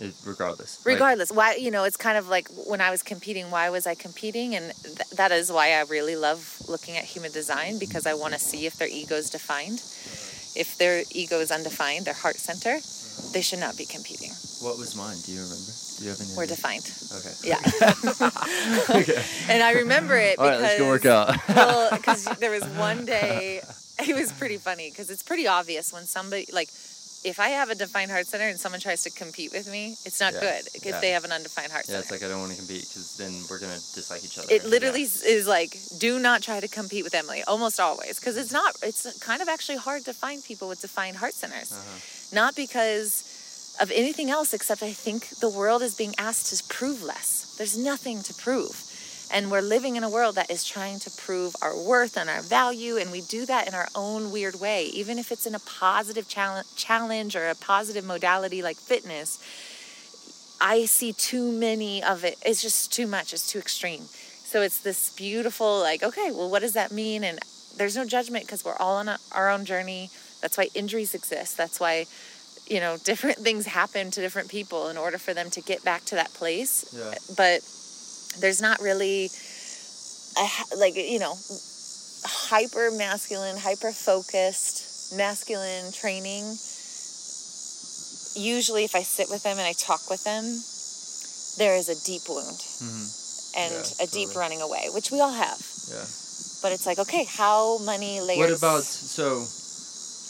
It, 0.00 0.14
regardless. 0.24 0.84
Like, 0.84 0.94
regardless 0.94 1.30
why 1.30 1.56
you 1.56 1.70
know 1.70 1.84
it's 1.84 1.98
kind 1.98 2.16
of 2.16 2.26
like 2.26 2.48
when 2.66 2.80
i 2.80 2.90
was 2.90 3.02
competing 3.02 3.50
why 3.50 3.68
was 3.70 3.86
i 3.86 3.94
competing 3.94 4.54
and 4.54 4.72
th- 4.82 5.10
that 5.16 5.30
is 5.30 5.52
why 5.52 5.72
i 5.72 5.82
really 5.82 6.16
love 6.16 6.56
looking 6.66 6.96
at 6.96 7.04
human 7.04 7.30
design 7.30 7.78
because 7.78 8.06
i 8.06 8.14
want 8.14 8.32
to 8.32 8.38
see 8.40 8.64
if 8.66 8.76
their 8.78 8.88
ego 8.88 9.16
is 9.16 9.28
defined 9.30 9.82
if 10.58 10.76
their 10.78 11.02
ego 11.12 11.40
is 11.40 11.50
undefined 11.50 12.06
their 12.06 12.14
heart 12.14 12.36
center 12.36 12.80
they 13.32 13.42
should 13.42 13.60
not 13.60 13.76
be 13.76 13.84
competing 13.84 14.30
what 14.62 14.78
was 14.78 14.94
mine? 14.94 15.16
Do 15.26 15.32
you 15.32 15.42
remember? 15.42 15.72
Do 15.98 16.04
you 16.04 16.10
have 16.10 16.20
any? 16.20 16.30
we're 16.36 16.44
idea? 16.44 16.56
defined 16.56 16.86
Okay. 17.18 17.34
yeah 17.44 17.60
okay. 19.02 19.22
and 19.52 19.62
i 19.62 19.72
remember 19.72 20.16
it 20.16 20.38
All 20.38 20.46
right, 20.46 20.56
because 20.56 20.62
let's 20.62 20.78
go 20.78 20.88
work 20.88 21.04
out. 21.06 21.36
well 21.54 21.90
because 21.96 22.24
there 22.40 22.50
was 22.50 22.64
one 22.78 23.04
day 23.04 23.60
it 24.08 24.16
was 24.16 24.32
pretty 24.32 24.56
funny 24.56 24.90
because 24.90 25.10
it's 25.10 25.22
pretty 25.22 25.46
obvious 25.46 25.92
when 25.92 26.06
somebody 26.06 26.46
like 26.52 26.70
if 27.24 27.38
i 27.38 27.48
have 27.48 27.70
a 27.70 27.74
defined 27.74 28.10
heart 28.10 28.26
center 28.26 28.48
and 28.48 28.58
someone 28.58 28.80
tries 28.80 29.02
to 29.04 29.10
compete 29.10 29.52
with 29.52 29.66
me 29.70 29.96
it's 30.04 30.20
not 30.20 30.32
Yeah, 30.34 30.40
good 30.40 30.62
if 30.74 30.84
yeah. 30.84 31.00
they 31.00 31.10
have 31.10 31.24
an 31.24 31.32
undefined 31.32 31.70
heart 31.72 31.86
center. 31.86 31.98
yeah, 31.98 32.02
center 32.02 32.14
it's 32.14 32.22
like 32.22 32.28
I 32.28 32.32
don't 32.32 32.40
want 32.40 32.52
to 32.52 32.58
compete 32.58 32.82
because 32.88 33.16
then 33.16 33.32
we're 33.48 33.58
gonna 33.60 33.80
dislike 33.94 34.24
each 34.24 34.38
other. 34.38 34.48
it 34.50 34.64
literally 34.64 35.02
is 35.02 35.46
like 35.46 35.78
do 35.98 36.18
not 36.18 36.42
try 36.42 36.58
to 36.60 36.68
compete 36.68 37.04
with 37.04 37.14
emily 37.14 37.42
almost 37.46 37.78
always 37.80 38.18
because 38.18 38.36
it's 38.36 38.52
not 38.52 38.74
it's 38.82 39.02
kind 39.20 39.40
of 39.42 39.48
actually 39.48 39.78
hard 39.78 40.04
to 40.04 40.12
find 40.12 40.42
people 40.44 40.68
with 40.68 40.80
defined 40.80 41.16
heart 41.16 41.34
centers 41.34 41.70
Uh-huh. 41.72 41.98
not 42.32 42.54
because 42.56 43.10
of 43.80 43.90
anything 43.90 44.28
else 44.30 44.52
except 44.52 44.82
i 44.82 44.92
think 44.92 45.28
the 45.40 45.48
world 45.48 45.80
is 45.82 45.94
being 45.94 46.14
asked 46.18 46.46
to 46.52 46.62
prove 46.68 47.02
less 47.02 47.54
there's 47.58 47.76
nothing 47.76 48.22
to 48.22 48.34
prove 48.34 48.76
and 49.32 49.50
we're 49.50 49.60
living 49.60 49.96
in 49.96 50.04
a 50.04 50.10
world 50.10 50.34
that 50.34 50.50
is 50.50 50.64
trying 50.64 50.98
to 51.00 51.10
prove 51.10 51.54
our 51.62 51.76
worth 51.76 52.16
and 52.16 52.28
our 52.28 52.42
value 52.42 52.96
and 52.96 53.10
we 53.10 53.20
do 53.22 53.46
that 53.46 53.66
in 53.66 53.74
our 53.74 53.88
own 53.94 54.30
weird 54.30 54.60
way 54.60 54.86
even 54.86 55.18
if 55.18 55.32
it's 55.32 55.46
in 55.46 55.54
a 55.54 55.60
positive 55.60 56.28
challenge 56.28 56.66
challenge 56.76 57.34
or 57.36 57.48
a 57.48 57.54
positive 57.54 58.04
modality 58.04 58.62
like 58.62 58.76
fitness 58.76 59.38
I 60.62 60.84
see 60.84 61.12
too 61.12 61.50
many 61.50 62.04
of 62.04 62.24
it. 62.24 62.38
It's 62.46 62.62
just 62.62 62.92
too 62.92 63.08
much. 63.08 63.32
It's 63.32 63.48
too 63.48 63.58
extreme. 63.58 64.02
So 64.02 64.62
it's 64.62 64.78
this 64.78 65.12
beautiful, 65.16 65.80
like, 65.80 66.04
okay, 66.04 66.30
well, 66.30 66.48
what 66.48 66.60
does 66.60 66.74
that 66.74 66.92
mean? 66.92 67.24
And 67.24 67.40
there's 67.76 67.96
no 67.96 68.04
judgment 68.04 68.46
because 68.46 68.64
we're 68.64 68.76
all 68.76 68.96
on 68.96 69.08
a, 69.08 69.18
our 69.32 69.50
own 69.50 69.64
journey. 69.64 70.10
That's 70.40 70.56
why 70.56 70.68
injuries 70.72 71.14
exist. 71.14 71.56
That's 71.56 71.80
why, 71.80 72.06
you 72.68 72.78
know, 72.78 72.96
different 73.04 73.38
things 73.38 73.66
happen 73.66 74.12
to 74.12 74.20
different 74.20 74.50
people 74.50 74.88
in 74.88 74.96
order 74.96 75.18
for 75.18 75.34
them 75.34 75.50
to 75.50 75.60
get 75.60 75.82
back 75.84 76.04
to 76.06 76.14
that 76.14 76.32
place. 76.32 76.94
Yeah. 76.96 77.14
But 77.36 77.62
there's 78.38 78.60
not 78.60 78.80
really, 78.80 79.30
a, 80.38 80.76
like, 80.76 80.96
you 80.96 81.18
know, 81.18 81.36
hyper 82.24 82.90
masculine, 82.90 83.56
hyper 83.56 83.92
focused 83.92 85.14
masculine 85.16 85.92
training 85.92 86.56
usually 88.34 88.84
if 88.84 88.94
I 88.94 89.02
sit 89.02 89.28
with 89.28 89.42
them 89.42 89.58
and 89.58 89.66
I 89.66 89.72
talk 89.72 90.08
with 90.08 90.24
them, 90.24 90.44
there 91.58 91.76
is 91.76 91.88
a 91.88 91.96
deep 92.04 92.28
wound 92.28 92.58
Mhm. 92.80 93.06
and 93.54 93.74
Yeah, 93.74 94.04
a 94.04 94.06
deep 94.06 94.34
running 94.34 94.62
away, 94.62 94.88
which 94.90 95.10
we 95.10 95.20
all 95.20 95.32
have. 95.32 95.60
Yeah. 95.88 96.06
But 96.62 96.72
it's 96.72 96.86
like, 96.86 96.98
okay, 96.98 97.24
how 97.24 97.78
many 97.78 98.20
layers? 98.20 98.38
What 98.38 98.50
about 98.50 98.84
so? 98.84 99.46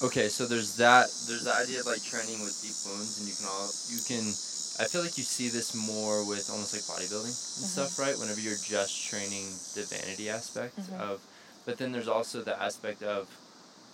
Okay, 0.02 0.28
so 0.28 0.46
there's 0.46 0.72
that. 0.82 1.10
There's 1.28 1.44
the 1.44 1.54
idea 1.54 1.80
of 1.80 1.86
like 1.86 2.02
training 2.02 2.42
with 2.42 2.60
deep 2.60 2.74
wounds, 2.86 3.18
and 3.18 3.28
you 3.28 3.34
can 3.36 3.46
all 3.46 3.70
you 3.88 4.00
can. 4.00 4.34
I 4.78 4.84
feel 4.84 5.02
like 5.02 5.18
you 5.18 5.24
see 5.24 5.48
this 5.48 5.74
more 5.74 6.24
with 6.24 6.48
almost 6.50 6.72
like 6.72 6.82
bodybuilding 6.82 7.26
and 7.26 7.66
stuff, 7.66 7.98
right? 7.98 8.18
Whenever 8.18 8.40
you're 8.40 8.56
just 8.56 9.04
training 9.06 9.46
the 9.74 9.82
vanity 9.84 10.30
aspect 10.30 10.78
Mhm. 10.78 10.98
of, 11.00 11.20
but 11.66 11.78
then 11.78 11.92
there's 11.92 12.08
also 12.08 12.42
the 12.42 12.60
aspect 12.60 13.02
of, 13.02 13.28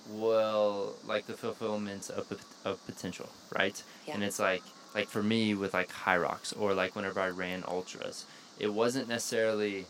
well, 0.09 0.95
like 1.05 1.27
the 1.27 1.35
fulfillment 1.37 2.11
of 2.11 2.27
of 2.65 2.85
potential, 2.87 3.29
right? 3.57 3.83
Yeah. 4.07 4.15
And 4.15 4.25
it's 4.25 4.39
like 4.39 4.63
like 4.95 5.09
for 5.09 5.23
me 5.23 5.55
with 5.55 5.75
like 5.75 5.91
Hyrox 5.91 6.55
or 6.59 6.75
like 6.75 6.95
whenever 6.97 7.21
I 7.21 7.29
ran 7.29 7.65
ultras, 7.67 8.25
it 8.59 8.73
wasn't 8.73 9.09
necessarily. 9.09 9.87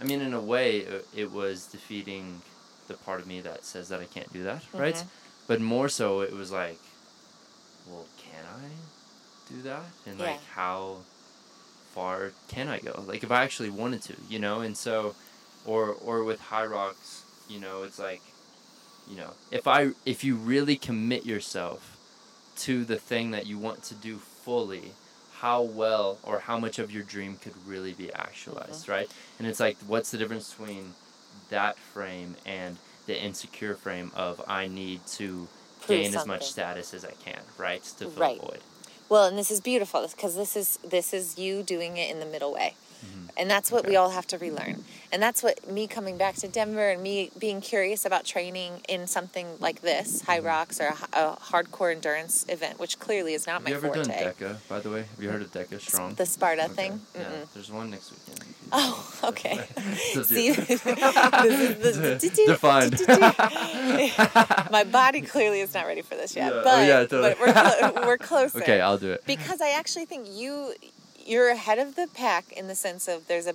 I 0.00 0.04
mean, 0.04 0.20
in 0.22 0.32
a 0.32 0.40
way, 0.40 0.78
it, 0.78 1.06
it 1.14 1.30
was 1.30 1.66
defeating 1.66 2.40
the 2.88 2.94
part 2.94 3.20
of 3.20 3.26
me 3.26 3.40
that 3.42 3.64
says 3.66 3.88
that 3.90 4.00
I 4.00 4.06
can't 4.06 4.32
do 4.32 4.42
that, 4.44 4.62
right? 4.72 4.94
Mhm. 4.94 5.06
But 5.46 5.60
more 5.60 5.88
so, 5.90 6.20
it 6.22 6.32
was 6.32 6.50
like, 6.50 6.78
well, 7.86 8.06
can 8.16 8.44
I 8.46 8.68
do 9.50 9.62
that? 9.62 9.84
And 10.06 10.18
like, 10.18 10.44
how 10.54 10.98
far 11.94 12.32
can 12.48 12.68
I 12.68 12.78
go? 12.78 13.04
Like, 13.06 13.22
if 13.22 13.30
I 13.30 13.42
actually 13.42 13.70
wanted 13.70 14.02
to, 14.02 14.14
you 14.28 14.38
know? 14.38 14.60
And 14.60 14.76
so, 14.76 15.14
or 15.66 15.88
or 15.88 16.24
with 16.24 16.40
Hyrox, 16.40 17.22
you 17.48 17.60
know, 17.60 17.82
it's 17.82 17.98
like, 17.98 18.22
you 19.08 19.16
know, 19.16 19.32
if 19.50 19.66
I 19.66 19.90
if 20.06 20.24
you 20.24 20.36
really 20.36 20.76
commit 20.76 21.26
yourself 21.26 21.96
to 22.58 22.84
the 22.84 22.96
thing 22.96 23.30
that 23.30 23.46
you 23.46 23.58
want 23.58 23.82
to 23.84 23.94
do 23.94 24.16
fully, 24.18 24.92
how 25.40 25.62
well 25.62 26.18
or 26.22 26.40
how 26.40 26.58
much 26.58 26.78
of 26.78 26.90
your 26.90 27.02
dream 27.02 27.36
could 27.42 27.54
really 27.66 27.92
be 27.92 28.12
actualized, 28.12 28.82
mm-hmm. 28.82 28.92
right? 28.92 29.10
And 29.38 29.48
it's 29.48 29.60
like, 29.60 29.76
what's 29.86 30.10
the 30.10 30.18
difference 30.18 30.52
between 30.52 30.94
that 31.48 31.78
frame 31.78 32.36
and 32.44 32.76
the 33.06 33.20
insecure 33.20 33.74
frame 33.74 34.12
of 34.14 34.42
I 34.46 34.68
need 34.68 35.06
to 35.18 35.48
gain 35.88 36.14
as 36.14 36.26
much 36.26 36.44
status 36.46 36.94
as 36.94 37.04
I 37.04 37.12
can, 37.24 37.40
right? 37.58 37.82
To 37.82 38.06
fill 38.06 38.10
Right. 38.10 38.40
void. 38.40 38.60
Well, 39.10 39.26
and 39.26 39.36
this 39.36 39.50
is 39.50 39.60
beautiful 39.60 40.06
because 40.08 40.36
this 40.36 40.56
is 40.56 40.78
this 40.88 41.12
is 41.12 41.36
you 41.36 41.62
doing 41.64 41.96
it 41.96 42.10
in 42.10 42.20
the 42.20 42.26
middle 42.26 42.52
way. 42.54 42.74
Mhm. 43.04 43.30
And 43.36 43.50
that's 43.50 43.72
what 43.72 43.84
we 43.86 43.96
all 43.96 44.10
have 44.10 44.26
to 44.28 44.38
relearn. 44.38 44.84
And 45.10 45.20
that's 45.20 45.42
what 45.42 45.66
me 45.68 45.88
coming 45.88 46.16
back 46.16 46.36
to 46.36 46.48
Denver 46.48 46.90
and 46.90 47.02
me 47.02 47.30
being 47.36 47.60
curious 47.60 48.04
about 48.04 48.24
training 48.24 48.82
in 48.88 49.08
something 49.08 49.56
like 49.58 49.80
this, 49.80 50.22
Hyrox 50.22 50.80
or 50.80 50.94
a 51.12 51.36
hardcore 51.36 51.90
endurance 51.92 52.44
event, 52.48 52.78
which 52.78 52.98
clearly 53.00 53.34
is 53.34 53.46
not 53.48 53.54
Have 53.54 53.64
my 53.64 53.70
you 53.70 53.76
ever 53.76 53.86
forte. 53.88 54.02
done 54.06 54.34
DEKA, 54.34 54.56
by 54.68 54.78
the 54.78 54.90
way? 54.90 55.00
Have 55.14 55.22
you 55.22 55.30
heard 55.30 55.42
of 55.42 55.50
DEKA 55.50 55.80
Strong? 55.80 56.14
The 56.14 56.26
Sparta 56.26 56.64
Okay. 56.66 56.74
thing? 56.74 57.00
Yeah, 57.16 57.46
there's 57.54 57.72
one 57.72 57.90
next 57.90 58.12
weekend. 58.12 58.29
Oh, 58.72 59.18
okay. 59.24 59.58
It's 59.76 60.16
up 60.16 60.22
to 60.26 60.34
See, 60.34 60.50
this 60.52 60.70
is 60.70 62.20
the 62.20 62.44
Defined. 62.46 63.00
My 64.70 64.84
body 64.84 65.20
clearly 65.22 65.60
is 65.60 65.74
not 65.74 65.86
ready 65.86 66.02
for 66.02 66.14
this 66.14 66.36
yet, 66.36 66.52
Yeah. 66.52 66.60
Oh, 66.60 66.64
but, 66.64 66.86
yeah, 66.86 67.00
totally. 67.06 67.34
but 67.38 67.40
we're, 67.40 67.52
clo- 67.92 68.06
we're 68.06 68.18
closer. 68.18 68.58
Okay, 68.58 68.80
I'll 68.80 68.98
do 68.98 69.10
it. 69.12 69.24
because 69.26 69.60
I 69.60 69.70
actually 69.70 70.06
think 70.06 70.26
you 70.30 70.74
you're 71.26 71.50
ahead 71.50 71.78
of 71.78 71.96
the 71.96 72.08
pack 72.14 72.50
in 72.52 72.66
the 72.66 72.74
sense 72.74 73.06
of 73.06 73.26
there's 73.28 73.46
a, 73.46 73.54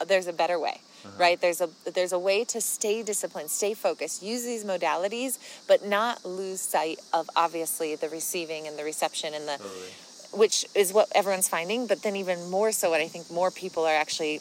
a 0.00 0.04
there's 0.06 0.26
a 0.26 0.32
better 0.32 0.58
way. 0.58 0.80
Uh-huh. 1.04 1.10
Right 1.18 1.40
there's 1.40 1.60
a 1.60 1.68
there's 1.94 2.12
a 2.12 2.18
way 2.18 2.44
to 2.44 2.60
stay 2.60 3.02
disciplined, 3.02 3.50
stay 3.50 3.74
focused, 3.74 4.22
use 4.22 4.44
these 4.44 4.64
modalities, 4.64 5.38
but 5.68 5.84
not 5.84 6.24
lose 6.24 6.60
sight 6.60 7.00
of 7.12 7.28
obviously 7.36 7.94
the 7.96 8.08
receiving 8.08 8.66
and 8.66 8.78
the 8.78 8.84
reception 8.84 9.34
and 9.34 9.46
the 9.46 9.56
Totally. 9.58 9.88
Which 10.32 10.64
is 10.74 10.92
what 10.92 11.08
everyone's 11.14 11.48
finding. 11.48 11.86
But 11.86 12.02
then 12.02 12.16
even 12.16 12.50
more 12.50 12.72
so, 12.72 12.90
what 12.90 13.00
I 13.00 13.08
think 13.08 13.30
more 13.30 13.50
people 13.50 13.84
are 13.84 13.94
actually 13.94 14.40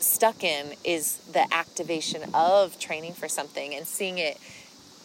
stuck 0.00 0.44
in 0.44 0.74
is 0.84 1.18
the 1.32 1.46
activation 1.52 2.22
of 2.34 2.78
training 2.78 3.14
for 3.14 3.28
something 3.28 3.74
and 3.74 3.86
seeing 3.86 4.18
it. 4.18 4.38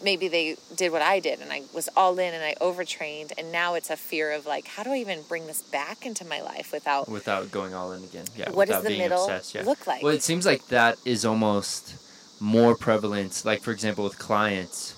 Maybe 0.02 0.28
they 0.28 0.56
did 0.76 0.92
what 0.92 1.00
I 1.00 1.18
did 1.18 1.40
and 1.40 1.50
I 1.50 1.62
was 1.72 1.88
all 1.96 2.18
in 2.18 2.34
and 2.34 2.44
I 2.44 2.54
overtrained, 2.60 3.32
and 3.38 3.50
now 3.50 3.74
it's 3.74 3.88
a 3.88 3.96
fear 3.96 4.32
of 4.32 4.44
like, 4.44 4.66
how 4.66 4.82
do 4.82 4.90
I 4.90 4.96
even 4.96 5.22
bring 5.28 5.46
this 5.46 5.62
back 5.62 6.04
into 6.04 6.26
my 6.26 6.42
life 6.42 6.72
without 6.72 7.08
Without 7.08 7.50
going 7.50 7.72
all 7.74 7.92
in 7.92 8.04
again. 8.04 8.26
Yeah. 8.36 8.50
what 8.50 8.68
does 8.68 8.82
the 8.84 8.90
middle 8.90 9.24
obsessed, 9.24 9.54
yeah. 9.54 9.62
look 9.62 9.86
like? 9.86 10.02
Well, 10.02 10.12
it 10.12 10.22
seems 10.22 10.44
like 10.44 10.66
that 10.68 10.98
is 11.06 11.24
almost 11.24 11.94
more 12.38 12.76
prevalent. 12.76 13.42
Like 13.44 13.62
for 13.62 13.70
example, 13.70 14.04
with 14.04 14.18
clients, 14.18 14.94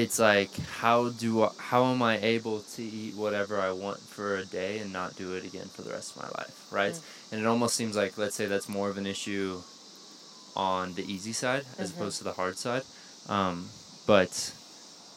it's 0.00 0.18
like 0.18 0.54
how 0.80 1.08
do 1.08 1.44
I, 1.44 1.50
how 1.58 1.82
am 1.86 2.02
I 2.02 2.18
able 2.20 2.60
to 2.74 2.82
eat 2.82 3.14
whatever 3.14 3.54
I 3.60 3.72
want 3.72 4.00
for 4.00 4.36
a 4.36 4.44
day 4.44 4.78
and 4.78 4.92
not 4.92 5.16
do 5.16 5.32
it 5.34 5.44
again 5.44 5.68
for 5.74 5.82
the 5.82 5.90
rest 5.90 6.14
of 6.14 6.22
my 6.22 6.28
life, 6.40 6.66
right? 6.70 6.92
Mm. 6.92 7.02
And 7.32 7.40
it 7.40 7.46
almost 7.46 7.74
seems 7.76 7.96
like 7.96 8.18
let's 8.18 8.36
say 8.36 8.46
that's 8.46 8.68
more 8.68 8.88
of 8.90 8.98
an 8.98 9.06
issue 9.06 9.62
on 10.54 10.94
the 10.94 11.04
easy 11.14 11.32
side 11.32 11.64
as 11.78 11.90
Mhm. 11.90 11.96
opposed 11.96 12.18
to 12.18 12.24
the 12.24 12.32
hard 12.34 12.58
side, 12.58 12.84
um, 13.28 13.70
but 14.06 14.52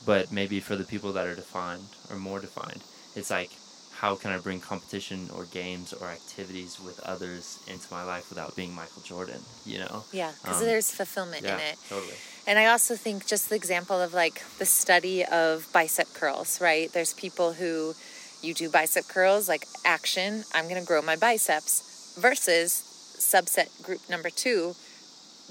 but 0.06 0.32
maybe 0.32 0.60
for 0.62 0.76
the 0.78 0.86
people 0.86 1.12
that 1.14 1.28
are 1.28 1.36
defined 1.36 1.90
or 2.10 2.16
more 2.18 2.40
defined, 2.40 2.82
it's 3.16 3.30
like 3.30 3.52
how 4.00 4.16
can 4.16 4.32
I 4.32 4.38
bring 4.38 4.62
competition 4.62 5.30
or 5.36 5.44
games 5.46 5.92
or 5.92 6.08
activities 6.08 6.80
with 6.80 7.00
others 7.02 7.60
into 7.68 7.88
my 7.92 8.04
life 8.04 8.30
without 8.30 8.56
being 8.56 8.74
Michael 8.74 9.02
Jordan? 9.02 9.44
You 9.66 9.80
know? 9.80 10.06
yeah, 10.14 10.32
because 10.42 10.62
um, 10.62 10.68
there's 10.68 10.90
fulfillment 10.92 11.44
Yeah, 11.46 11.56
in 11.56 11.60
it. 11.60 11.78
totally. 11.90 12.16
And 12.50 12.58
I 12.58 12.66
also 12.66 12.96
think 12.96 13.28
just 13.28 13.50
the 13.50 13.56
example 13.56 14.02
of 14.02 14.16
like 14.16 14.44
the 14.58 14.66
study 14.66 15.24
of 15.24 15.72
bicep 15.72 16.08
curls, 16.16 16.60
right? 16.60 16.92
There's 16.92 17.14
people 17.14 17.54
who 17.54 17.94
you 18.42 18.56
do 18.56 18.70
bicep 18.70 19.08
curls, 19.08 19.48
like 19.48 19.68
action, 19.86 20.44
I'm 20.56 20.68
going 20.68 20.82
to 20.82 20.88
grow 20.88 21.04
my 21.04 21.16
biceps, 21.16 22.16
versus 22.20 22.72
subset 23.20 23.84
group 23.84 24.02
number 24.10 24.32
two, 24.32 24.74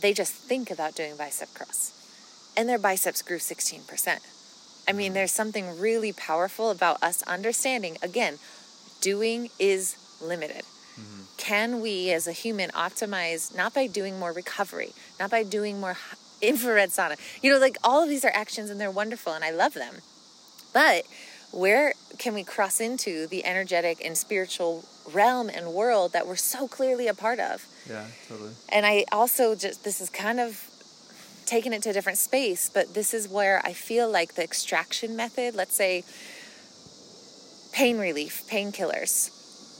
they 0.01 0.13
just 0.13 0.33
think 0.33 0.73
about 0.73 0.97
doing 0.97 1.17
bicep 1.17 1.55
curls 1.55 1.93
and 2.59 2.69
their 2.69 2.79
biceps 2.79 3.23
grew 3.23 3.39
16%. 3.39 4.19
I 4.89 4.93
mean, 4.93 5.07
mm-hmm. 5.07 5.15
there's 5.15 5.31
something 5.31 5.79
really 5.79 6.13
powerful 6.13 6.73
about 6.73 7.01
us 7.01 7.23
understanding, 7.23 7.99
again, 8.03 8.41
doing 9.01 9.51
is 9.61 9.95
limited. 10.21 10.65
Mm-hmm. 10.99 11.23
Can 11.37 11.81
we 11.81 12.11
as 12.11 12.27
a 12.27 12.33
human 12.33 12.71
optimize 12.71 13.57
not 13.57 13.73
by 13.73 13.87
doing 13.87 14.19
more 14.19 14.33
recovery, 14.33 14.91
not 15.21 15.31
by 15.31 15.45
doing 15.45 15.79
more 15.79 15.97
infrared 16.41 16.91
sauna? 16.91 17.17
You 17.43 17.53
know, 17.53 17.59
like 17.59 17.77
all 17.83 18.03
of 18.03 18.09
these 18.09 18.25
are 18.25 18.33
actions 18.35 18.71
and 18.71 18.81
they're 18.81 18.91
wonderful 18.91 19.33
and 19.33 19.45
I 19.45 19.51
love 19.51 19.75
them. 19.75 19.97
But 20.73 21.05
where 21.53 21.95
can 22.19 22.35
we 22.35 22.45
cross 22.45 22.81
into 22.81 23.27
the 23.27 23.45
energetic 23.45 24.05
and 24.05 24.17
spiritual 24.17 24.85
realm 25.13 25.49
and 25.49 25.73
world 25.73 26.13
that 26.13 26.27
we're 26.27 26.37
so 26.37 26.69
clearly 26.69 27.09
a 27.09 27.15
part 27.15 27.41
of? 27.41 27.67
Yeah, 27.89 28.07
totally. 28.29 28.53
And 28.71 28.85
I 28.85 29.05
also 29.13 29.55
just, 29.55 29.85
this 29.85 30.01
is 30.01 30.11
kind 30.11 30.41
of 30.41 30.69
taking 31.47 31.73
it 31.73 31.83
to 31.83 31.91
a 31.91 31.93
different 31.93 32.19
space, 32.19 32.71
but 32.73 32.93
this 32.93 33.15
is 33.15 33.27
where 33.27 33.63
I 33.65 33.73
feel 33.73 34.11
like 34.11 34.35
the 34.35 34.45
extraction 34.45 35.17
method, 35.17 35.55
let's 35.55 35.75
say 35.75 36.05
pain 37.73 37.99
relief, 37.99 38.43
painkillers, 38.51 39.31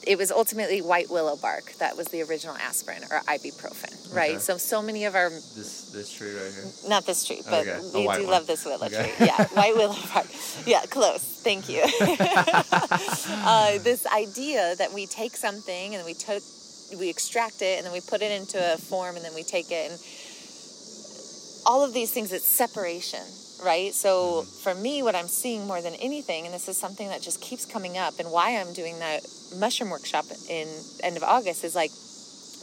it 0.09 0.17
was 0.17 0.33
ultimately 0.33 0.81
white 0.81 1.11
willow 1.11 1.37
bark 1.37 1.75
that 1.79 1.95
was 1.97 2.07
the 2.09 2.23
original 2.23 2.57
aspirin 2.57 3.03
or 3.11 3.21
ibuprofen, 3.29 3.93
right? 4.15 4.31
Okay. 4.31 4.39
So, 4.39 4.57
so 4.57 4.81
many 4.83 5.05
of 5.05 5.15
our 5.15 5.29
This 5.31 5.91
this 5.93 6.11
tree 6.13 6.33
right 6.33 6.53
here. 6.57 6.65
not 6.89 7.05
this 7.05 7.25
tree, 7.27 7.43
but 7.45 7.67
Okay, 7.69 7.79
we 7.95 8.01
do 8.01 8.07
one. 8.07 8.27
love 8.27 8.47
this 8.47 8.65
willow 8.65 8.87
Okay. 8.87 9.13
tree. 9.17 9.27
Yeah, 9.27 9.45
white 9.49 9.77
willow 9.77 9.95
bark. 10.15 10.27
Yeah, 10.67 10.83
close. 10.89 11.23
Thank 11.49 11.69
you. 11.69 11.83
uh, 12.73 13.79
this 13.85 14.07
idea 14.07 14.75
that 14.77 14.93
we 14.95 15.07
take 15.07 15.37
something 15.37 15.95
and 15.95 16.05
we 16.05 16.15
took, 16.15 16.43
we 16.99 17.09
extract 17.11 17.61
it 17.63 17.77
and 17.79 17.85
then 17.87 17.93
we 17.93 18.01
put 18.01 18.23
it 18.23 18.33
into 18.41 18.59
a 18.75 18.79
form 18.79 19.17
and 19.17 19.25
then 19.25 19.35
we 19.35 19.43
take 19.43 19.71
it 19.71 19.91
and 19.91 20.01
all 21.67 21.85
of 21.85 21.93
these 21.93 22.11
things. 22.13 22.33
It's 22.33 22.47
separation, 22.47 23.21
right? 23.65 23.93
So 23.95 24.43
mm-hmm. 24.43 24.51
for 24.63 24.75
me, 24.75 25.03
what 25.03 25.15
I'm 25.15 25.29
seeing 25.29 25.67
more 25.67 25.81
than 25.83 25.95
anything, 25.95 26.45
and 26.45 26.55
this 26.55 26.69
is 26.69 26.77
something 26.77 27.09
that 27.09 27.23
just 27.23 27.41
keeps 27.41 27.65
coming 27.65 27.99
up, 27.99 28.19
and 28.19 28.31
why 28.31 28.57
I'm 28.57 28.73
doing 28.73 28.99
that 28.99 29.27
mushroom 29.57 29.91
workshop 29.91 30.27
in 30.49 30.69
end 31.03 31.17
of 31.17 31.23
August 31.23 31.65
is 31.65 31.75
like 31.75 31.91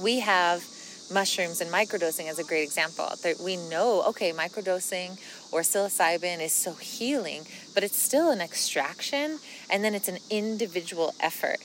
we 0.01 0.19
have 0.19 0.63
mushrooms 1.11 1.61
and 1.61 1.71
microdosing 1.71 2.29
as 2.29 2.39
a 2.39 2.43
great 2.43 2.63
example. 2.63 3.09
That 3.23 3.39
we 3.39 3.57
know, 3.57 4.03
okay, 4.09 4.31
microdosing 4.31 5.19
or 5.51 5.61
psilocybin 5.61 6.41
is 6.41 6.53
so 6.53 6.73
healing, 6.73 7.45
but 7.73 7.83
it's 7.83 7.97
still 7.97 8.31
an 8.31 8.41
extraction 8.41 9.39
and 9.69 9.83
then 9.83 9.93
it's 9.93 10.07
an 10.07 10.17
individual 10.29 11.13
effort. 11.19 11.57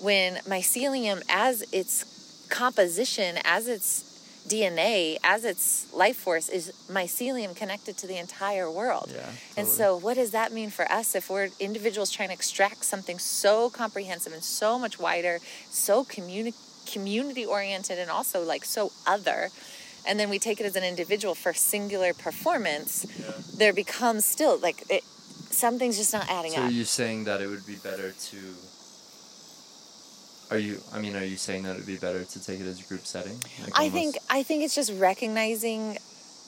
When 0.00 0.36
mycelium, 0.46 1.22
as 1.28 1.62
its 1.72 2.46
composition, 2.48 3.38
as 3.44 3.68
its 3.68 4.07
DNA, 4.48 5.18
as 5.22 5.44
its 5.44 5.92
life 5.92 6.16
force, 6.16 6.48
is 6.48 6.72
mycelium 6.90 7.54
connected 7.54 7.96
to 7.98 8.06
the 8.06 8.16
entire 8.16 8.70
world. 8.70 9.10
Yeah, 9.14 9.30
And 9.56 9.68
so, 9.68 9.96
what 9.96 10.14
does 10.14 10.30
that 10.30 10.52
mean 10.52 10.70
for 10.70 10.90
us 10.90 11.14
if 11.14 11.28
we're 11.28 11.50
individuals 11.60 12.10
trying 12.10 12.28
to 12.28 12.34
extract 12.34 12.84
something 12.84 13.18
so 13.18 13.70
comprehensive 13.70 14.32
and 14.32 14.42
so 14.42 14.78
much 14.78 14.98
wider, 14.98 15.38
so 15.70 16.04
communi- 16.04 16.54
community 16.90 17.44
oriented, 17.44 17.98
and 17.98 18.10
also 18.10 18.42
like 18.42 18.64
so 18.64 18.92
other? 19.06 19.50
And 20.06 20.18
then 20.18 20.30
we 20.30 20.38
take 20.38 20.60
it 20.60 20.64
as 20.64 20.76
an 20.76 20.84
individual 20.84 21.34
for 21.34 21.52
singular 21.52 22.14
performance, 22.14 23.04
yeah. 23.18 23.32
there 23.56 23.72
becomes 23.72 24.24
still 24.24 24.58
like 24.58 24.82
it, 24.88 25.04
something's 25.50 25.98
just 25.98 26.12
not 26.12 26.28
adding 26.30 26.52
up. 26.52 26.56
So 26.56 26.62
up. 26.62 26.68
are 26.70 26.72
you 26.72 26.84
saying 26.84 27.24
that 27.24 27.42
it 27.42 27.48
would 27.48 27.66
be 27.66 27.76
better 27.76 28.12
to? 28.12 28.36
Are 30.50 30.58
you? 30.58 30.80
I 30.92 30.98
mean, 31.00 31.14
are 31.16 31.24
you 31.24 31.36
saying 31.36 31.64
that 31.64 31.72
it 31.72 31.76
would 31.76 31.86
be 31.86 31.96
better 31.96 32.24
to 32.24 32.44
take 32.44 32.60
it 32.60 32.66
as 32.66 32.80
a 32.80 32.84
group 32.84 33.06
setting? 33.06 33.38
Like 33.62 33.72
I 33.78 33.84
almost- 33.84 33.94
think 33.94 34.16
I 34.30 34.42
think 34.42 34.62
it's 34.64 34.74
just 34.74 34.92
recognizing 34.92 35.98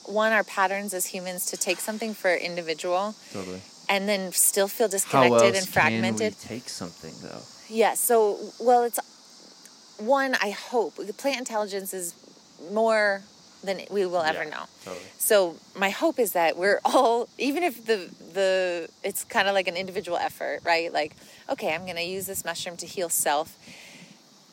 one 0.05 0.31
our 0.31 0.43
patterns 0.43 0.93
as 0.93 1.05
humans 1.07 1.45
to 1.47 1.57
take 1.57 1.79
something 1.79 2.13
for 2.13 2.33
individual 2.33 3.13
totally. 3.31 3.61
and 3.87 4.09
then 4.09 4.31
still 4.31 4.67
feel 4.67 4.87
disconnected 4.87 5.55
and 5.55 5.67
fragmented. 5.67 6.35
can 6.39 6.47
we 6.51 6.59
take 6.59 6.67
something 6.69 7.13
though? 7.21 7.41
Yeah, 7.69 7.93
so 7.93 8.39
well 8.59 8.83
it's 8.83 8.99
one 9.99 10.35
I 10.41 10.49
hope 10.49 10.95
the 10.95 11.13
plant 11.13 11.37
intelligence 11.37 11.93
is 11.93 12.15
more 12.71 13.21
than 13.63 13.81
we 13.91 14.07
will 14.07 14.23
ever 14.23 14.43
Yeah, 14.43 14.49
know. 14.49 14.63
Totally. 14.83 15.05
So 15.19 15.55
my 15.77 15.91
hope 15.91 16.17
is 16.17 16.31
that 16.31 16.57
we're 16.57 16.81
all 16.83 17.27
even 17.37 17.61
if 17.61 17.85
the 17.85 18.09
the 18.33 18.89
it's 19.03 19.23
kind 19.23 19.47
of 19.47 19.53
like 19.53 19.67
an 19.67 19.77
individual 19.77 20.17
effort, 20.17 20.61
right? 20.65 20.91
Like 20.91 21.15
okay, 21.47 21.75
I'm 21.75 21.83
going 21.83 21.97
to 21.97 22.01
use 22.03 22.25
this 22.25 22.43
mushroom 22.43 22.75
to 22.77 22.87
heal 22.87 23.09
self 23.09 23.55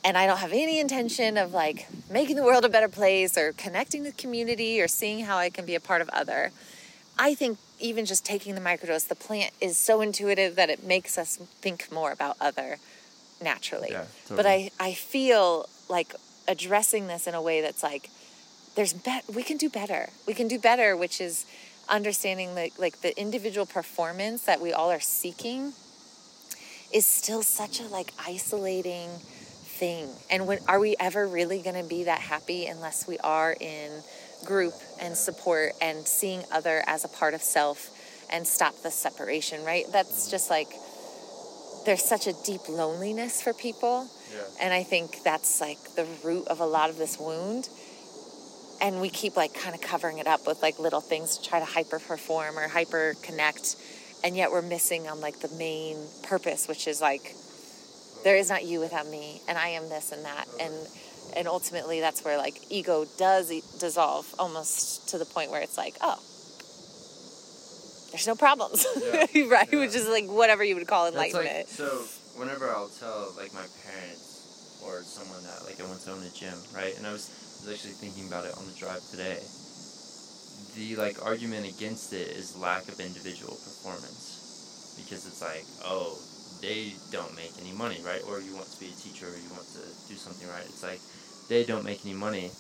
and 0.09 0.17
I 0.17 0.27
don't 0.27 0.39
have 0.39 0.55
any 0.55 0.81
intention 0.81 1.37
of 1.37 1.53
like 1.53 1.87
making 2.11 2.37
the 2.37 2.43
world 2.43 2.65
a 2.65 2.71
better 2.71 2.89
place 2.89 3.37
or 3.37 3.53
connecting 3.53 4.05
with 4.05 4.17
community 4.17 4.81
or 4.81 4.89
seeing 4.89 5.27
how 5.27 5.37
I 5.37 5.51
can 5.51 5.67
be 5.67 5.75
a 5.75 5.81
part 5.81 6.01
of 6.01 6.09
other. 6.09 6.51
I 7.19 7.35
think 7.35 7.59
even 7.79 8.07
just 8.07 8.25
taking 8.25 8.55
the 8.55 8.61
microdose, 8.63 9.07
the 9.07 9.15
plant 9.15 9.53
is 9.61 9.77
so 9.77 10.01
intuitive 10.01 10.57
that 10.57 10.71
it 10.71 10.83
makes 10.83 11.19
us 11.19 11.37
think 11.61 11.93
more 11.93 12.11
about 12.11 12.39
other 12.41 12.79
naturally. 13.43 13.91
Yeah, 13.91 14.07
But 14.35 14.47
I, 14.47 14.71
I 14.81 14.95
feel 14.95 15.69
like 15.91 16.15
addressing 16.49 17.07
this 17.07 17.27
in 17.27 17.35
a 17.35 17.43
way 17.43 17.61
that's 17.61 17.83
like, 17.83 18.09
there's 18.77 18.95
bet 18.95 19.25
we 19.29 19.43
can 19.43 19.59
do 19.59 19.69
better. 19.69 20.09
We 20.27 20.33
can 20.33 20.49
do 20.49 20.59
better, 20.59 20.97
which 20.97 21.21
is 21.21 21.45
understanding 21.87 22.55
the 22.55 22.71
like 22.79 23.03
the 23.03 23.19
individual 23.21 23.67
performance 23.67 24.45
that 24.45 24.61
we 24.61 24.73
all 24.73 24.91
are 24.91 25.01
seeking 25.01 25.75
is 26.95 27.07
still 27.07 27.43
such 27.43 27.81
a 27.81 27.85
like 27.85 28.13
isolating 28.27 29.11
thing. 29.79 30.09
And 30.31 30.47
when 30.47 30.59
are 30.67 30.81
we 30.81 30.97
ever 30.99 31.27
really 31.27 31.63
going 31.63 31.81
to 31.81 31.89
be 31.89 32.05
that 32.05 32.21
happy 32.21 32.67
unless 32.67 33.07
we 33.07 33.19
are 33.19 33.57
in 33.61 34.03
group 34.45 34.75
and 35.01 35.17
support 35.17 35.73
and 35.81 36.07
seeing 36.07 36.43
other 36.53 36.83
as 36.87 37.05
a 37.05 37.09
part 37.09 37.35
of 37.35 37.43
self 37.43 37.91
and 38.31 38.47
stop 38.47 38.75
the 38.83 38.91
separation, 38.91 39.65
right? 39.65 39.85
That's 39.93 40.31
just 40.31 40.51
like 40.51 40.69
there's 41.87 42.05
such 42.05 42.27
a 42.27 42.35
deep 42.45 42.69
loneliness 42.69 43.41
for 43.41 43.55
people. 43.55 44.09
Yeah. 44.33 44.43
And 44.61 44.75
I 44.75 44.83
think 44.83 45.23
that's 45.25 45.61
like 45.61 45.79
the 45.97 46.07
root 46.25 46.47
of 46.49 46.61
a 46.61 46.67
lot 46.67 46.91
of 46.91 46.99
this 46.99 47.19
wound. 47.19 47.69
And 48.81 49.01
we 49.01 49.09
keep 49.11 49.37
like 49.37 49.55
kind 49.55 49.75
of 49.75 49.81
covering 49.81 50.19
it 50.19 50.27
up 50.27 50.47
with 50.47 50.63
like 50.63 50.79
little 50.79 51.01
things 51.01 51.39
to 51.39 51.49
try 51.49 51.59
to 51.59 51.65
hyper 51.65 51.99
perform 51.99 52.59
or 52.59 52.69
hyper 52.69 53.15
connect. 53.23 53.77
And 54.23 54.37
yet 54.37 54.51
we're 54.51 54.63
missing 54.63 55.09
on 55.09 55.21
like 55.21 55.41
the 55.41 55.49
main 55.57 55.97
purpose, 56.25 56.69
which 56.69 56.87
is 56.87 57.01
like 57.01 57.35
there 58.25 58.37
is 58.37 58.49
not 58.51 58.65
you 58.65 58.81
without 58.81 59.07
me 59.07 59.41
and 59.49 59.57
I 59.59 59.69
am 59.69 59.89
this 59.89 60.13
and 60.13 60.25
that. 60.25 60.47
And 60.61 60.75
and 61.37 61.47
ultimately 61.47 62.01
that's 62.01 62.25
where 62.25 62.39
like 62.39 62.61
ego 62.71 63.05
does 63.19 63.53
e- 63.53 63.63
dissolve 63.79 64.35
almost 64.39 65.09
to 65.11 65.19
the 65.19 65.27
point 65.27 65.51
where 65.51 65.61
it's 65.61 65.77
like, 65.77 65.95
oh, 66.01 66.19
there's 68.11 68.27
no 68.27 68.35
problems. 68.35 68.87
Yeah. 68.97 69.13
right? 69.49 69.69
Yeah. 69.71 69.81
Which 69.81 69.95
is 69.95 70.09
like 70.09 70.27
whatever 70.27 70.65
you 70.65 70.75
would 70.77 70.87
call 70.87 71.07
enlightenment. 71.09 71.57
like 71.57 71.67
so. 71.69 72.05
Whenever 72.37 72.71
I'll 72.71 72.89
tell 72.89 73.35
like 73.37 73.53
my 73.53 73.67
parents 73.85 74.81
or 74.85 75.03
someone 75.03 75.43
that 75.43 75.67
like 75.67 75.81
I 75.81 75.85
went 75.91 76.01
to 76.03 76.13
own 76.13 76.23
a 76.23 76.31
gym, 76.31 76.55
right? 76.75 76.97
And 76.97 77.07
I 77.07 77.13
was, 77.13 77.29
was 77.67 77.69
actually 77.73 77.99
thinking 77.99 78.29
about 78.29 78.47
it 78.47 78.55
on 78.57 78.65
the 78.67 78.73
drive 78.79 79.03
today. 79.11 79.43
The 80.77 80.95
like 80.97 81.25
argument 81.25 81.67
against 81.67 82.13
it 82.13 82.29
is 82.29 82.57
lack 82.57 82.87
of 82.89 83.01
individual 83.01 83.55
performance, 83.55 84.95
because 84.97 85.27
it's 85.27 85.43
like, 85.43 85.67
oh, 85.85 86.17
they 86.61 86.95
don't 87.11 87.35
make 87.37 87.53
any 87.61 87.73
money, 87.73 88.01
right? 88.05 88.23
Or 88.27 88.41
you 88.41 88.55
want 88.55 88.71
to 88.71 88.81
be 88.81 88.87
a 88.87 88.97
teacher, 88.97 89.27
or 89.27 89.37
you 89.37 89.51
want 89.51 89.67
to 89.73 89.83
do 90.09 90.15
something, 90.17 90.49
right? 90.49 90.65
It's 90.65 90.83
like 90.83 91.01
they 91.49 91.65
don't 91.65 91.85
make 91.85 92.05
any 92.05 92.15
money, 92.15 92.51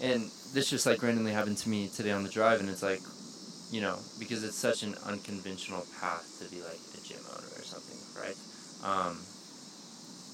and 0.00 0.30
this 0.54 0.70
just 0.70 0.86
like 0.86 1.02
randomly 1.02 1.32
happened 1.32 1.58
to 1.58 1.68
me 1.68 1.88
today 1.88 2.12
on 2.12 2.22
the 2.22 2.30
drive, 2.30 2.60
and 2.60 2.68
it's 2.68 2.82
like, 2.82 3.00
you 3.70 3.80
know, 3.80 3.98
because 4.18 4.44
it's 4.44 4.56
such 4.56 4.82
an 4.82 4.94
unconventional 5.06 5.86
path 6.00 6.26
to 6.40 6.50
be 6.50 6.62
like 6.62 6.80
a 6.96 7.00
gym 7.06 7.20
owner 7.30 7.48
or 7.56 7.62
something, 7.62 7.98
right? 8.20 8.36
Um, 8.82 9.18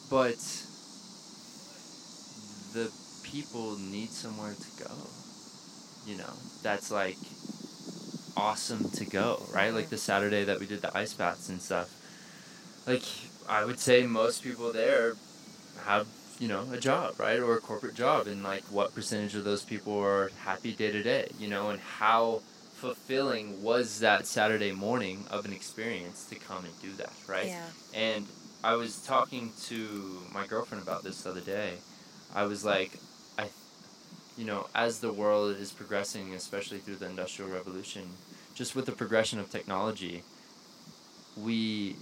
but 0.09 0.39
the 2.73 2.91
people 3.25 3.77
need 3.79 4.11
somewhere 4.11 4.55
to 4.55 4.85
go. 4.85 4.93
You 6.07 6.19
know, 6.19 6.33
that's 6.63 6.91
like 6.93 7.19
awesome 8.37 8.91
to 8.91 9.05
go, 9.05 9.43
right? 9.53 9.73
Like 9.73 9.89
the 9.89 9.97
Saturday 9.97 10.45
that 10.45 10.61
we 10.61 10.67
did 10.67 10.83
the 10.83 10.97
ice 10.97 11.15
baths 11.15 11.49
and 11.49 11.61
stuff. 11.61 11.91
Like, 12.87 13.03
I 13.49 13.65
would 13.65 13.79
say 13.79 14.07
most 14.07 14.43
people 14.43 14.73
there 14.73 15.15
have, 15.85 16.07
you 16.39 16.49
know, 16.49 16.67
a 16.73 16.79
job, 16.79 17.19
right? 17.19 17.39
Or 17.41 17.57
a 17.57 17.61
corporate 17.61 17.95
job. 17.95 18.27
And 18.27 18.43
like, 18.43 18.63
what 18.65 18.95
percentage 18.95 19.35
of 19.35 19.45
those 19.45 19.65
people 19.65 19.99
are 19.99 20.31
happy 20.45 20.73
day 20.73 20.93
to 20.93 21.03
day, 21.03 21.31
you 21.39 21.49
know, 21.49 21.71
and 21.71 21.81
how 21.81 22.43
fulfilling 22.75 23.63
was 23.63 24.01
that 24.01 24.27
Saturday 24.27 24.71
morning 24.71 25.25
of 25.31 25.45
an 25.45 25.53
experience 25.53 26.27
to 26.27 26.35
come 26.37 26.65
and 26.65 26.81
do 26.81 26.93
that, 26.93 27.13
right? 27.27 27.47
Yeah. 27.47 27.65
And 27.95 28.27
I 28.63 28.75
was 28.75 29.03
talking 29.03 29.53
to 29.65 30.21
my 30.33 30.47
girlfriend 30.47 30.83
about 30.83 31.03
this 31.03 31.23
the 31.23 31.31
other 31.31 31.41
day. 31.41 31.75
I 32.35 32.45
was 32.45 32.65
like, 32.65 32.99
I, 33.39 33.49
you 34.37 34.45
know, 34.45 34.69
as 34.75 35.01
the 35.01 35.13
world 35.13 35.57
is 35.57 35.73
progressing, 35.73 36.35
especially 36.35 36.79
through 36.79 36.97
the 36.97 37.07
Industrial 37.07 37.51
Revolution, 37.51 38.03
just 38.55 38.77
with 38.77 38.87
the 38.87 38.93
progression 38.93 39.39
of 39.39 39.51
technology, 39.51 40.23
we 41.37 41.97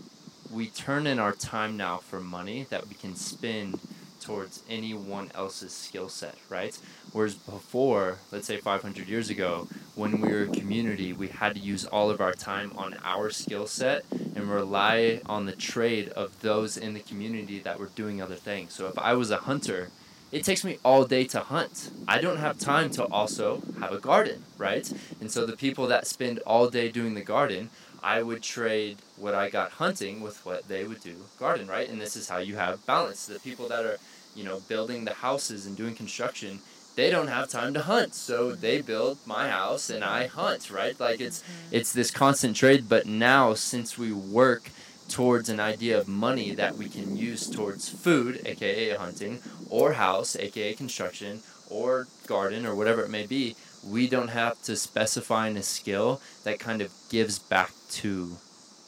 we 0.50 0.68
turn 0.68 1.06
in 1.06 1.18
our 1.18 1.32
time 1.32 1.76
now 1.76 1.98
for 1.98 2.20
money 2.20 2.66
that 2.70 2.88
we 2.88 2.94
can 2.94 3.16
spend 3.16 3.80
towards 4.20 4.62
anyone 4.70 5.30
else's 5.34 5.72
skill 5.72 6.08
set, 6.08 6.34
right? 6.48 6.78
Whereas 7.12 7.34
before, 7.34 8.18
let's 8.32 8.46
say 8.46 8.56
500 8.56 9.06
years 9.06 9.28
ago, 9.28 9.68
when 9.94 10.20
we 10.20 10.30
were 10.30 10.44
a 10.44 10.48
community, 10.48 11.12
we 11.12 11.28
had 11.28 11.54
to 11.54 11.60
use 11.60 11.84
all 11.84 12.10
of 12.10 12.20
our 12.20 12.32
time 12.32 12.72
on 12.76 12.96
our 13.04 13.30
skill 13.30 13.66
set 13.66 14.04
and 14.10 14.50
rely 14.50 15.20
on 15.26 15.44
the 15.44 15.52
trade 15.52 16.08
of 16.10 16.40
those 16.40 16.76
in 16.76 16.94
the 16.94 17.00
community 17.00 17.58
that 17.60 17.78
were 17.78 17.90
doing 17.94 18.22
other 18.22 18.34
things. 18.34 18.72
So 18.72 18.86
if 18.86 18.98
I 18.98 19.12
was 19.12 19.30
a 19.30 19.38
hunter, 19.38 19.90
it 20.32 20.42
takes 20.42 20.64
me 20.64 20.78
all 20.84 21.04
day 21.04 21.24
to 21.26 21.40
hunt. 21.40 21.90
I 22.08 22.20
don't 22.20 22.38
have 22.38 22.58
time 22.58 22.90
to 22.92 23.04
also 23.04 23.62
have 23.78 23.92
a 23.92 24.00
garden, 24.00 24.42
right? 24.58 24.90
And 25.20 25.30
so 25.30 25.46
the 25.46 25.56
people 25.56 25.86
that 25.88 26.06
spend 26.06 26.40
all 26.40 26.68
day 26.68 26.88
doing 26.88 27.14
the 27.14 27.22
garden, 27.22 27.70
I 28.04 28.22
would 28.22 28.42
trade 28.42 28.98
what 29.16 29.34
I 29.34 29.48
got 29.48 29.72
hunting 29.72 30.20
with 30.20 30.44
what 30.44 30.68
they 30.68 30.84
would 30.84 31.00
do 31.00 31.16
garden, 31.38 31.66
right? 31.66 31.88
And 31.88 31.98
this 31.98 32.16
is 32.16 32.28
how 32.28 32.36
you 32.36 32.56
have 32.56 32.84
balance. 32.84 33.24
The 33.24 33.40
people 33.40 33.66
that 33.68 33.86
are, 33.86 33.96
you 34.36 34.44
know, 34.44 34.60
building 34.68 35.06
the 35.06 35.14
houses 35.14 35.64
and 35.64 35.74
doing 35.74 35.94
construction, 35.94 36.58
they 36.96 37.10
don't 37.10 37.28
have 37.28 37.48
time 37.48 37.72
to 37.72 37.80
hunt. 37.80 38.14
So 38.14 38.52
they 38.52 38.82
build 38.82 39.18
my 39.24 39.48
house 39.48 39.88
and 39.88 40.04
I 40.04 40.26
hunt, 40.26 40.70
right? 40.70 41.00
Like 41.00 41.18
it's 41.18 41.42
it's 41.70 41.94
this 41.94 42.10
constant 42.10 42.56
trade, 42.56 42.90
but 42.90 43.06
now 43.06 43.54
since 43.54 43.96
we 43.96 44.12
work 44.12 44.70
towards 45.08 45.48
an 45.48 45.58
idea 45.58 45.98
of 45.98 46.06
money 46.06 46.54
that 46.54 46.76
we 46.76 46.90
can 46.90 47.16
use 47.16 47.48
towards 47.48 47.88
food, 47.88 48.42
aka 48.44 48.96
hunting, 48.96 49.40
or 49.70 49.94
house, 49.94 50.36
aka 50.36 50.74
construction, 50.74 51.40
or 51.70 52.06
garden, 52.26 52.66
or 52.66 52.74
whatever 52.74 53.02
it 53.02 53.10
may 53.10 53.26
be, 53.26 53.56
we 53.86 54.08
don't 54.08 54.28
have 54.28 54.60
to 54.62 54.76
specify 54.76 55.48
in 55.48 55.56
a 55.56 55.62
skill 55.62 56.20
that 56.44 56.58
kind 56.58 56.82
of 56.82 56.92
gives 57.10 57.38
back 57.38 57.72
to 57.90 58.36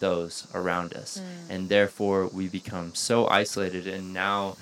those 0.01 0.47
around 0.55 0.94
us. 0.94 1.18
Mm. 1.18 1.51
And 1.55 1.68
therefore, 1.68 2.26
we 2.28 2.49
become 2.49 2.94
so 2.94 3.26
isolated. 3.28 3.86
And 3.86 4.12
now, 4.12 4.57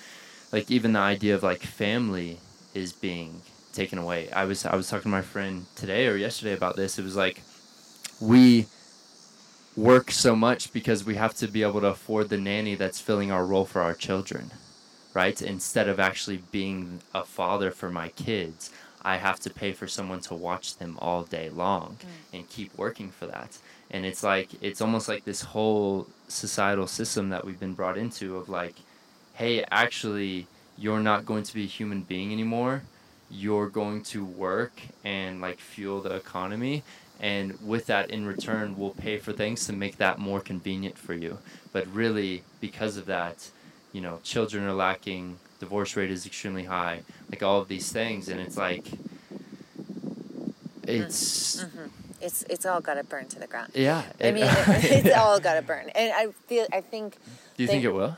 like, 0.53 0.71
even 0.71 0.93
the 0.93 1.01
idea 1.01 1.35
of 1.35 1.43
like 1.43 1.63
family 1.63 2.39
is 2.75 2.93
being 2.93 3.43
taken 3.73 3.99
away. 3.99 4.31
I 4.31 4.45
was 4.45 4.65
I 4.65 4.77
was 4.77 4.89
talking 4.89 5.05
to 5.05 5.09
my 5.09 5.23
friend 5.23 5.67
today 5.75 6.07
or 6.07 6.17
yesterday 6.17 6.53
about 6.53 6.77
this. 6.77 6.99
It 6.99 7.05
was 7.05 7.17
like 7.17 7.43
we 8.21 8.67
work 9.77 10.11
so 10.11 10.37
much 10.37 10.73
because 10.73 11.05
we 11.05 11.17
have 11.17 11.35
to 11.35 11.49
be 11.49 11.63
able 11.63 11.81
to 11.81 11.89
afford 11.89 12.29
the 12.29 12.39
nanny 12.39 12.77
that's 12.77 13.01
filling 13.01 13.33
our 13.33 13.45
role 13.45 13.65
for 13.65 13.83
our 13.83 13.95
children, 13.95 14.53
right? 15.13 15.43
Instead 15.43 15.89
of 15.89 15.99
actually 15.99 16.39
being 16.53 17.01
a 17.13 17.25
father 17.25 17.71
for 17.71 17.91
my 17.91 18.09
kids, 18.11 18.71
I 19.05 19.17
have 19.17 19.39
to 19.41 19.51
pay 19.51 19.73
for 19.73 19.87
someone 19.87 20.21
to 20.21 20.35
watch 20.35 20.77
them 20.77 20.99
all 21.01 21.25
day 21.25 21.51
long 21.51 21.99
mm. 22.01 22.39
and 22.39 22.49
keep 22.49 22.77
working 22.77 23.11
for 23.11 23.27
that. 23.27 23.59
And 23.91 24.07
it's 24.07 24.23
like 24.23 24.51
it's 24.63 24.81
almost 24.81 25.09
like 25.09 25.25
this 25.25 25.43
whole 25.43 26.07
societal 26.29 26.87
system 26.87 27.29
that 27.31 27.45
we've 27.45 27.61
been 27.61 27.75
brought 27.75 27.99
into 27.99 28.37
of 28.37 28.49
like, 28.49 28.77
hey, 29.35 29.65
actually, 29.71 30.47
you're 30.79 31.01
not 31.01 31.27
going 31.27 31.43
to 31.45 31.55
be 31.55 31.65
a 31.65 31.67
human 31.67 32.03
being 32.03 32.33
anymore. 32.33 32.83
You're 33.31 33.69
going 33.69 34.03
to 34.05 34.25
work 34.25 34.81
and 35.05 35.41
like 35.41 35.59
fuel 35.59 36.01
the 36.01 36.15
economy 36.15 36.83
and 37.21 37.59
with 37.65 37.87
that 37.87 38.11
in 38.11 38.27
return 38.27 38.77
we'll 38.77 38.91
pay 38.91 39.19
for 39.19 39.33
things 39.33 39.67
to 39.67 39.73
make 39.73 39.99
that 39.99 40.19
more 40.19 40.41
convenient 40.41 40.99
for 40.99 41.15
you 41.15 41.39
but 41.73 41.87
really 41.87 42.43
because 42.61 42.97
of 42.97 43.07
that 43.07 43.51
you 43.93 44.01
know 44.01 44.19
children 44.23 44.65
are 44.65 44.73
lacking 44.73 45.39
divorce 45.65 45.97
rate 45.97 46.11
is 46.11 46.27
extremely 46.27 46.65
high 46.65 47.01
like 47.31 47.43
all 47.43 47.59
of 47.63 47.69
these 47.75 47.89
things 47.99 48.29
and 48.29 48.39
it's 48.45 48.57
like 48.67 48.87
it's 50.87 51.63
Mhm. 51.65 51.91
It's 52.21 52.43
it's 52.49 52.65
all 52.65 52.81
got 52.81 52.95
to 52.95 53.05
burn 53.05 53.27
to 53.29 53.39
the 53.39 53.47
ground. 53.47 53.71
yeah 53.75 54.03
I 54.21 54.27
it- 54.29 54.35
mean, 54.35 54.45
it's 54.97 55.15
all 55.17 55.39
got 55.41 55.55
to 55.55 55.63
burn. 55.63 55.89
And 55.91 56.13
I 56.13 56.29
feel 56.49 56.67
I 56.73 56.81
think 56.81 57.17
do 57.57 57.63
you 57.63 57.69
think 57.69 57.85
it 57.85 57.93
will 57.93 58.17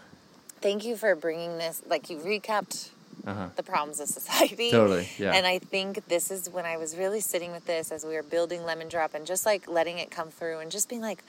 thank 0.61 0.85
you 0.85 0.97
for 0.97 1.15
bringing 1.17 1.59
this 1.59 1.83
like 1.87 2.11
you 2.11 2.19
recapped 2.19 2.91
uh-huh 3.27 3.49
the 3.57 3.63
problems 3.63 3.99
of 4.01 4.09
society. 4.09 4.71
totally 4.71 5.09
yeah 5.19 5.35
And 5.37 5.45
I 5.47 5.59
think 5.59 6.07
this 6.09 6.31
is 6.31 6.49
when 6.51 6.65
I 6.67 6.77
was 6.77 6.97
really 6.97 7.21
sitting 7.21 7.51
with 7.53 7.67
this 7.67 7.91
as 7.91 8.05
we 8.05 8.15
were 8.15 8.23
building 8.37 8.65
Lemon 8.65 8.89
Drop 8.89 9.15
and 9.15 9.27
just 9.27 9.45
like 9.47 9.63
letting 9.69 9.99
it 9.99 10.11
come 10.11 10.31
through 10.31 10.59
and 10.61 10.71
just 10.71 10.89
being 10.89 11.03
like, 11.11 11.21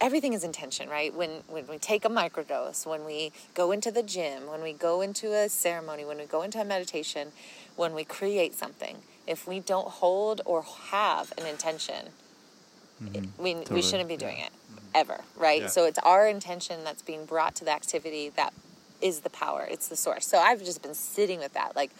everything 0.00 0.32
is 0.32 0.44
intention, 0.44 0.88
right? 0.88 1.14
When 1.14 1.42
when 1.48 1.66
we 1.66 1.78
take 1.78 2.04
a 2.04 2.08
microdose, 2.08 2.86
when 2.86 3.04
we 3.04 3.32
go 3.54 3.72
into 3.72 3.90
the 3.90 4.02
gym, 4.02 4.46
when 4.46 4.62
we 4.62 4.72
go 4.72 5.00
into 5.00 5.32
a 5.32 5.48
ceremony, 5.48 6.04
when 6.04 6.18
we 6.18 6.24
go 6.26 6.42
into 6.42 6.60
a 6.60 6.64
meditation, 6.64 7.32
when 7.76 7.94
we 7.94 8.04
create 8.04 8.54
something, 8.54 8.98
if 9.26 9.46
we 9.46 9.60
don't 9.60 9.88
hold 9.88 10.40
or 10.44 10.62
have 10.62 11.32
an 11.38 11.46
intention, 11.46 12.08
it- 13.00 13.12
mm-hmm. 13.22 13.42
we, 13.42 13.54
Totally, 13.54 13.74
we 13.74 13.82
shouldn't 13.82 14.08
be 14.08 14.14
yeah. 14.14 14.20
doing 14.20 14.38
it 14.38 14.52
ever, 14.94 15.20
right? 15.36 15.62
Yeah. 15.62 15.68
So 15.68 15.84
it's 15.84 15.98
our 16.00 16.28
intention 16.28 16.84
that's 16.84 17.02
being 17.02 17.24
brought 17.24 17.54
to 17.56 17.64
the 17.64 17.72
activity 17.72 18.30
that 18.36 18.52
is 19.00 19.20
the 19.20 19.30
power. 19.30 19.66
It's 19.68 19.88
the 19.88 19.96
source. 19.96 20.26
So 20.26 20.38
I've 20.38 20.64
just 20.64 20.82
been 20.82 20.94
sitting 20.94 21.40
with 21.40 21.52
that, 21.54 21.74
like 21.74 21.90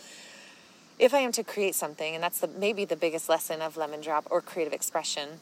if 0.99 1.13
I 1.13 1.19
am 1.19 1.33
to 1.33 1.43
create 1.43 1.75
something, 1.75 2.15
and 2.15 2.23
that's 2.23 2.39
the 2.41 2.49
maybe 2.49 2.85
the 2.85 2.97
biggest 2.97 3.29
lesson 3.29 3.61
of 3.61 3.77
Lemon 3.77 4.01
Drop 4.01 4.27
or 4.31 4.41
creative 4.41 4.73
expression, 4.73 5.41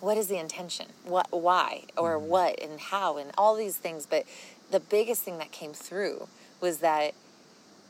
what 0.00 0.16
is 0.16 0.28
the 0.28 0.38
intention? 0.38 0.86
What, 1.04 1.28
why, 1.30 1.84
or 1.96 2.16
mm-hmm. 2.16 2.28
what, 2.28 2.62
and 2.62 2.78
how, 2.80 3.18
and 3.18 3.30
all 3.36 3.56
these 3.56 3.76
things. 3.76 4.06
But 4.06 4.24
the 4.70 4.80
biggest 4.80 5.22
thing 5.22 5.38
that 5.38 5.52
came 5.52 5.72
through 5.72 6.28
was 6.60 6.78
that 6.78 7.14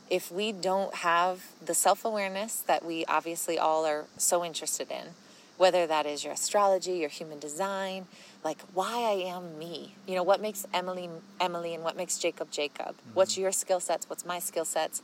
if 0.09 0.31
we 0.31 0.51
don't 0.51 0.95
have 0.95 1.43
the 1.63 1.73
self 1.73 2.03
awareness 2.03 2.57
that 2.61 2.83
we 2.83 3.05
obviously 3.05 3.59
all 3.59 3.85
are 3.85 4.05
so 4.17 4.43
interested 4.43 4.89
in, 4.91 5.13
whether 5.57 5.85
that 5.85 6.05
is 6.05 6.23
your 6.23 6.33
astrology, 6.33 6.93
your 6.93 7.09
human 7.09 7.37
design, 7.37 8.05
like 8.43 8.59
why 8.73 9.01
I 9.01 9.29
am 9.29 9.59
me. 9.59 9.95
You 10.07 10.15
know, 10.15 10.23
what 10.23 10.41
makes 10.41 10.65
Emily 10.73 11.09
Emily 11.39 11.73
and 11.75 11.83
what 11.83 11.95
makes 11.95 12.17
Jacob 12.17 12.49
Jacob? 12.49 12.95
What's 13.13 13.33
mm-hmm. 13.33 13.41
your 13.41 13.51
skill 13.51 13.79
sets? 13.79 14.09
What's 14.09 14.25
my 14.25 14.39
skill 14.39 14.65
sets? 14.65 15.01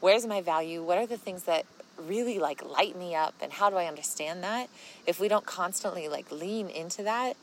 Where's 0.00 0.26
my 0.26 0.40
value? 0.40 0.82
What 0.82 0.98
are 0.98 1.06
the 1.06 1.16
things 1.16 1.44
that 1.44 1.64
really 1.98 2.38
like 2.38 2.64
light 2.64 2.96
me 2.96 3.14
up 3.14 3.34
and 3.40 3.52
how 3.52 3.70
do 3.70 3.76
I 3.76 3.86
understand 3.86 4.42
that? 4.42 4.68
If 5.06 5.20
we 5.20 5.28
don't 5.28 5.46
constantly 5.46 6.08
like 6.08 6.30
lean 6.30 6.68
into 6.68 7.02
that 7.02 7.36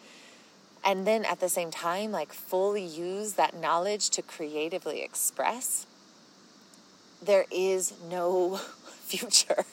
and 0.84 1.06
then 1.06 1.26
at 1.26 1.39
the 1.39 1.49
same 1.49 1.72
time 1.72 2.12
like 2.12 2.34
fully 2.34 2.84
use 2.84 3.34
that 3.34 3.56
knowledge 3.56 4.10
to 4.12 4.22
creatively 4.22 5.02
express, 5.02 5.86
there 7.22 7.45
is 7.52 7.93
no 8.10 8.58
future. 9.02 9.66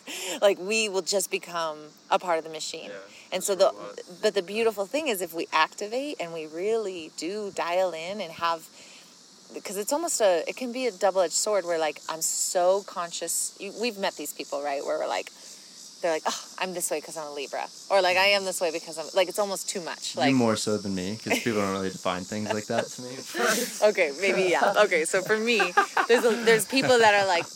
like 0.42 0.58
we 0.58 0.88
will 0.88 1.02
just 1.02 1.30
become 1.30 1.78
a 2.10 2.18
part 2.18 2.38
of 2.38 2.44
the 2.44 2.50
machine. 2.50 2.90
Yeah, 2.90 3.32
and 3.32 3.44
so 3.44 3.54
the 3.54 3.66
what 3.66 3.98
it 3.98 4.06
was. 4.08 4.18
but 4.22 4.34
the 4.34 4.42
beautiful 4.42 4.86
thing 4.86 5.08
is 5.08 5.22
if 5.22 5.32
we 5.32 5.48
activate 5.52 6.16
and 6.20 6.32
we 6.32 6.46
really 6.46 7.10
do 7.16 7.52
dial 7.54 7.92
in 7.92 8.20
and 8.20 8.32
have 8.32 8.66
because 9.54 9.76
it's 9.76 9.92
almost 9.92 10.20
a 10.20 10.48
it 10.48 10.56
can 10.56 10.72
be 10.72 10.86
a 10.86 10.92
double-edged 10.92 11.32
sword 11.32 11.64
where 11.64 11.78
like 11.78 12.00
i'm 12.08 12.22
so 12.22 12.82
conscious 12.86 13.54
you, 13.58 13.72
we've 13.80 13.98
met 13.98 14.14
these 14.16 14.32
people 14.32 14.62
right 14.62 14.84
where 14.84 14.98
we're 14.98 15.08
like 15.08 15.32
they're 16.00 16.12
like 16.12 16.22
oh 16.26 16.44
i'm 16.58 16.74
this 16.74 16.90
way 16.90 17.00
because 17.00 17.16
i'm 17.16 17.26
a 17.26 17.32
libra 17.32 17.66
or 17.90 18.00
like 18.02 18.16
i 18.16 18.26
am 18.26 18.44
this 18.44 18.60
way 18.60 18.70
because 18.70 18.98
i'm 18.98 19.06
like 19.14 19.28
it's 19.28 19.38
almost 19.38 19.68
too 19.68 19.80
much 19.80 20.16
like 20.16 20.30
you 20.30 20.36
more 20.36 20.56
so 20.56 20.76
than 20.76 20.94
me 20.94 21.18
because 21.22 21.38
people 21.40 21.60
don't 21.60 21.72
really 21.72 21.90
define 21.90 22.22
things 22.22 22.52
like 22.52 22.66
that 22.66 22.86
to 22.86 23.02
me. 23.02 23.10
Okay 23.88 24.12
maybe 24.20 24.42
yeah. 24.50 24.74
Okay 24.84 25.04
so 25.04 25.22
for 25.22 25.38
me 25.38 25.58
there's 26.06 26.24
a, 26.24 26.30
there's 26.44 26.66
people 26.66 26.98
that 26.98 27.14
are 27.14 27.26
like 27.26 27.46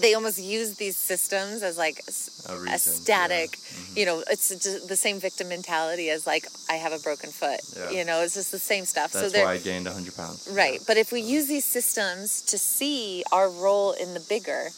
they 0.00 0.14
almost 0.14 0.38
use 0.38 0.74
these 0.76 0.96
systems 0.96 1.62
as 1.62 1.76
like 1.78 2.02
a 2.48 2.56
reason, 2.58 2.78
static 2.78 3.50
yeah. 3.58 3.78
Mhm. 3.78 3.96
you 3.98 4.04
know 4.06 4.22
it's 4.30 4.48
just 4.48 4.88
the 4.88 4.96
same 4.96 5.18
victim 5.20 5.48
mentality 5.48 6.10
as 6.10 6.26
like 6.26 6.46
i 6.68 6.74
have 6.74 6.92
a 6.92 6.98
broken 6.98 7.30
foot 7.30 7.60
Yeah. 7.76 7.90
you 7.90 8.04
know 8.04 8.22
it's 8.22 8.34
just 8.34 8.52
the 8.52 8.58
same 8.58 8.84
stuff 8.84 9.12
so 9.12 9.20
that's 9.20 9.32
they're 9.32 9.44
why 9.44 9.54
i 9.54 9.58
gained 9.58 9.86
100 9.86 10.16
pounds 10.16 10.48
Right. 10.50 10.80
But 10.86 10.96
if 10.96 11.12
we 11.12 11.20
use 11.20 11.46
these 11.46 11.64
systems 11.64 12.42
to 12.42 12.56
see 12.58 13.22
our 13.32 13.48
role 13.50 13.92
in 13.92 14.14
the 14.14 14.20
bigger, 14.20 14.70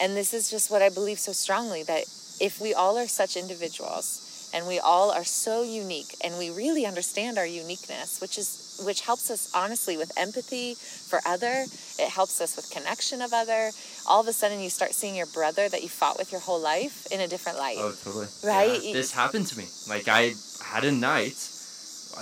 and 0.00 0.16
this 0.16 0.32
is 0.34 0.50
just 0.50 0.70
what 0.70 0.80
I 0.82 0.88
believe 0.88 1.18
so 1.18 1.32
strongly 1.32 1.82
that 1.84 2.04
if 2.40 2.60
we 2.60 2.72
all 2.74 2.96
are 2.98 3.06
such 3.06 3.36
individuals 3.36 4.50
and 4.54 4.66
we 4.66 4.78
all 4.78 5.10
are 5.10 5.24
so 5.24 5.62
unique 5.62 6.14
and 6.24 6.38
we 6.38 6.50
really 6.50 6.84
understand 6.86 7.38
our 7.38 7.46
uniqueness, 7.46 8.20
which 8.20 8.36
is 8.38 8.61
which 8.80 9.02
helps 9.02 9.30
us 9.30 9.50
honestly 9.54 9.96
with 9.96 10.12
empathy 10.16 10.74
for 10.74 11.20
other, 11.26 11.64
it 11.98 12.08
helps 12.08 12.40
us 12.40 12.56
with 12.56 12.70
connection 12.70 13.22
of 13.22 13.32
other. 13.32 13.70
All 14.06 14.20
of 14.20 14.28
a 14.28 14.32
sudden 14.32 14.60
you 14.60 14.70
start 14.70 14.92
seeing 14.92 15.14
your 15.14 15.26
brother 15.26 15.68
that 15.68 15.82
you 15.82 15.88
fought 15.88 16.18
with 16.18 16.32
your 16.32 16.40
whole 16.40 16.60
life 16.60 17.06
in 17.10 17.20
a 17.20 17.28
different 17.28 17.58
light. 17.58 17.76
Oh, 17.78 17.94
totally. 18.02 18.26
Right? 18.44 18.80
Yeah, 18.82 18.92
This 18.92 19.12
happened 19.12 19.46
to 19.48 19.58
me. 19.58 19.66
Like 19.88 20.08
I 20.08 20.32
had 20.64 20.84
a 20.84 20.92
night. 20.92 21.36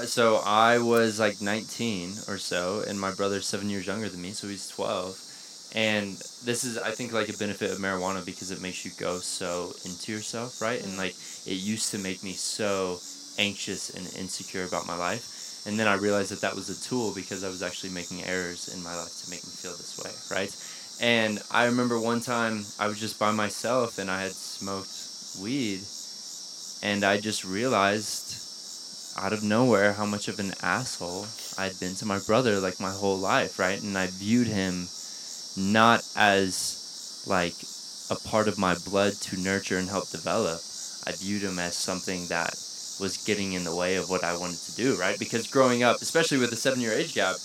So 0.07 0.40
I 0.46 0.78
was 0.78 1.18
like 1.18 1.40
19 1.40 2.11
or 2.28 2.38
so, 2.38 2.84
and 2.86 2.98
my 2.98 3.12
brother's 3.12 3.46
seven 3.46 3.68
years 3.68 3.88
younger 3.88 4.09
than 4.09 4.22
me, 4.22 4.30
so 4.30 4.46
he's 4.46 4.68
12. 4.68 5.18
And 5.74 6.16
this 6.44 6.64
is, 6.64 6.78
I 6.78 6.90
think, 6.90 7.12
like 7.12 7.28
a 7.28 7.36
benefit 7.36 7.70
of 7.70 7.78
marijuana 7.78 8.24
because 8.24 8.51
it 8.51 8.61
makes 8.61 8.84
you 8.84 8.90
go 8.98 9.18
so 9.18 9.72
into 9.84 10.12
yourself, 10.12 10.61
right? 10.61 10.80
And 10.80 10.90
mm-hmm. 10.90 10.98
like 10.98 11.14
it 11.46 11.55
used 11.55 11.92
to 11.92 11.98
make 11.98 12.22
me 12.24 12.32
so 12.32 12.98
anxious 13.38 13.90
and 13.90 14.05
insecure 14.18 14.64
about 14.64 14.86
my 14.86 14.96
life. 14.96 15.39
And 15.67 15.79
then 15.79 15.89
I 15.89 15.95
realized 15.95 16.31
that 16.31 16.41
that 16.43 16.57
was 16.57 16.71
a 16.71 16.81
tool 16.81 17.15
because 17.15 17.45
I 17.45 17.49
was 17.49 17.63
actually 17.63 17.91
making 17.91 18.25
errors 18.25 18.69
in 18.69 18.83
my 18.83 18.95
life 18.97 19.15
to 19.23 19.31
make 19.31 19.45
me 19.45 19.53
feel 19.53 19.77
this 19.77 19.97
way, 19.99 20.13
right? 20.31 20.55
And 20.99 21.43
I 21.51 21.65
remember 21.65 21.99
one 22.01 22.21
time 22.21 22.65
I 22.79 22.87
was 22.89 22.99
just 22.99 23.19
by 23.19 23.31
myself 23.33 23.99
and 23.99 24.11
I 24.11 24.23
had 24.23 24.33
smoked 24.33 25.09
weed 25.41 25.91
and 26.83 27.05
I 27.05 27.19
just 27.19 27.45
realized 27.45 28.37
out 29.17 29.33
of 29.33 29.43
nowhere 29.43 29.95
how 29.95 30.07
much 30.07 30.29
of 30.29 30.39
an 30.39 30.55
asshole 30.63 31.27
I'd 31.59 31.79
been 31.79 31.95
to 31.97 32.07
my 32.07 32.19
brother 32.19 32.61
like 32.61 32.81
my 32.81 32.93
whole 32.93 33.19
life, 33.19 33.59
right? 33.59 33.81
And 33.83 33.97
I 33.99 34.09
viewed 34.09 34.49
him 34.49 34.89
not 35.57 36.05
as 36.17 36.79
like 37.27 37.57
a 38.11 38.17
part 38.17 38.49
of 38.49 38.59
my 38.59 38.75
blood 38.75 39.21
to 39.23 39.37
nurture 39.37 39.79
and 39.79 39.89
help 39.91 40.11
develop. 40.11 40.65
I 41.07 41.13
viewed 41.13 41.43
him 41.43 41.59
as 41.59 41.77
something 41.77 42.29
that 42.29 42.55
was 43.01 43.16
getting 43.16 43.55
in 43.55 43.64
the 43.64 43.74
way 43.74 43.96
of 43.96 44.11
what 44.11 44.22
I 44.22 44.36
wanted 44.36 44.61
to 44.61 44.74
do, 44.76 44.94
right? 44.96 45.18
Because 45.18 45.46
growing 45.46 45.82
up, 45.82 46.03
especially 46.03 46.38
with 46.38 46.53
a 46.53 46.57
seven 46.57 46.80
year 46.80 46.92
age 46.92 47.14
gap, 47.14 47.36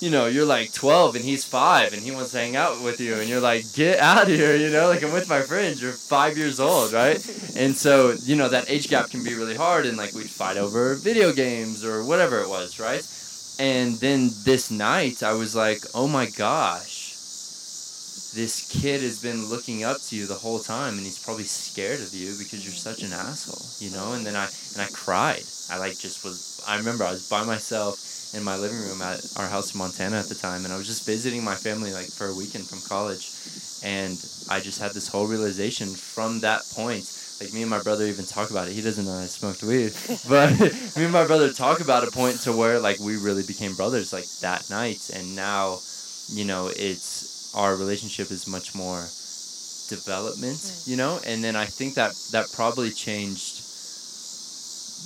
you 0.00 0.10
know, 0.10 0.26
you're 0.26 0.46
like 0.46 0.72
12 0.72 1.16
and 1.16 1.24
he's 1.24 1.44
five 1.44 1.92
and 1.92 2.02
he 2.02 2.10
wants 2.10 2.32
to 2.32 2.38
hang 2.38 2.56
out 2.56 2.82
with 2.82 3.00
you 3.00 3.14
and 3.16 3.28
you're 3.28 3.40
like, 3.40 3.70
get 3.74 3.98
out 3.98 4.22
of 4.22 4.28
here, 4.34 4.56
you 4.56 4.70
know, 4.70 4.88
like 4.88 5.02
I'm 5.02 5.12
with 5.12 5.28
my 5.28 5.42
friends, 5.42 5.82
you're 5.82 5.92
five 5.92 6.38
years 6.38 6.58
old, 6.58 6.92
right? 6.92 7.18
And 7.56 7.76
so, 7.76 8.14
you 8.22 8.36
know, 8.36 8.48
that 8.48 8.70
age 8.70 8.88
gap 8.88 9.10
can 9.10 9.22
be 9.22 9.34
really 9.34 9.56
hard 9.56 9.84
and 9.84 9.98
like 9.98 10.14
we'd 10.14 10.30
fight 10.30 10.56
over 10.56 10.94
video 10.94 11.32
games 11.32 11.84
or 11.84 12.04
whatever 12.04 12.40
it 12.40 12.48
was, 12.48 12.80
right? 12.80 13.06
And 13.58 13.96
then 13.96 14.30
this 14.44 14.70
night 14.70 15.22
I 15.22 15.34
was 15.34 15.54
like, 15.54 15.82
oh 15.94 16.08
my 16.08 16.26
gosh, 16.26 16.99
this 18.34 18.66
kid 18.68 19.02
has 19.02 19.20
been 19.20 19.46
looking 19.46 19.82
up 19.82 20.00
to 20.02 20.16
you 20.16 20.26
the 20.26 20.34
whole 20.34 20.60
time 20.60 20.94
and 20.94 21.04
he's 21.04 21.18
probably 21.18 21.44
scared 21.44 22.00
of 22.00 22.14
you 22.14 22.34
because 22.38 22.64
you're 22.64 22.72
such 22.74 23.02
an 23.02 23.12
asshole, 23.12 23.66
you 23.78 23.94
know? 23.94 24.12
And 24.12 24.24
then 24.24 24.36
I, 24.36 24.48
and 24.74 24.82
I 24.82 24.88
cried. 24.92 25.44
I 25.70 25.78
like 25.78 25.98
just 25.98 26.24
was, 26.24 26.62
I 26.66 26.76
remember 26.76 27.04
I 27.04 27.12
was 27.12 27.28
by 27.28 27.44
myself 27.44 27.98
in 28.34 28.42
my 28.44 28.56
living 28.56 28.78
room 28.78 29.02
at 29.02 29.24
our 29.36 29.48
house 29.48 29.74
in 29.74 29.78
Montana 29.78 30.18
at 30.18 30.26
the 30.26 30.34
time, 30.34 30.64
and 30.64 30.72
I 30.72 30.76
was 30.76 30.86
just 30.86 31.04
visiting 31.04 31.42
my 31.42 31.54
family 31.54 31.92
like 31.92 32.06
for 32.06 32.28
a 32.28 32.34
weekend 32.34 32.68
from 32.68 32.80
college, 32.88 33.32
and 33.82 34.16
I 34.48 34.60
just 34.60 34.80
had 34.80 34.92
this 34.92 35.08
whole 35.08 35.26
realization 35.26 35.88
from 35.88 36.40
that 36.40 36.62
point. 36.70 37.10
Like 37.40 37.52
me 37.52 37.62
and 37.62 37.70
my 37.70 37.82
brother 37.82 38.04
even 38.04 38.26
talk 38.26 38.50
about 38.50 38.68
it. 38.68 38.74
He 38.74 38.82
doesn't 38.82 39.06
know 39.06 39.14
I 39.14 39.26
smoked 39.26 39.62
weed, 39.62 39.94
but 40.28 40.58
me 40.96 41.04
and 41.04 41.12
my 41.12 41.26
brother 41.26 41.52
talk 41.52 41.80
about 41.80 42.06
a 42.06 42.10
point 42.10 42.40
to 42.42 42.52
where 42.52 42.78
like 42.78 43.00
we 43.00 43.16
really 43.16 43.42
became 43.42 43.74
brothers 43.74 44.12
like 44.12 44.28
that 44.40 44.68
night, 44.70 45.10
and 45.12 45.34
now, 45.34 45.80
you 46.28 46.44
know, 46.44 46.68
it's 46.68 47.39
our 47.54 47.76
relationship 47.76 48.30
is 48.30 48.46
much 48.46 48.74
more 48.74 49.08
development, 49.88 50.58
mm. 50.58 50.88
you 50.88 50.96
know, 50.96 51.20
and 51.26 51.42
then 51.42 51.56
I 51.56 51.66
think 51.66 51.94
that 51.94 52.14
that 52.32 52.52
probably 52.52 52.90
changed 52.90 53.66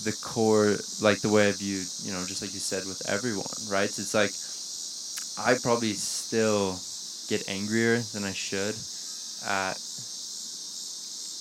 the 0.05 0.13
core, 0.23 0.77
like 1.01 1.21
the 1.21 1.31
way 1.31 1.49
I 1.49 1.53
view, 1.53 1.83
you 2.03 2.13
know, 2.13 2.25
just 2.27 2.43
like 2.43 2.53
you 2.53 2.61
said 2.61 2.85
with 2.85 3.01
everyone, 3.09 3.47
right? 3.71 3.89
It's 3.89 4.15
like 4.15 4.33
I 5.39 5.59
probably 5.63 5.95
still 5.95 6.79
get 7.29 7.49
angrier 7.49 7.99
than 8.13 8.25
I 8.25 8.33
should 8.33 8.77
at 9.47 9.79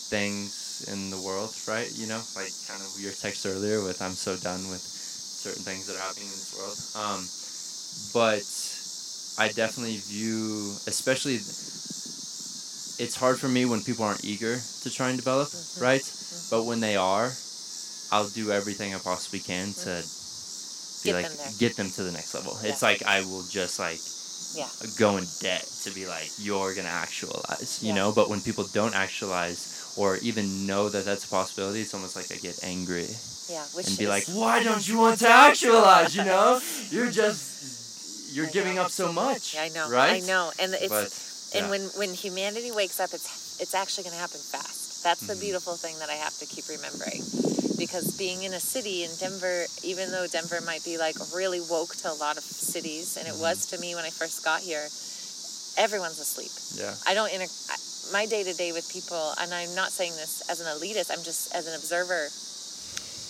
things 0.10 0.86
in 0.92 1.10
the 1.10 1.20
world, 1.20 1.54
right? 1.68 1.92
You 1.96 2.08
know, 2.08 2.22
like 2.36 2.52
kind 2.68 2.82
of 2.82 2.96
your 3.00 3.12
text 3.12 3.46
earlier 3.46 3.84
with 3.84 4.02
I'm 4.02 4.14
so 4.14 4.36
done 4.38 4.70
with 4.70 4.82
certain 4.82 5.64
things 5.64 5.88
that 5.88 5.96
are 5.96 6.06
happening 6.06 6.28
in 6.28 6.38
this 6.38 6.54
world. 6.56 6.78
Um, 6.96 7.28
but 8.14 8.46
I 9.38 9.50
definitely 9.50 9.98
view, 9.98 10.76
especially, 10.88 11.36
it's 11.36 13.16
hard 13.16 13.40
for 13.40 13.48
me 13.48 13.66
when 13.66 13.82
people 13.82 14.06
aren't 14.06 14.24
eager 14.24 14.58
to 14.82 14.90
try 14.92 15.10
and 15.10 15.18
develop, 15.18 15.48
mm-hmm. 15.50 15.84
right? 15.84 16.02
Mm-hmm. 16.02 16.56
But 16.56 16.66
when 16.66 16.80
they 16.80 16.96
are, 16.96 17.32
I'll 18.12 18.30
do 18.30 18.52
everything 18.52 18.94
I 18.94 19.00
possibly 19.00 19.40
can 19.40 19.74
to 19.74 20.04
be 21.04 21.10
get 21.10 21.16
like 21.16 21.32
them 21.32 21.54
get 21.58 21.76
them 21.76 21.90
to 21.90 22.04
the 22.04 22.12
next 22.12 22.34
level. 22.36 22.58
Yeah. 22.62 22.70
It's 22.70 22.84
like 22.84 23.04
I 23.04 23.22
will 23.22 23.44
just 23.50 23.80
like 23.80 24.00
yeah. 24.56 24.70
go 25.00 25.18
in 25.18 25.26
debt 25.42 25.66
to 25.84 25.92
be 25.92 26.06
like 26.06 26.30
you're 26.38 26.76
gonna 26.76 26.90
actualize, 26.90 27.80
you 27.82 27.90
yeah. 27.90 27.96
know. 27.96 28.12
But 28.12 28.30
when 28.30 28.40
people 28.42 28.66
don't 28.72 28.96
actualize 28.96 29.94
or 29.98 30.18
even 30.18 30.68
know 30.68 30.90
that 30.90 31.06
that's 31.06 31.26
a 31.26 31.28
possibility, 31.28 31.82
it's 31.82 31.94
almost 31.94 32.16
like 32.16 32.32
I 32.32 32.36
get 32.36 32.64
angry. 32.64 33.08
Yeah, 33.50 33.66
and 33.76 33.98
be 33.98 34.08
like, 34.08 34.24
why 34.28 34.64
don't 34.64 34.88
you 34.88 34.98
want 34.98 35.20
to 35.20 35.28
actualize? 35.28 36.16
You 36.16 36.24
know, 36.24 36.62
you're 36.92 37.12
just 37.12 37.83
you're 38.34 38.48
giving 38.48 38.78
up 38.80 38.92
so 38.92 39.12
much. 39.12 39.54
Yeah, 39.56 39.64
I 39.64 39.70
know. 39.70 39.90
Right? 39.90 40.24
I 40.24 40.26
know, 40.26 40.52
and 40.60 40.74
it's 40.74 40.90
but, 40.90 41.62
and 41.62 41.70
when 41.70 41.82
when 41.96 42.14
humanity 42.14 42.72
wakes 42.72 43.00
up, 43.00 43.14
it's 43.14 43.60
it's 43.62 43.74
actually 43.74 44.06
gonna 44.06 44.18
happen 44.18 44.40
fast. 44.40 45.04
That's 45.04 45.22
the 45.22 45.34
mm-hmm. 45.34 45.42
beautiful 45.42 45.76
thing 45.76 46.00
that 46.00 46.10
I 46.10 46.16
have 46.16 46.38
to 46.40 46.46
keep 46.46 46.68
remembering 46.70 47.24
because 47.78 48.16
being 48.18 48.44
in 48.44 48.54
a 48.54 48.60
city 48.60 49.04
in 49.04 49.12
Denver, 49.20 49.66
even 49.84 50.12
though 50.12 50.26
Denver 50.28 50.62
might 50.66 50.84
be 50.84 50.98
like 50.98 51.16
really 51.36 51.60
woke 51.60 51.96
to 51.98 52.12
a 52.12 52.16
lot 52.16 52.38
of 52.38 52.44
cities, 52.44 53.18
and 53.18 53.28
it 53.28 53.36
was 53.36 53.66
mm-hmm. 53.66 53.76
to 53.76 53.82
me 53.82 53.96
when 53.96 54.06
I 54.06 54.10
first 54.10 54.44
got 54.44 54.62
here, 54.62 54.88
everyone's 55.78 56.20
asleep. 56.20 56.52
Yeah. 56.80 56.96
I 57.06 57.14
don't 57.14 57.32
inter- 57.34 57.52
my 58.12 58.26
day 58.26 58.44
to 58.44 58.54
day 58.54 58.72
with 58.72 58.92
people, 58.92 59.34
and 59.40 59.54
I'm 59.54 59.74
not 59.76 59.92
saying 59.92 60.14
this 60.14 60.44
as 60.50 60.60
an 60.62 60.68
elitist. 60.68 61.12
I'm 61.12 61.24
just 61.24 61.54
as 61.54 61.68
an 61.68 61.76
observer. 61.76 62.30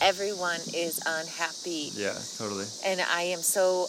Everyone 0.01 0.59
is 0.73 0.99
unhappy. 1.05 1.91
Yeah, 1.95 2.17
totally. 2.37 2.65
And 2.85 3.01
I 3.01 3.33
am 3.33 3.41
so. 3.41 3.87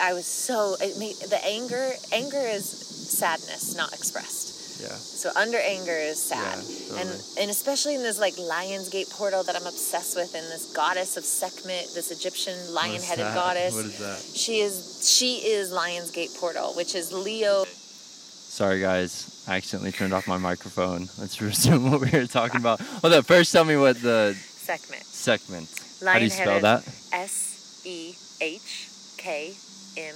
I 0.00 0.12
was 0.12 0.26
so. 0.26 0.76
It 0.80 0.98
made, 0.98 1.16
the 1.16 1.44
anger. 1.44 1.92
Anger 2.12 2.40
is 2.40 2.64
sadness 2.64 3.76
not 3.76 3.92
expressed. 3.92 4.60
Yeah. 4.80 4.88
So 4.96 5.30
under 5.36 5.58
anger 5.58 5.92
is 5.92 6.22
sad. 6.22 6.58
Yeah, 6.58 6.62
totally. 6.62 7.00
And 7.00 7.22
and 7.40 7.50
especially 7.50 7.94
in 7.94 8.02
this 8.02 8.18
like 8.18 8.38
Lion's 8.38 8.88
Gate 8.88 9.10
portal 9.10 9.42
that 9.44 9.54
I'm 9.54 9.66
obsessed 9.66 10.16
with 10.16 10.34
and 10.34 10.44
this 10.46 10.72
goddess 10.72 11.16
of 11.16 11.24
Sekhmet, 11.24 11.92
this 11.94 12.10
Egyptian 12.10 12.56
lion-headed 12.72 13.24
goddess. 13.34 13.74
What 13.74 13.84
is 13.84 13.98
that? 13.98 14.18
She 14.36 14.60
is 14.60 15.00
she 15.06 15.36
is 15.46 15.72
Lionsgate 15.72 16.38
portal, 16.38 16.72
which 16.74 16.94
is 16.94 17.12
Leo. 17.12 17.64
Sorry 17.66 18.80
guys, 18.80 19.44
I 19.46 19.56
accidentally 19.56 19.92
turned 19.92 20.12
off 20.12 20.26
my 20.26 20.38
microphone. 20.38 21.08
Let's 21.18 21.40
resume 21.42 21.90
what 21.90 22.00
we 22.00 22.18
were 22.18 22.26
talking 22.26 22.60
about. 22.60 22.80
Well, 23.02 23.20
first 23.22 23.52
tell 23.52 23.64
me 23.64 23.76
what 23.76 24.00
the 24.00 24.34
Sekhmet. 24.36 25.04
Sekhmet. 25.04 25.68
How 26.04 26.18
do 26.18 26.24
you 26.24 26.30
spell 26.30 26.60
that? 26.60 26.84
S 27.12 27.82
E 27.84 28.14
H 28.40 28.88
K 29.18 29.54
M 29.96 30.14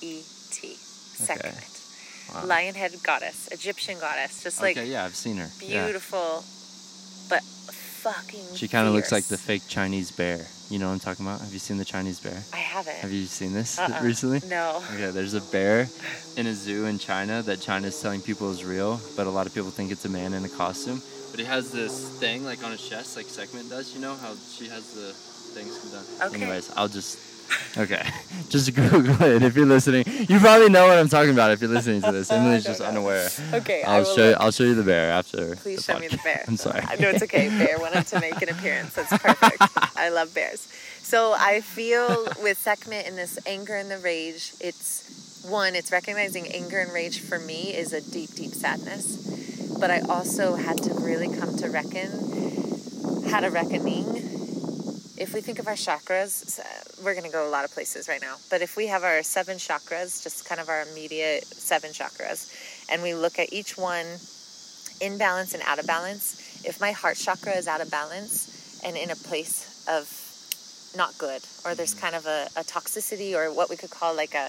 E 0.00 0.22
T. 0.50 0.74
Sekhmet. 0.76 1.54
Okay. 1.54 1.66
Wow. 2.34 2.46
Lion-headed 2.46 3.02
goddess, 3.02 3.48
Egyptian 3.50 3.98
goddess, 3.98 4.42
just 4.42 4.62
like 4.62 4.76
okay, 4.76 4.86
yeah, 4.88 5.04
I've 5.04 5.16
seen 5.16 5.36
her. 5.38 5.48
Beautiful, 5.58 6.44
yeah. 6.44 7.26
but 7.28 7.42
fucking. 7.42 8.54
She 8.54 8.68
kind 8.68 8.86
of 8.86 8.94
looks 8.94 9.12
like 9.12 9.24
the 9.24 9.36
fake 9.36 9.62
Chinese 9.68 10.10
bear. 10.10 10.46
You 10.70 10.78
know 10.78 10.86
what 10.86 10.94
I'm 10.94 11.00
talking 11.00 11.26
about? 11.26 11.40
Have 11.40 11.52
you 11.52 11.58
seen 11.58 11.76
the 11.76 11.84
Chinese 11.84 12.20
bear? 12.20 12.40
I 12.52 12.58
haven't. 12.58 12.96
Have 12.96 13.10
you 13.10 13.26
seen 13.26 13.52
this 13.52 13.78
uh-uh. 13.78 14.00
recently? 14.04 14.40
No. 14.48 14.82
Okay, 14.94 15.10
there's 15.10 15.34
a 15.34 15.40
bear 15.40 15.88
in 16.36 16.46
a 16.46 16.54
zoo 16.54 16.86
in 16.86 16.98
China 16.98 17.42
that 17.42 17.60
China's 17.60 18.00
telling 18.00 18.20
people 18.20 18.50
is 18.50 18.64
real, 18.64 19.00
but 19.16 19.26
a 19.26 19.30
lot 19.30 19.46
of 19.46 19.54
people 19.54 19.70
think 19.70 19.90
it's 19.90 20.04
a 20.04 20.08
man 20.08 20.32
in 20.32 20.44
a 20.44 20.48
costume. 20.48 21.02
But 21.30 21.40
he 21.40 21.46
has 21.46 21.72
this 21.72 22.08
thing 22.18 22.44
like 22.44 22.64
on 22.64 22.70
his 22.70 22.88
chest, 22.88 23.16
like 23.16 23.26
Sekhmet 23.26 23.68
does. 23.68 23.94
You 23.94 24.00
know 24.00 24.14
how 24.14 24.34
she 24.34 24.68
has 24.68 24.94
the 24.94 25.12
things 25.54 25.76
done. 25.92 26.28
Okay. 26.28 26.42
Anyways, 26.42 26.72
I'll 26.76 26.88
just 26.88 27.18
Okay, 27.76 28.06
just 28.48 28.74
Google 28.74 29.22
it 29.22 29.42
if 29.42 29.56
you're 29.56 29.66
listening. 29.66 30.04
You 30.06 30.38
probably 30.40 30.68
know 30.68 30.86
what 30.86 30.98
I'm 30.98 31.08
talking 31.08 31.30
about 31.30 31.50
if 31.52 31.60
you're 31.60 31.70
listening 31.70 32.02
to 32.02 32.12
this. 32.12 32.30
Emily's 32.30 32.64
just 32.64 32.80
know. 32.80 32.86
unaware. 32.86 33.28
Okay, 33.54 33.82
I'll 33.82 34.04
show 34.04 34.30
you. 34.30 34.36
I'll 34.38 34.50
show 34.50 34.64
you 34.64 34.74
the 34.74 34.82
bear 34.82 35.10
after. 35.12 35.56
Please 35.56 35.84
show 35.84 35.94
podcast. 35.94 36.00
me 36.00 36.08
the 36.08 36.18
bear. 36.18 36.44
I'm 36.48 36.56
sorry. 36.56 36.80
I 36.80 36.96
know 36.96 37.08
it's 37.08 37.22
okay. 37.22 37.48
Bear 37.48 37.78
wanted 37.78 38.06
to 38.08 38.20
make 38.20 38.40
an 38.42 38.48
appearance. 38.48 38.94
That's 38.94 39.16
perfect. 39.18 39.62
I 39.96 40.08
love 40.10 40.34
bears. 40.34 40.60
So 41.02 41.34
I 41.36 41.60
feel 41.60 42.26
with 42.42 42.58
Sekhmet 42.58 43.06
in 43.06 43.16
this 43.16 43.38
anger 43.46 43.76
and 43.76 43.90
the 43.90 43.98
rage, 43.98 44.52
it's 44.60 45.44
one. 45.48 45.74
It's 45.74 45.90
recognizing 45.92 46.46
anger 46.48 46.78
and 46.78 46.92
rage 46.92 47.20
for 47.20 47.38
me 47.38 47.74
is 47.74 47.92
a 47.92 48.00
deep, 48.00 48.30
deep 48.30 48.52
sadness, 48.52 49.76
but 49.78 49.90
I 49.90 50.00
also 50.00 50.56
had 50.56 50.78
to 50.82 50.94
really 50.94 51.28
come 51.28 51.56
to 51.56 51.68
reckon, 51.68 53.24
had 53.28 53.44
a 53.44 53.50
reckoning 53.50 54.39
if 55.20 55.34
we 55.34 55.42
think 55.42 55.58
of 55.58 55.66
our 55.66 55.74
chakras, 55.74 56.58
we're 57.04 57.12
going 57.12 57.26
to 57.26 57.30
go 57.30 57.46
a 57.46 57.50
lot 57.50 57.66
of 57.66 57.70
places 57.72 58.08
right 58.08 58.22
now, 58.22 58.36
but 58.48 58.62
if 58.62 58.74
we 58.74 58.86
have 58.86 59.04
our 59.04 59.22
seven 59.22 59.58
chakras, 59.58 60.22
just 60.22 60.48
kind 60.48 60.58
of 60.58 60.70
our 60.70 60.82
immediate 60.90 61.44
seven 61.44 61.90
chakras, 61.90 62.50
and 62.90 63.02
we 63.02 63.12
look 63.12 63.38
at 63.38 63.52
each 63.52 63.76
one 63.76 64.06
in 65.02 65.18
balance 65.18 65.52
and 65.52 65.62
out 65.66 65.78
of 65.78 65.86
balance, 65.86 66.64
if 66.64 66.80
my 66.80 66.92
heart 66.92 67.18
chakra 67.18 67.52
is 67.52 67.68
out 67.68 67.82
of 67.82 67.90
balance 67.90 68.80
and 68.82 68.96
in 68.96 69.10
a 69.10 69.14
place 69.14 69.84
of 69.86 70.08
not 70.96 71.16
good, 71.18 71.42
or 71.66 71.74
there's 71.74 71.94
mm-hmm. 71.94 72.00
kind 72.00 72.14
of 72.16 72.24
a, 72.24 72.48
a 72.56 72.64
toxicity 72.64 73.34
or 73.34 73.52
what 73.52 73.68
we 73.68 73.76
could 73.76 73.90
call 73.90 74.16
like 74.16 74.34
a 74.34 74.48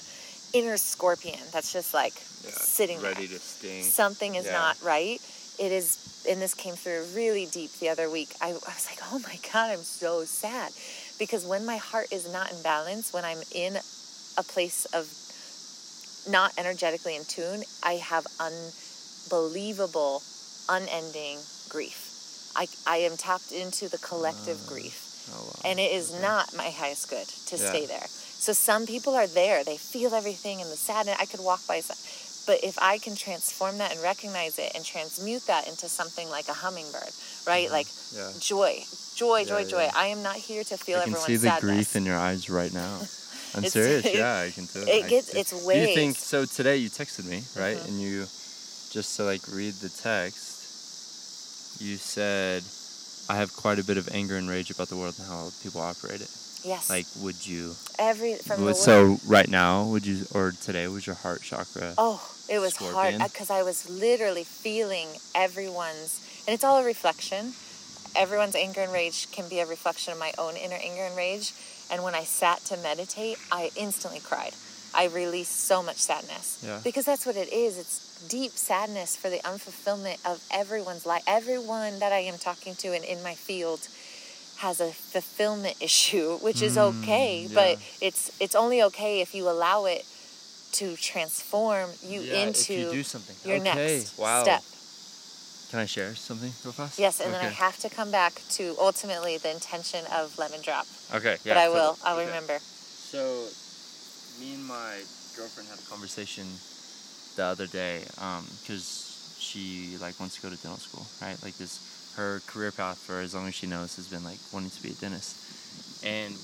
inner 0.54 0.78
scorpion 0.78 1.40
that's 1.52 1.72
just 1.72 1.94
like 1.94 2.14
yeah, 2.44 2.52
sitting 2.52 3.02
ready 3.02 3.26
there. 3.26 3.38
to 3.38 3.44
sting. 3.44 3.84
Something 3.84 4.36
is 4.36 4.46
yeah. 4.46 4.54
not 4.54 4.82
right. 4.82 5.20
It 5.62 5.72
is 5.72 6.26
and 6.30 6.42
this 6.42 6.54
came 6.54 6.76
through 6.76 7.06
really 7.16 7.46
deep 7.48 7.72
the 7.80 7.90
other 7.90 8.10
week. 8.10 8.30
I, 8.42 8.50
I 8.50 8.54
was 8.54 8.88
like, 8.90 9.00
oh 9.12 9.20
my 9.20 9.38
God, 9.52 9.72
I'm 9.72 9.84
so 9.84 10.24
sad. 10.24 10.72
Because 11.18 11.46
when 11.46 11.66
my 11.66 11.78
heart 11.78 12.12
is 12.12 12.32
not 12.32 12.52
in 12.52 12.62
balance, 12.62 13.14
when 13.14 13.26
I'm 13.26 13.40
in 13.54 13.76
a 14.38 14.44
place 14.44 14.86
of 14.94 15.08
not 16.32 16.54
energetically 16.58 17.16
in 17.16 17.24
tune, 17.26 17.64
I 17.84 17.94
have 17.94 18.26
unbelievable, 18.40 20.22
unending 20.70 21.40
grief. 21.70 22.54
I, 22.56 22.68
I 22.86 22.98
am 22.98 23.18
tapped 23.18 23.52
into 23.52 23.90
the 23.90 23.98
collective 23.98 24.60
uh, 24.68 24.70
grief. 24.70 25.30
Oh, 25.34 25.44
wow. 25.44 25.70
And 25.70 25.80
it 25.80 25.92
is 25.92 26.12
okay. 26.12 26.22
not 26.22 26.56
my 26.56 26.70
highest 26.70 27.10
good 27.10 27.28
to 27.28 27.58
yeah. 27.58 27.70
stay 27.70 27.86
there. 27.86 28.06
So 28.08 28.54
some 28.54 28.86
people 28.86 29.16
are 29.16 29.28
there, 29.28 29.64
they 29.64 29.78
feel 29.78 30.14
everything 30.14 30.62
and 30.62 30.70
the 30.70 30.76
sadness. 30.76 31.18
I 31.20 31.26
could 31.26 31.42
walk 31.42 31.66
by 31.68 31.82
but 32.48 32.64
if 32.64 32.78
I 32.82 32.98
can 32.98 33.16
transform 33.16 33.78
that 33.78 33.92
and 33.94 34.02
recognize 34.02 34.58
it 34.58 34.72
and 34.76 34.84
transmute 34.84 35.46
that 35.48 35.68
into 35.68 35.88
something 35.88 36.30
like 36.30 36.48
a 36.48 36.54
hummingbird, 36.54 37.12
right? 37.46 37.66
Mm-hmm. 37.66 37.74
Like 37.74 37.88
yeah. 38.16 38.32
joy, 38.40 38.84
joy, 39.16 39.46
joy, 39.46 39.60
yeah, 39.60 39.68
joy. 39.68 39.84
Yeah. 39.84 39.92
I 39.96 40.08
am 40.08 40.24
not 40.24 40.36
here 40.36 40.64
to 40.64 40.78
feel 40.78 40.98
I 40.98 41.02
everyone's 41.02 41.26
can 41.26 41.36
see 41.36 41.42
the 41.42 41.50
sadness. 41.50 41.76
grief 41.76 41.96
in 41.96 42.06
your 42.06 42.18
eyes 42.18 42.50
right 42.50 42.74
now. 42.74 43.00
I'm 43.56 43.66
serious. 43.66 44.06
yeah, 44.14 44.40
I 44.48 44.52
can 44.52 44.66
tell. 44.68 44.84
it 44.88 45.06
I 45.06 45.10
gets- 45.10 45.34
it's 45.34 45.52
Do 45.52 45.78
you 45.78 45.94
think 45.94 46.18
so? 46.18 46.46
Today 46.46 46.78
you 46.78 46.90
texted 46.90 47.26
me, 47.26 47.44
right? 47.56 47.78
Mhm. 47.78 47.88
And 47.88 48.02
you 48.02 48.22
just 48.92 49.16
to 49.18 49.24
like 49.24 49.42
read 49.52 49.74
the 49.76 49.90
text. 49.90 50.48
You 51.82 51.98
said, 51.98 52.64
"I 53.30 53.38
have 53.38 53.54
quite 53.54 53.80
a 53.80 53.84
bit 53.84 53.98
of 53.98 54.08
anger 54.14 54.36
and 54.38 54.50
rage 54.50 54.70
about 54.72 54.90
the 54.90 54.96
world 54.96 55.16
and 55.20 55.28
how 55.28 55.50
people 55.64 55.82
operate 55.82 56.22
it." 56.22 56.30
Yes. 56.64 56.90
Like, 56.90 57.06
would 57.22 57.46
you? 57.46 57.76
every 57.98 58.36
from 58.36 58.64
would- 58.64 58.76
so 58.76 59.20
right 59.26 59.48
now, 59.48 59.84
would 59.86 60.06
you? 60.06 60.26
Or 60.34 60.52
today, 60.52 60.88
was 60.88 61.06
your 61.06 61.16
heart 61.16 61.42
chakra? 61.42 61.94
Oh, 61.98 62.22
it 62.50 62.60
was 62.60 62.76
hard 62.78 63.18
because 63.20 63.50
uh, 63.50 63.56
I 63.56 63.64
was 63.64 63.90
literally 63.90 64.44
feeling 64.44 65.08
everyone's, 65.36 66.20
and 66.48 66.54
it's 66.54 66.64
all 66.64 66.78
a 66.80 66.84
reflection. 66.84 67.54
Everyone's 68.16 68.56
anger 68.56 68.82
and 68.82 68.92
rage 68.92 69.32
can 69.32 69.48
be 69.48 69.60
a 69.60 69.66
reflection 69.66 70.12
of 70.14 70.20
my 70.20 70.34
own 70.38 70.56
inner 70.58 70.76
anger 70.76 71.04
and 71.04 71.16
rage. 71.16 71.54
And 71.90 72.04
when 72.04 72.14
I 72.16 72.24
sat 72.24 72.60
to 72.66 72.78
meditate, 72.78 73.38
I 73.52 73.72
instantly 73.76 74.20
cried. 74.20 74.54
I 74.94 75.06
released 75.08 75.66
so 75.68 75.82
much 75.82 75.98
sadness 75.98 76.62
Yeah. 76.66 76.80
because 76.84 77.06
that's 77.06 77.26
what 77.26 77.38
it 77.38 77.52
is. 77.54 77.78
It's 77.78 78.26
deep 78.28 78.52
sadness 78.52 79.16
for 79.16 79.30
the 79.30 79.38
unfulfillment 79.40 80.18
of 80.30 80.44
everyone's 80.52 81.06
life. 81.06 81.24
Everyone 81.26 82.00
that 82.00 82.12
I 82.12 82.20
am 82.20 82.38
talking 82.38 82.76
to 82.76 82.90
and 82.94 83.04
in 83.06 83.24
my 83.24 83.34
field 83.34 83.88
has 84.62 84.80
a 84.80 84.92
fulfillment 84.94 85.76
issue, 85.90 86.38
which 86.38 86.62
is 86.62 86.78
Mm, 86.78 86.90
okay, 86.90 87.48
yeah. 87.50 87.56
but 87.60 87.78
it's 88.00 88.32
it's 88.40 88.56
only 88.56 88.82
okay 88.90 89.22
if 89.22 89.34
you 89.36 89.50
allow 89.50 89.86
it 89.86 90.06
to 90.80 90.96
transform 90.96 91.90
you 92.02 92.22
Yeah, 92.22 92.48
into 92.48 92.74
you 92.74 92.86
do 92.92 93.04
something. 93.04 93.36
your 93.44 93.58
okay. 93.58 93.76
next 93.76 94.18
wow. 94.18 94.44
step. 94.44 94.64
Can 95.70 95.80
I 95.80 95.86
share 95.86 96.16
something 96.16 96.52
real 96.64 96.74
fast? 96.74 97.00
Yes, 97.00 97.20
and 97.22 97.34
then 97.34 97.42
I 97.42 97.50
have 97.50 97.78
to 97.80 97.90
come 97.90 98.12
back 98.12 98.34
to 98.60 98.76
ultimately 98.78 99.38
the 99.38 99.52
intention 99.52 100.06
of 100.12 100.38
lemon 100.38 100.62
drop. 100.62 100.86
Okay. 101.16 101.38
Yeah. 101.46 101.56
but 101.56 101.58
I 101.58 101.70
will. 101.70 101.98
I'll 102.04 102.18
Okay. 102.18 102.26
remember. 102.26 102.60
So, 103.12 103.48
me 104.40 104.54
and 104.56 104.66
my 104.66 105.00
girlfriend 105.38 105.70
had 105.70 105.80
a 105.80 105.88
conversation 105.90 106.46
the 107.38 107.46
other 107.46 107.68
day 107.68 108.04
because 108.64 108.86
she 109.40 109.96
like 110.02 110.20
wants 110.20 110.36
to 110.36 110.42
go 110.42 110.50
to 110.50 110.58
dental 110.58 110.80
school, 110.80 111.06
right? 111.22 111.38
Like 111.42 111.58
this, 111.58 111.80
her 112.16 112.42
career 112.48 112.72
path 112.72 112.98
for 112.98 113.20
as 113.20 113.34
long 113.34 113.48
as 113.48 113.56
she 113.56 113.68
knows 113.68 113.96
has 113.96 114.08
been 114.08 114.24
like 114.24 114.40
wanting 114.52 114.70
to 114.70 114.84
be 114.84 114.90
a 114.90 114.94
dentist, 114.94 116.04
and 116.04 116.36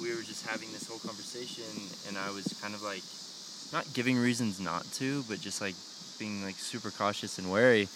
we 0.00 0.14
were 0.14 0.22
just 0.22 0.46
having 0.46 0.70
this 0.72 0.88
whole 0.88 0.98
conversation, 0.98 1.64
and 2.08 2.16
I 2.18 2.30
was 2.30 2.58
kind 2.60 2.74
of 2.74 2.82
like 2.82 3.02
not 3.72 3.92
giving 3.94 4.18
reasons 4.18 4.60
not 4.60 4.84
to, 4.92 5.22
but 5.28 5.40
just 5.40 5.60
like 5.60 5.74
being 6.18 6.44
like 6.44 6.56
super 6.56 6.90
cautious 6.90 7.38
and 7.38 7.50
wary. 7.50 7.88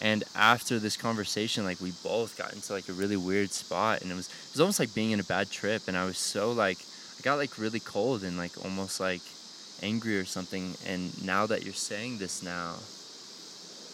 And 0.00 0.22
after 0.36 0.78
this 0.78 0.96
conversation, 0.96 1.64
like 1.64 1.80
we 1.80 1.92
both 2.04 2.38
got 2.38 2.52
into 2.52 2.72
like 2.72 2.88
a 2.88 2.92
really 2.92 3.16
weird 3.16 3.50
spot, 3.50 4.02
and 4.02 4.10
it 4.12 4.14
was 4.14 4.28
it 4.28 4.52
was 4.52 4.60
almost 4.60 4.80
like 4.80 4.94
being 4.94 5.10
in 5.10 5.20
a 5.20 5.24
bad 5.24 5.50
trip. 5.50 5.88
And 5.88 5.96
I 5.96 6.04
was 6.04 6.18
so 6.18 6.52
like 6.52 6.78
I 7.18 7.22
got 7.22 7.38
like 7.38 7.58
really 7.58 7.80
cold 7.80 8.22
and 8.22 8.38
like 8.38 8.52
almost 8.64 9.00
like 9.00 9.22
angry 9.82 10.18
or 10.18 10.24
something. 10.24 10.76
And 10.86 11.20
now 11.24 11.46
that 11.46 11.64
you're 11.64 11.74
saying 11.74 12.18
this 12.18 12.42
now, 12.42 12.76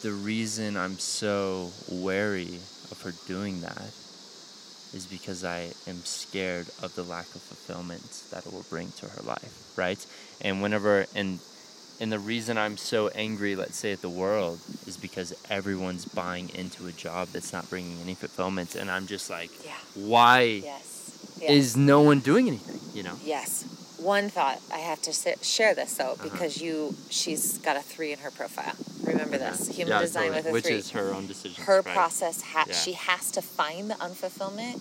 the 0.05 0.13
reason 0.13 0.77
I'm 0.77 0.99
so 0.99 1.71
wary 1.91 2.61
of 2.91 3.01
her 3.05 3.15
doing 3.27 3.63
that 3.63 3.89
is 4.93 5.09
because 5.11 5.43
I 5.47 5.71
am 5.89 6.05
scared 6.05 6.67
of 6.83 6.95
the 6.95 7.03
lack 7.03 7.35
of 7.35 7.41
fulfillment 7.41 8.23
that 8.31 8.45
it 8.45 8.53
will 8.53 8.67
bring 8.69 8.93
to 8.99 9.09
her 9.09 9.23
life, 9.23 9.73
right? 9.77 10.07
And 10.43 10.61
whenever 10.61 11.07
and 11.15 11.41
and 12.01 12.13
the 12.13 12.19
reason 12.19 12.59
I'm 12.59 12.77
so 12.77 13.09
angry, 13.09 13.57
let's 13.57 13.79
say 13.79 13.93
at 13.93 14.03
the 14.03 14.11
world, 14.11 14.59
is 14.87 14.99
because 14.99 15.33
everyone's 15.49 16.05
buying 16.05 16.51
into 16.51 16.87
a 16.87 16.93
job 16.93 17.29
that's 17.29 17.55
not 17.55 17.71
bringing 17.71 17.99
any 18.03 18.15
fulfillment, 18.15 18.75
and 18.75 18.91
I'm 18.91 19.07
just 19.07 19.31
like, 19.31 19.51
Yeah. 19.65 19.73
why 19.95 20.41
Yes. 20.43 21.19
yes. 21.41 21.51
is 21.51 21.77
no 21.79 22.03
one 22.03 22.21
doing 22.21 22.47
anything? 22.49 22.81
You 22.93 23.05
know? 23.05 23.17
Yes. 23.25 23.65
One 24.05 24.29
thought. 24.29 24.61
I 24.73 24.79
have 24.79 25.01
to 25.03 25.13
sa- 25.15 25.41
share 25.43 25.75
this 25.75 25.95
though 25.95 26.13
Uh-huh. 26.13 26.23
because 26.29 26.61
you. 26.61 26.95
She's 27.11 27.57
got 27.59 27.77
a 27.77 27.81
three 27.81 28.13
in 28.13 28.19
her 28.19 28.31
profile. 28.31 28.75
Remember 29.03 29.39
this. 29.39 29.69
Human 29.69 29.93
Yeah, 29.93 30.01
design 30.03 30.25
totally. 30.25 30.37
with 30.43 30.47
a 30.47 30.53
Which 30.53 30.65
three. 30.67 30.75
is 30.77 30.91
her 30.91 31.15
own 31.15 31.27
decision. 31.27 31.65
her 31.65 31.81
right? 31.81 31.95
process 31.95 32.43
ha- 32.43 32.67
Yeah. 32.69 32.75
she 32.75 32.93
has 32.93 33.31
to 33.33 33.41
find 33.43 33.91
the 33.91 33.95
unfulfillment 33.95 34.79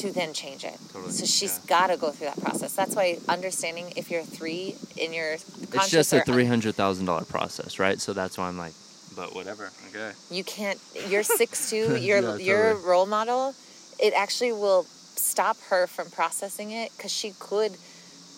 to 0.00 0.10
then 0.10 0.32
change 0.32 0.64
it 0.64 0.78
Totally, 0.92 1.12
so 1.12 1.26
she's 1.26 1.58
yeah. 1.58 1.68
got 1.68 1.86
to 1.88 1.98
go 1.98 2.10
through 2.10 2.28
that 2.28 2.40
process 2.40 2.72
that's 2.72 2.94
why 2.96 3.18
understanding 3.28 3.92
if 3.94 4.10
you're 4.10 4.22
a 4.22 4.24
three 4.24 4.74
in 4.96 5.12
your 5.12 5.32
It's 5.34 5.90
just 5.90 6.12
a 6.14 6.22
three 6.22 6.46
hundred 6.46 6.74
thousand 6.76 7.04
dollar 7.06 7.24
process, 7.26 7.78
right? 7.78 8.00
So 8.00 8.12
that's 8.14 8.38
why 8.38 8.48
I'm 8.48 8.56
like, 8.56 8.72
but 9.14 9.34
whatever. 9.34 9.70
Okay. 9.90 10.12
you 10.30 10.44
can't 10.44 10.78
you're 11.08 11.22
six 11.22 11.68
two 11.70 11.96
your 12.08 12.20
Yeah, 12.20 12.36
your 12.36 12.62
totally. 12.72 12.88
role 12.90 13.06
model 13.06 13.54
it 13.98 14.12
actually 14.14 14.52
will 14.52 14.84
stop 15.16 15.56
her 15.70 15.86
from 15.86 16.10
processing 16.10 16.70
it 16.72 16.90
because 16.96 17.12
she 17.12 17.32
could 17.38 17.72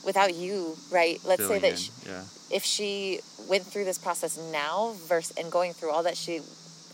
without 0.04 0.34
you 0.34 0.76
right 0.90 1.18
let's 1.24 1.46
say 1.46 1.58
that 1.58 1.70
in, 1.72 1.76
she, 1.76 1.90
yeah. 2.06 2.22
if 2.50 2.64
she 2.64 3.20
went 3.48 3.64
through 3.64 3.84
this 3.84 3.98
process 3.98 4.38
now 4.52 4.94
versus 5.08 5.36
and 5.36 5.50
going 5.50 5.72
through 5.72 5.90
all 5.90 6.02
that 6.02 6.16
she 6.16 6.40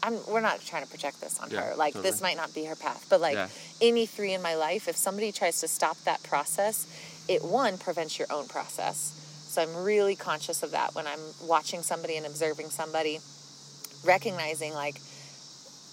I'm, 0.03 0.17
we're 0.29 0.41
not 0.41 0.61
trying 0.63 0.83
to 0.83 0.89
project 0.89 1.21
this 1.21 1.39
on 1.39 1.51
Yeah, 1.51 1.61
her 1.71 1.77
like 1.77 1.93
this 1.95 2.23
might 2.23 2.37
not 2.37 2.55
be 2.55 2.65
her 2.67 2.77
path 2.77 3.07
but 3.11 3.21
like 3.21 3.35
Yeah. 3.35 3.49
any 3.81 4.07
three 4.07 4.33
in 4.33 4.43
my 4.43 4.55
life 4.55 4.89
if 4.89 4.97
somebody 4.97 5.33
tries 5.33 5.61
to 5.61 5.69
stop 5.69 5.97
that 6.05 6.23
process 6.23 6.87
it 7.29 7.45
one 7.45 7.77
prevents 7.79 8.19
your 8.19 8.29
own 8.31 8.47
process 8.49 9.17
so 9.49 9.61
i'm 9.63 9.85
really 9.85 10.17
conscious 10.17 10.63
of 10.63 10.71
that 10.71 10.95
when 10.95 11.07
i'm 11.07 11.21
watching 11.43 11.83
somebody 11.83 12.17
and 12.17 12.25
observing 12.27 12.71
somebody 12.71 13.19
recognizing 14.05 14.73
like 14.73 15.01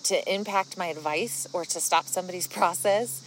to 0.03 0.33
impact 0.33 0.77
my 0.77 0.87
advice 0.87 1.45
or 1.51 1.65
to 1.65 1.79
stop 1.81 2.05
somebody's 2.05 2.47
process 2.59 3.23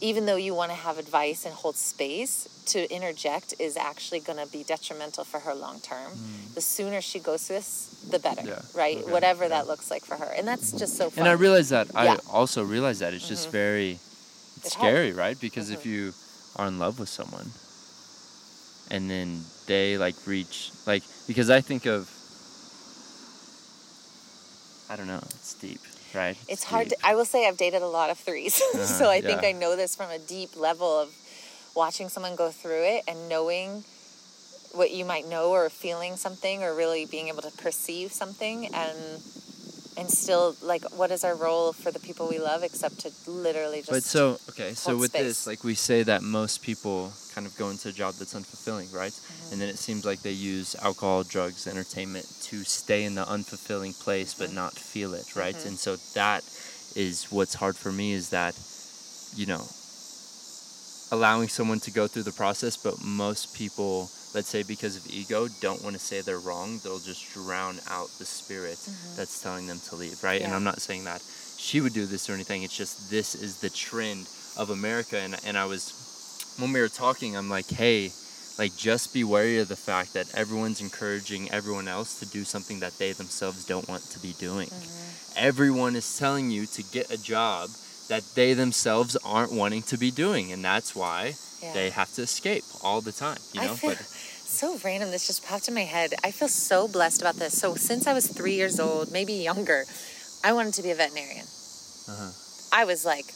even 0.00 0.26
though 0.26 0.36
you 0.36 0.54
want 0.54 0.70
to 0.70 0.76
have 0.76 0.98
advice 0.98 1.44
and 1.46 1.54
hold 1.54 1.76
space 1.76 2.46
to 2.66 2.92
interject 2.92 3.54
is 3.58 3.76
actually 3.76 4.20
going 4.20 4.38
to 4.38 4.46
be 4.46 4.62
detrimental 4.64 5.24
for 5.24 5.40
her 5.40 5.54
long 5.54 5.80
term 5.80 6.18
the 6.54 6.60
sooner 6.60 7.00
she 7.00 7.18
goes 7.18 7.44
through 7.44 7.56
this 7.56 7.90
the 8.10 8.18
better 8.18 8.42
Mm. 8.42 8.46
Yeah, 8.46 8.62
right 8.74 8.96
okay, 8.98 9.10
whatever 9.12 9.44
yeah. 9.44 9.48
that 9.50 9.66
looks 9.66 9.90
like 9.90 10.04
for 10.04 10.16
her 10.16 10.30
and 10.36 10.46
that's 10.46 10.72
just 10.78 10.96
so 10.96 11.10
fun 11.10 11.20
And 11.26 11.28
I 11.28 11.32
realize 11.32 11.68
that 11.70 11.86
Yeah. 11.94 12.14
I 12.14 12.18
also 12.30 12.62
realize 12.62 12.98
that 13.00 13.14
it's 13.14 13.28
just 13.28 13.48
very 13.50 13.98
It's 14.56 14.74
hard. 14.74 14.90
scary, 14.90 15.12
right? 15.12 15.38
Because 15.38 15.70
if 15.70 15.82
Mhm. 15.82 15.90
you 15.92 16.12
are 16.56 16.66
in 16.66 16.78
love 16.78 16.98
with 16.98 17.08
someone 17.08 17.52
and 18.90 19.10
then 19.10 19.44
they 19.66 19.98
like 19.98 20.16
reach 20.26 20.70
like 20.86 21.02
because 21.26 21.50
I 21.50 21.60
think 21.60 21.86
of 21.86 22.08
I 24.88 24.94
don't 24.96 25.08
know, 25.08 25.22
it's 25.34 25.54
deep, 25.54 25.80
right? 26.16 26.36
it's 26.48 26.64
hard 26.64 26.88
to, 26.90 26.96
i 27.04 27.14
will 27.14 27.24
say 27.24 27.46
i've 27.46 27.56
dated 27.56 27.82
a 27.82 27.86
lot 27.86 28.10
of 28.10 28.16
3s 28.18 28.50
so 28.98 29.04
Uh-huh, 29.04 29.08
i 29.10 29.20
think 29.20 29.44
i 29.44 29.52
know 29.52 29.76
this 29.76 29.94
from 29.94 30.10
a 30.10 30.18
deep 30.18 30.56
level 30.56 30.98
of 31.00 31.08
watching 31.74 32.08
someone 32.08 32.34
go 32.36 32.50
through 32.50 32.82
it 32.84 33.02
and 33.06 33.28
knowing 33.28 33.84
what 34.72 34.90
you 34.90 35.04
might 35.04 35.26
know 35.28 35.50
or 35.50 35.68
feeling 35.70 36.16
something 36.16 36.62
or 36.62 36.74
really 36.74 37.06
being 37.06 37.28
able 37.28 37.42
to 37.42 37.50
perceive 37.52 38.12
something 38.12 38.66
and 38.74 38.98
and 39.96 40.10
still 40.10 40.56
like 40.62 40.84
what 40.96 41.10
is 41.10 41.24
our 41.24 41.34
role 41.34 41.72
for 41.72 41.90
the 41.90 42.00
people 42.00 42.28
we 42.28 42.38
love 42.38 42.62
except 42.62 42.98
to 43.00 43.10
literally 43.30 43.78
just 43.78 43.90
But 43.90 44.04
so 44.04 44.38
okay, 44.50 44.74
so 44.74 44.96
with 44.96 45.12
this, 45.12 45.46
like 45.46 45.64
we 45.64 45.74
say 45.74 46.02
that 46.02 46.22
most 46.22 46.62
people 46.62 47.12
kind 47.34 47.46
of 47.46 47.56
go 47.56 47.70
into 47.70 47.88
a 47.88 47.92
job 47.92 48.14
that's 48.18 48.34
unfulfilling, 48.34 48.92
right? 48.92 49.12
Mm-hmm. 49.12 49.52
And 49.52 49.60
then 49.60 49.68
it 49.68 49.78
seems 49.78 50.04
like 50.04 50.22
they 50.22 50.32
use 50.32 50.74
alcohol, 50.82 51.22
drugs, 51.24 51.66
entertainment 51.66 52.26
to 52.50 52.64
stay 52.64 53.04
in 53.04 53.14
the 53.14 53.24
unfulfilling 53.24 53.98
place 53.98 54.34
but 54.34 54.50
Mm-hmm. 54.50 54.54
not 54.54 54.78
feel 54.78 55.14
it, 55.14 55.34
right? 55.36 55.64
And 55.64 55.78
so 55.78 55.96
that 56.14 56.44
is 56.94 57.26
what's 57.30 57.54
hard 57.54 57.76
for 57.76 57.92
me 57.92 58.12
is 58.12 58.30
that, 58.30 58.54
you 59.34 59.46
know, 59.46 59.68
allowing 61.10 61.48
someone 61.48 61.80
to 61.80 61.90
go 61.90 62.06
through 62.08 62.22
the 62.24 62.32
process, 62.32 62.76
but 62.76 63.02
most 63.02 63.52
people, 63.54 64.10
let's 64.36 64.48
say 64.48 64.62
because 64.62 64.96
of 64.96 65.06
ego, 65.10 65.48
don't 65.60 65.82
want 65.82 65.96
to 65.96 66.00
say 66.00 66.20
they're 66.20 66.38
wrong. 66.38 66.78
They'll 66.84 67.00
just 67.00 67.32
drown 67.32 67.80
out 67.88 68.08
the 68.18 68.26
spirit 68.26 68.76
mm-hmm. 68.76 69.16
that's 69.16 69.40
telling 69.40 69.66
them 69.66 69.80
to 69.88 69.96
leave, 69.96 70.22
right? 70.22 70.42
And 70.42 70.52
I'm 70.54 70.62
not 70.62 70.80
saying 70.80 71.04
that 71.04 71.22
she 71.56 71.80
would 71.80 71.94
do 71.94 72.04
this 72.04 72.28
or 72.28 72.34
anything. 72.34 72.62
It's 72.62 72.76
just 72.76 73.10
this 73.10 73.34
is 73.34 73.60
the 73.60 73.70
trend 73.70 74.28
of 74.58 74.68
America. 74.70 75.18
And, 75.18 75.36
and 75.46 75.56
I 75.56 75.64
was, 75.64 76.54
when 76.58 76.70
we 76.70 76.80
were 76.80 76.88
talking, 76.88 77.34
I'm 77.34 77.48
like, 77.48 77.68
hey, 77.70 78.12
like 78.58 78.76
just 78.76 79.14
be 79.14 79.24
wary 79.24 79.58
of 79.58 79.68
the 79.68 79.76
fact 79.76 80.12
that 80.12 80.26
everyone's 80.34 80.82
encouraging 80.82 81.50
everyone 81.50 81.88
else 81.88 82.20
to 82.20 82.26
do 82.26 82.44
something 82.44 82.80
that 82.80 82.98
they 82.98 83.12
themselves 83.12 83.64
don't 83.64 83.88
want 83.88 84.02
to 84.10 84.18
be 84.18 84.34
doing. 84.38 84.68
Mm-hmm. 84.68 85.46
Everyone 85.46 85.96
is 85.96 86.18
telling 86.18 86.50
you 86.50 86.66
to 86.66 86.82
get 86.82 87.10
a 87.10 87.22
job 87.22 87.70
that 88.08 88.22
they 88.34 88.54
themselves 88.54 89.16
aren't 89.24 89.52
wanting 89.52 89.82
to 89.82 89.98
be 89.98 90.10
doing, 90.10 90.52
and 90.52 90.64
that's 90.64 90.94
why 90.94 91.34
Yeah. 91.60 91.72
they 91.72 91.90
have 91.90 92.12
to 92.14 92.22
escape 92.22 92.64
all 92.82 93.00
the 93.00 93.12
time. 93.12 93.38
You 93.52 93.62
know, 93.62 93.74
feel 93.74 93.90
but 93.90 93.98
so 94.58 94.78
random. 94.84 95.10
This 95.10 95.26
just 95.26 95.44
popped 95.44 95.68
in 95.68 95.74
my 95.74 95.84
head. 95.84 96.14
I 96.24 96.30
feel 96.30 96.48
so 96.48 96.88
blessed 96.88 97.20
about 97.20 97.36
this. 97.36 97.56
So 97.58 97.74
since 97.74 98.06
I 98.06 98.12
was 98.12 98.26
three 98.26 98.54
years 98.54 98.80
old, 98.80 99.12
maybe 99.12 99.34
younger, 99.34 99.84
I 100.44 100.52
wanted 100.52 100.74
to 100.74 100.82
be 100.82 100.90
a 100.90 100.94
veterinarian. 100.94 101.44
Uh-huh. 102.08 102.30
I 102.72 102.84
was 102.84 103.04
like, 103.04 103.26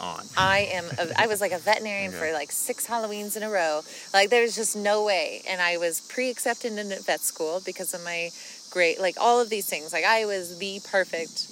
on. 0.00 0.22
I 0.36 0.68
am. 0.72 0.84
A, 0.98 1.20
I 1.20 1.26
was 1.26 1.40
like 1.40 1.52
a 1.52 1.58
veterinarian 1.58 2.12
for 2.20 2.32
like 2.32 2.52
six 2.52 2.86
Halloweens 2.86 3.36
in 3.36 3.42
a 3.42 3.50
row. 3.50 3.80
Like 4.14 4.30
there's 4.30 4.54
just 4.54 4.76
no 4.76 5.04
way. 5.04 5.42
And 5.48 5.60
I 5.60 5.76
was 5.78 6.00
pre-accepted 6.00 6.72
into 6.78 7.02
vet 7.02 7.20
school 7.20 7.60
because 7.66 7.94
of 7.94 8.04
my 8.04 8.30
great, 8.70 9.00
like 9.00 9.16
all 9.20 9.40
of 9.40 9.50
these 9.50 9.66
things. 9.68 9.92
Like 9.92 10.04
I 10.04 10.24
was 10.26 10.58
the 10.58 10.80
perfect 10.90 11.48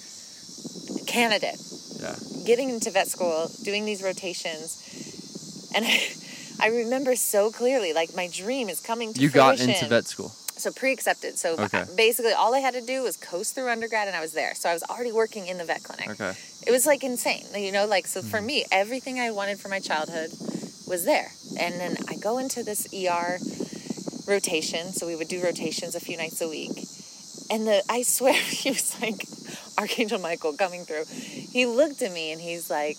candidate 1.08 1.58
Yeah. 2.00 2.14
getting 2.44 2.70
into 2.70 2.90
vet 2.90 3.08
school, 3.08 3.50
doing 3.64 3.84
these 3.84 4.02
rotations, 4.02 5.72
and 5.74 5.84
I, 5.84 5.90
I 6.60 6.68
remember 6.68 7.16
so 7.16 7.50
clearly, 7.50 7.92
like 7.92 8.14
my 8.14 8.28
dream 8.28 8.68
is 8.68 8.80
coming 8.80 9.12
to 9.14 9.20
You 9.20 9.28
got 9.30 9.60
into 9.60 9.86
vet 9.86 10.06
school. 10.06 10.32
So 10.58 10.72
pre-accepted. 10.72 11.38
So 11.38 11.54
Okay. 11.58 11.84
basically, 11.96 12.32
all 12.32 12.54
I 12.54 12.60
had 12.60 12.72
to 12.74 12.80
do 12.80 13.02
was 13.02 13.16
coast 13.18 13.54
through 13.54 13.68
undergrad, 13.68 14.08
and 14.08 14.16
I 14.16 14.20
was 14.20 14.32
there. 14.32 14.54
So 14.54 14.70
I 14.70 14.72
was 14.72 14.82
already 14.84 15.12
working 15.12 15.46
in 15.48 15.58
the 15.58 15.64
vet 15.66 15.82
clinic. 15.82 16.08
Okay. 16.18 16.32
It 16.66 16.70
was 16.70 16.86
like 16.86 17.04
insane, 17.04 17.44
you 17.54 17.72
know. 17.72 17.84
Like 17.86 18.06
so, 18.06 18.20
Mm-hmm. 18.20 18.30
for 18.30 18.40
me, 18.40 18.64
everything 18.72 19.20
I 19.20 19.30
wanted 19.32 19.60
for 19.60 19.68
my 19.68 19.80
childhood 19.80 20.30
was 20.86 21.04
there. 21.04 21.32
And 21.58 21.78
then 21.80 21.96
I 22.08 22.16
go 22.16 22.38
into 22.38 22.62
this 22.62 22.86
ER 22.94 23.38
rotation. 24.26 24.92
So 24.92 25.06
we 25.06 25.14
would 25.16 25.28
do 25.28 25.42
rotations 25.42 25.94
a 25.94 26.00
few 26.00 26.16
nights 26.16 26.40
a 26.40 26.48
week. 26.48 26.76
And 27.50 27.66
the 27.66 27.82
I 27.88 28.02
swear 28.02 28.32
he 28.62 28.70
was 28.70 28.96
like 29.00 29.26
Archangel 29.78 30.18
Michael 30.18 30.54
coming 30.54 30.84
through. 30.84 31.04
He 31.56 31.66
looked 31.66 32.00
at 32.02 32.12
me 32.12 32.32
and 32.32 32.40
he's 32.40 32.70
like, 32.70 32.96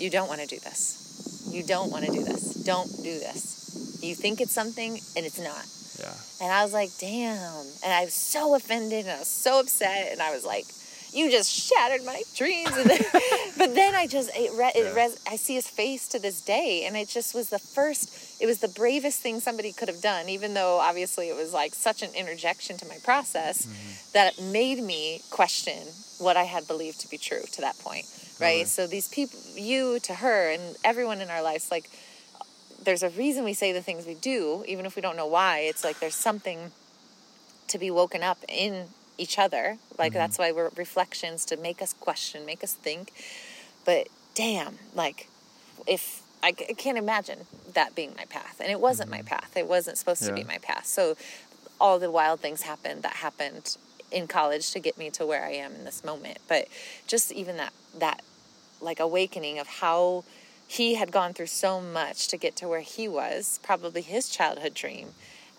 "You 0.00 0.08
don't 0.10 0.28
want 0.28 0.40
to 0.40 0.46
do 0.46 0.58
this. 0.58 1.02
You 1.50 1.62
don't 1.62 1.90
want 1.90 2.04
to 2.06 2.10
do 2.10 2.24
this. 2.24 2.35
Don't 2.66 2.90
do 3.02 3.18
this. 3.18 3.98
You 4.02 4.14
think 4.14 4.40
it's 4.40 4.52
something 4.52 4.98
and 5.16 5.24
it's 5.26 5.38
not." 5.40 5.64
Yeah. 5.98 6.12
And 6.42 6.52
I 6.52 6.62
was 6.62 6.74
like, 6.74 6.90
damn. 6.98 7.64
And 7.82 7.90
I 7.92 8.04
was 8.04 8.12
so 8.12 8.54
offended 8.54 9.06
and 9.06 9.14
I 9.16 9.18
was 9.20 9.28
so 9.28 9.60
upset. 9.60 10.12
And 10.12 10.20
I 10.20 10.30
was 10.34 10.44
like, 10.44 10.66
you 11.14 11.30
just 11.30 11.50
shattered 11.50 12.04
my 12.04 12.22
dreams. 12.34 12.70
And 12.76 12.90
then, 12.90 13.00
but 13.56 13.74
then 13.74 13.94
I 13.94 14.06
just, 14.06 14.28
it, 14.34 14.52
re- 14.54 14.72
Yeah. 14.76 14.92
res- 14.94 15.18
I 15.26 15.36
see 15.36 15.54
his 15.54 15.66
face 15.66 16.06
to 16.08 16.18
this 16.18 16.42
day. 16.42 16.84
And 16.86 16.98
it 16.98 17.08
just 17.08 17.34
was 17.34 17.48
the 17.48 17.58
first, 17.58 18.10
it 18.42 18.44
was 18.44 18.58
the 18.58 18.68
bravest 18.68 19.20
thing 19.20 19.40
somebody 19.40 19.72
could 19.72 19.88
have 19.88 20.02
done, 20.02 20.28
even 20.28 20.52
though 20.52 20.76
obviously 20.80 21.30
it 21.30 21.34
was 21.34 21.54
like 21.54 21.74
such 21.74 22.02
an 22.02 22.10
interjection 22.14 22.76
to 22.76 22.86
my 22.86 22.98
process 23.02 23.64
Mm-hmm. 23.64 24.12
that 24.12 24.34
it 24.38 24.42
made 24.42 24.82
me 24.82 25.22
question 25.30 25.78
what 26.18 26.36
I 26.36 26.44
had 26.44 26.66
believed 26.68 27.00
to 27.00 27.08
be 27.08 27.16
true 27.16 27.44
to 27.52 27.60
that 27.62 27.78
point. 27.78 28.04
Right. 28.38 28.48
Totally. 28.48 28.64
So 28.66 28.86
these 28.86 29.08
people, 29.08 29.38
you 29.54 29.98
to 30.00 30.12
her, 30.16 30.50
and 30.50 30.76
everyone 30.84 31.22
in 31.22 31.30
our 31.30 31.40
lives, 31.42 31.70
like, 31.70 31.88
there's 32.86 33.02
a 33.02 33.10
reason 33.10 33.44
we 33.44 33.52
say 33.52 33.72
the 33.72 33.82
things 33.82 34.06
we 34.06 34.14
do, 34.14 34.64
even 34.66 34.86
if 34.86 34.96
we 34.96 35.02
don't 35.02 35.16
know 35.16 35.26
why. 35.26 35.58
It's 35.58 35.84
like 35.84 35.98
there's 35.98 36.14
something 36.14 36.70
to 37.68 37.78
be 37.78 37.90
woken 37.90 38.22
up 38.22 38.38
in 38.48 38.86
each 39.18 39.38
other. 39.38 39.76
Like 39.98 40.12
mm-hmm. 40.12 40.18
that's 40.18 40.38
why 40.38 40.52
we're 40.52 40.70
reflections 40.76 41.44
to 41.46 41.56
make 41.56 41.82
us 41.82 41.92
question, 41.92 42.46
make 42.46 42.62
us 42.62 42.72
think. 42.72 43.12
But 43.84 44.08
damn, 44.34 44.78
like 44.94 45.28
if 45.86 46.22
I, 46.42 46.52
can't 46.52 46.96
imagine 46.96 47.46
that 47.74 47.96
being 47.96 48.14
my 48.16 48.24
path, 48.26 48.60
and 48.60 48.70
it 48.70 48.80
wasn't 48.80 49.10
my 49.10 49.18
mm-hmm. 49.18 49.26
path. 49.26 49.56
It 49.56 49.66
wasn't 49.66 49.98
supposed 49.98 50.22
to 50.24 50.32
be 50.32 50.44
my 50.44 50.58
path. 50.58 50.86
So 50.86 51.16
all 51.80 51.98
the 51.98 52.10
wild 52.10 52.38
things 52.40 52.62
happened 52.62 53.02
that 53.02 53.14
happened 53.14 53.76
in 54.12 54.28
college 54.28 54.70
to 54.70 54.78
get 54.78 54.96
me 54.96 55.10
to 55.10 55.26
where 55.26 55.44
I 55.44 55.50
am 55.50 55.74
in 55.74 55.84
this 55.84 56.04
moment. 56.04 56.38
But 56.46 56.68
just 57.08 57.32
even 57.32 57.56
that 57.56 57.72
that 57.98 58.22
like 58.80 59.00
awakening 59.00 59.58
of 59.58 59.66
how 59.66 60.22
he 60.66 60.94
had 60.94 61.12
gone 61.12 61.32
through 61.32 61.46
so 61.46 61.80
much 61.80 62.28
to 62.28 62.36
get 62.36 62.56
to 62.56 62.68
where 62.68 62.80
he 62.80 63.06
was, 63.08 63.60
probably 63.62 64.02
his 64.02 64.28
childhood 64.28 64.74
dream, 64.74 65.14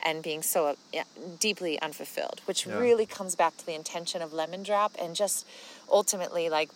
and 0.05 0.21
being 0.21 0.41
so 0.41 0.75
uh, 0.97 1.03
deeply 1.39 1.79
unfulfilled, 1.81 2.41
which 2.45 2.65
Yeah. 2.65 2.77
really 2.77 3.05
comes 3.05 3.35
back 3.35 3.57
to 3.57 3.65
the 3.65 3.73
intention 3.73 4.21
of 4.21 4.33
Lemon 4.33 4.63
Drop 4.63 4.93
and 4.99 5.15
just 5.15 5.45
ultimately 5.91 6.49
like 6.49 6.69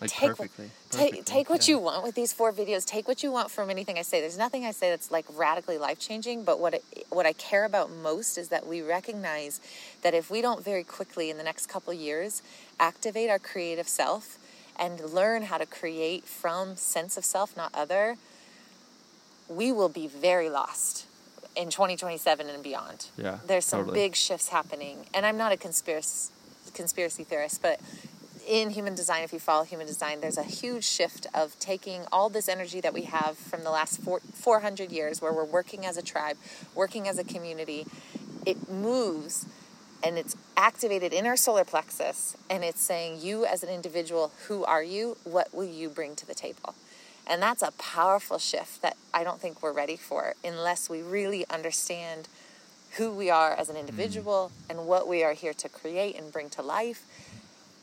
Like 0.00 0.10
take 0.10 0.28
what- 0.30 0.36
perfectly. 0.38 0.70
take 0.90 1.24
take 1.24 1.48
what 1.48 1.66
yeah. 1.66 1.74
you 1.76 1.78
want 1.78 2.02
with 2.02 2.14
these 2.14 2.32
four 2.32 2.52
videos. 2.52 2.84
Take 2.84 3.08
what 3.08 3.22
you 3.22 3.32
want 3.32 3.50
from 3.50 3.70
anything 3.70 3.96
I 3.98 4.02
say. 4.02 4.20
There's 4.20 4.36
nothing 4.36 4.66
I 4.66 4.72
say 4.72 4.90
that's 4.90 5.10
like 5.10 5.24
radically 5.32 5.78
life 5.78 5.98
changing. 5.98 6.44
But 6.44 6.60
what 6.60 6.74
it, 6.74 6.84
what 7.08 7.24
I 7.26 7.32
care 7.32 7.64
about 7.64 7.90
most 7.90 8.36
is 8.36 8.48
that 8.50 8.66
we 8.66 8.82
recognize 8.82 9.60
that 10.02 10.12
if 10.12 10.30
we 10.30 10.42
don't 10.42 10.62
very 10.62 10.84
quickly 10.84 11.30
in 11.30 11.38
the 11.38 11.44
next 11.44 11.66
couple 11.68 11.94
years 11.94 12.42
activate 12.78 13.30
our 13.30 13.38
creative 13.38 13.88
self 13.88 14.36
and 14.78 15.00
learn 15.00 15.42
how 15.42 15.58
to 15.58 15.66
create 15.66 16.24
from 16.24 16.76
sense 16.76 17.16
of 17.16 17.24
self, 17.24 17.56
not 17.56 17.74
other, 17.74 18.16
we 19.48 19.72
will 19.72 19.88
be 19.88 20.06
very 20.06 20.50
lost 20.50 21.06
in 21.56 21.70
2027 21.70 22.48
and 22.48 22.62
beyond. 22.62 23.06
Yeah, 23.16 23.38
There's 23.46 23.64
some 23.64 23.80
totally. 23.80 24.00
big 24.00 24.16
shifts 24.16 24.48
happening. 24.48 25.06
And 25.14 25.24
I'm 25.24 25.36
not 25.36 25.52
a 25.52 25.56
conspiracy 25.56 26.32
conspiracy 26.74 27.24
theorist, 27.24 27.62
but 27.62 27.80
in 28.46 28.70
human 28.70 28.94
design, 28.94 29.22
if 29.24 29.32
you 29.32 29.38
follow 29.38 29.64
human 29.64 29.86
design, 29.86 30.20
there's 30.20 30.36
a 30.36 30.42
huge 30.42 30.84
shift 30.84 31.26
of 31.34 31.58
taking 31.58 32.02
all 32.12 32.28
this 32.28 32.48
energy 32.48 32.80
that 32.80 32.92
we 32.92 33.02
have 33.02 33.36
from 33.36 33.64
the 33.64 33.70
last 33.70 34.02
four, 34.02 34.20
400 34.20 34.92
years 34.92 35.22
where 35.22 35.32
we're 35.32 35.44
working 35.44 35.86
as 35.86 35.96
a 35.96 36.02
tribe, 36.02 36.36
working 36.74 37.08
as 37.08 37.18
a 37.18 37.24
community. 37.24 37.86
It 38.44 38.68
moves 38.70 39.46
and 40.06 40.18
it's 40.18 40.36
activated 40.56 41.12
in 41.12 41.26
our 41.26 41.36
solar 41.36 41.64
plexus 41.64 42.36
and 42.48 42.62
it's 42.62 42.80
saying, 42.80 43.18
You 43.20 43.44
as 43.44 43.64
an 43.64 43.68
individual, 43.68 44.30
who 44.46 44.64
are 44.64 44.82
you? 44.82 45.16
What 45.24 45.52
will 45.52 45.64
you 45.64 45.88
bring 45.88 46.14
to 46.16 46.26
the 46.26 46.34
table? 46.34 46.76
And 47.26 47.42
that's 47.42 47.62
a 47.62 47.72
powerful 47.72 48.38
shift 48.38 48.82
that 48.82 48.96
I 49.12 49.24
don't 49.24 49.40
think 49.40 49.62
we're 49.62 49.72
ready 49.72 49.96
for 49.96 50.34
unless 50.44 50.88
we 50.88 51.02
really 51.02 51.44
understand 51.50 52.28
who 52.92 53.10
we 53.10 53.30
are 53.30 53.52
as 53.52 53.68
an 53.68 53.74
mm-hmm. 53.74 53.88
individual 53.88 54.52
and 54.70 54.86
what 54.86 55.08
we 55.08 55.24
are 55.24 55.32
here 55.32 55.52
to 55.54 55.68
create 55.68 56.16
and 56.16 56.32
bring 56.32 56.50
to 56.50 56.62
life, 56.62 57.04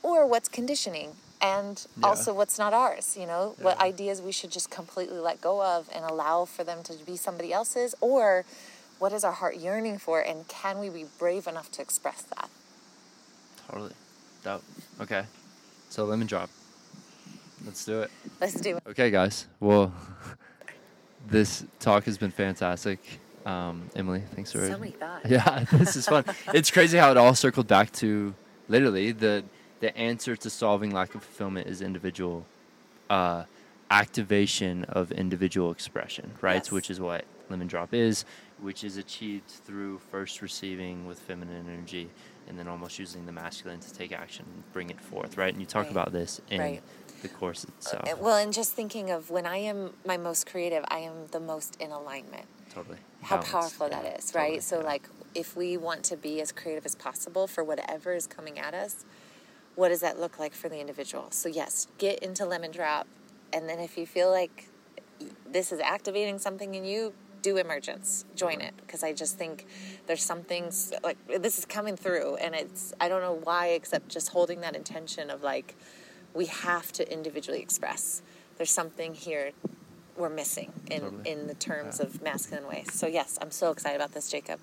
or 0.02 0.26
what's 0.26 0.48
conditioning 0.48 1.12
and 1.42 1.86
Yeah. 2.00 2.08
also 2.08 2.32
what's 2.32 2.58
not 2.58 2.72
ours, 2.72 3.18
you 3.18 3.26
know, 3.26 3.54
what 3.60 3.78
ideas 3.80 4.22
we 4.22 4.32
should 4.32 4.50
just 4.50 4.70
completely 4.70 5.18
let 5.18 5.42
go 5.42 5.62
of 5.62 5.90
and 5.94 6.06
allow 6.06 6.46
for 6.46 6.64
them 6.64 6.82
to 6.84 6.94
be 7.04 7.18
somebody 7.18 7.52
else's, 7.52 7.94
or 8.00 8.46
what 8.98 9.12
is 9.12 9.24
our 9.24 9.32
heart 9.32 9.56
yearning 9.56 9.98
for, 9.98 10.20
and 10.20 10.46
can 10.48 10.78
we 10.78 10.88
be 10.88 11.06
brave 11.18 11.46
enough 11.46 11.70
to 11.72 11.82
express 11.82 12.22
that? 12.22 12.48
Totally. 13.68 13.92
Dope. 14.42 14.62
Okay. 15.00 15.24
So 15.90 16.04
lemon 16.04 16.26
drop. 16.26 16.50
Let's 17.64 17.84
do 17.84 18.02
it. 18.02 18.10
Let's 18.40 18.60
do 18.60 18.76
it. 18.76 18.82
Okay, 18.88 19.10
guys. 19.10 19.46
Well, 19.60 19.92
this 21.28 21.64
talk 21.80 22.04
has 22.04 22.18
been 22.18 22.30
fantastic. 22.30 23.00
Um, 23.46 23.90
Emily, 23.94 24.22
thanks 24.34 24.52
for 24.52 24.66
So 24.66 24.78
many 24.78 24.92
thoughts. 24.92 25.26
Yeah, 25.28 25.64
this 25.72 25.96
is 25.96 26.06
fun. 26.06 26.24
it's 26.52 26.70
crazy 26.70 26.98
how 26.98 27.10
it 27.10 27.16
all 27.16 27.34
circled 27.34 27.66
back 27.66 27.92
to 27.92 28.34
literally 28.68 29.12
the 29.12 29.44
the 29.80 29.96
answer 29.98 30.34
to 30.34 30.48
solving 30.48 30.90
lack 30.92 31.14
of 31.14 31.22
fulfillment 31.22 31.66
is 31.66 31.82
individual 31.82 32.46
uh, 33.10 33.44
activation 33.90 34.84
of 34.84 35.12
individual 35.12 35.70
expression, 35.70 36.32
right? 36.40 36.54
Yes. 36.56 36.72
Which 36.72 36.90
is 36.90 37.00
what 37.00 37.24
lemon 37.50 37.66
drop 37.66 37.92
is, 37.92 38.24
which 38.60 38.84
is 38.84 38.96
achieved 38.96 39.48
through 39.48 39.98
first 40.10 40.40
receiving 40.42 41.06
with 41.06 41.18
feminine 41.18 41.66
energy 41.68 42.08
and 42.48 42.58
then 42.58 42.68
almost 42.68 42.98
using 42.98 43.26
the 43.26 43.32
masculine 43.32 43.80
to 43.80 43.92
take 43.92 44.12
action 44.12 44.44
and 44.54 44.72
bring 44.72 44.90
it 44.90 45.00
forth, 45.00 45.36
right? 45.36 45.52
And 45.52 45.60
you 45.60 45.66
talk 45.66 45.84
Right. 45.84 45.90
about 45.92 46.12
this 46.12 46.40
in 46.50 46.60
Right. 46.60 46.82
the 47.22 47.28
course 47.28 47.64
itself. 47.64 48.06
Uh, 48.06 48.16
Well, 48.20 48.36
and 48.36 48.52
just 48.52 48.72
thinking 48.72 49.10
of 49.10 49.30
when 49.30 49.46
I 49.46 49.58
am 49.58 49.94
my 50.06 50.16
most 50.16 50.46
creative, 50.46 50.84
I 50.88 50.98
am 51.00 51.26
the 51.28 51.40
most 51.40 51.76
in 51.80 51.90
alignment. 51.90 52.46
totally. 52.70 52.98
how 53.22 53.36
Balance. 53.36 53.50
powerful 53.52 53.88
Yeah, 53.88 54.02
that 54.02 54.18
is, 54.18 54.30
totally, 54.32 54.50
right? 54.52 54.62
So, 54.62 54.80
yeah. 54.80 54.84
like, 54.84 55.08
if 55.34 55.56
we 55.56 55.78
want 55.78 56.04
to 56.04 56.16
be 56.16 56.42
as 56.42 56.52
creative 56.52 56.84
as 56.84 56.94
possible 56.94 57.46
for 57.46 57.64
whatever 57.64 58.12
is 58.12 58.26
coming 58.26 58.58
at 58.58 58.74
us, 58.74 59.06
what 59.76 59.88
does 59.88 60.00
that 60.00 60.20
look 60.20 60.38
like 60.38 60.52
for 60.52 60.68
the 60.68 60.78
individual? 60.78 61.30
So, 61.30 61.48
yes, 61.48 61.86
get 61.96 62.18
into 62.18 62.44
Lemon 62.44 62.70
Drop. 62.70 63.06
And 63.50 63.66
then 63.66 63.78
if 63.80 63.96
you 63.96 64.04
feel 64.06 64.30
like 64.30 64.68
this 65.50 65.72
is 65.72 65.80
activating 65.80 66.38
something 66.38 66.74
in 66.74 66.84
you, 66.84 67.14
do 67.44 67.58
emergence, 67.58 68.24
join 68.34 68.60
it. 68.62 68.72
Because 68.78 69.04
I 69.04 69.12
just 69.12 69.36
think 69.38 69.66
there's 70.06 70.24
some 70.24 70.42
things 70.42 70.92
like 71.04 71.18
this 71.28 71.58
is 71.58 71.66
coming 71.66 71.94
through. 71.96 72.36
And 72.36 72.54
it's, 72.54 72.92
I 73.00 73.08
don't 73.08 73.20
know 73.20 73.38
why, 73.44 73.68
except 73.68 74.08
just 74.08 74.30
holding 74.30 74.62
that 74.62 74.74
intention 74.74 75.30
of 75.30 75.42
like, 75.42 75.76
we 76.32 76.46
have 76.46 76.90
to 76.92 77.12
individually 77.12 77.60
express. 77.60 78.22
There's 78.56 78.70
something 78.70 79.14
here 79.14 79.52
we're 80.16 80.30
missing 80.30 80.72
in, 80.90 81.00
Totally. 81.02 81.30
in 81.30 81.46
the 81.46 81.54
terms 81.54 81.98
Yeah. 82.00 82.06
of 82.06 82.22
masculine 82.22 82.66
ways. 82.66 82.92
So 82.94 83.06
yes, 83.06 83.38
I'm 83.42 83.50
so 83.50 83.70
excited 83.70 83.96
about 83.96 84.12
this, 84.12 84.30
Jacob. 84.30 84.58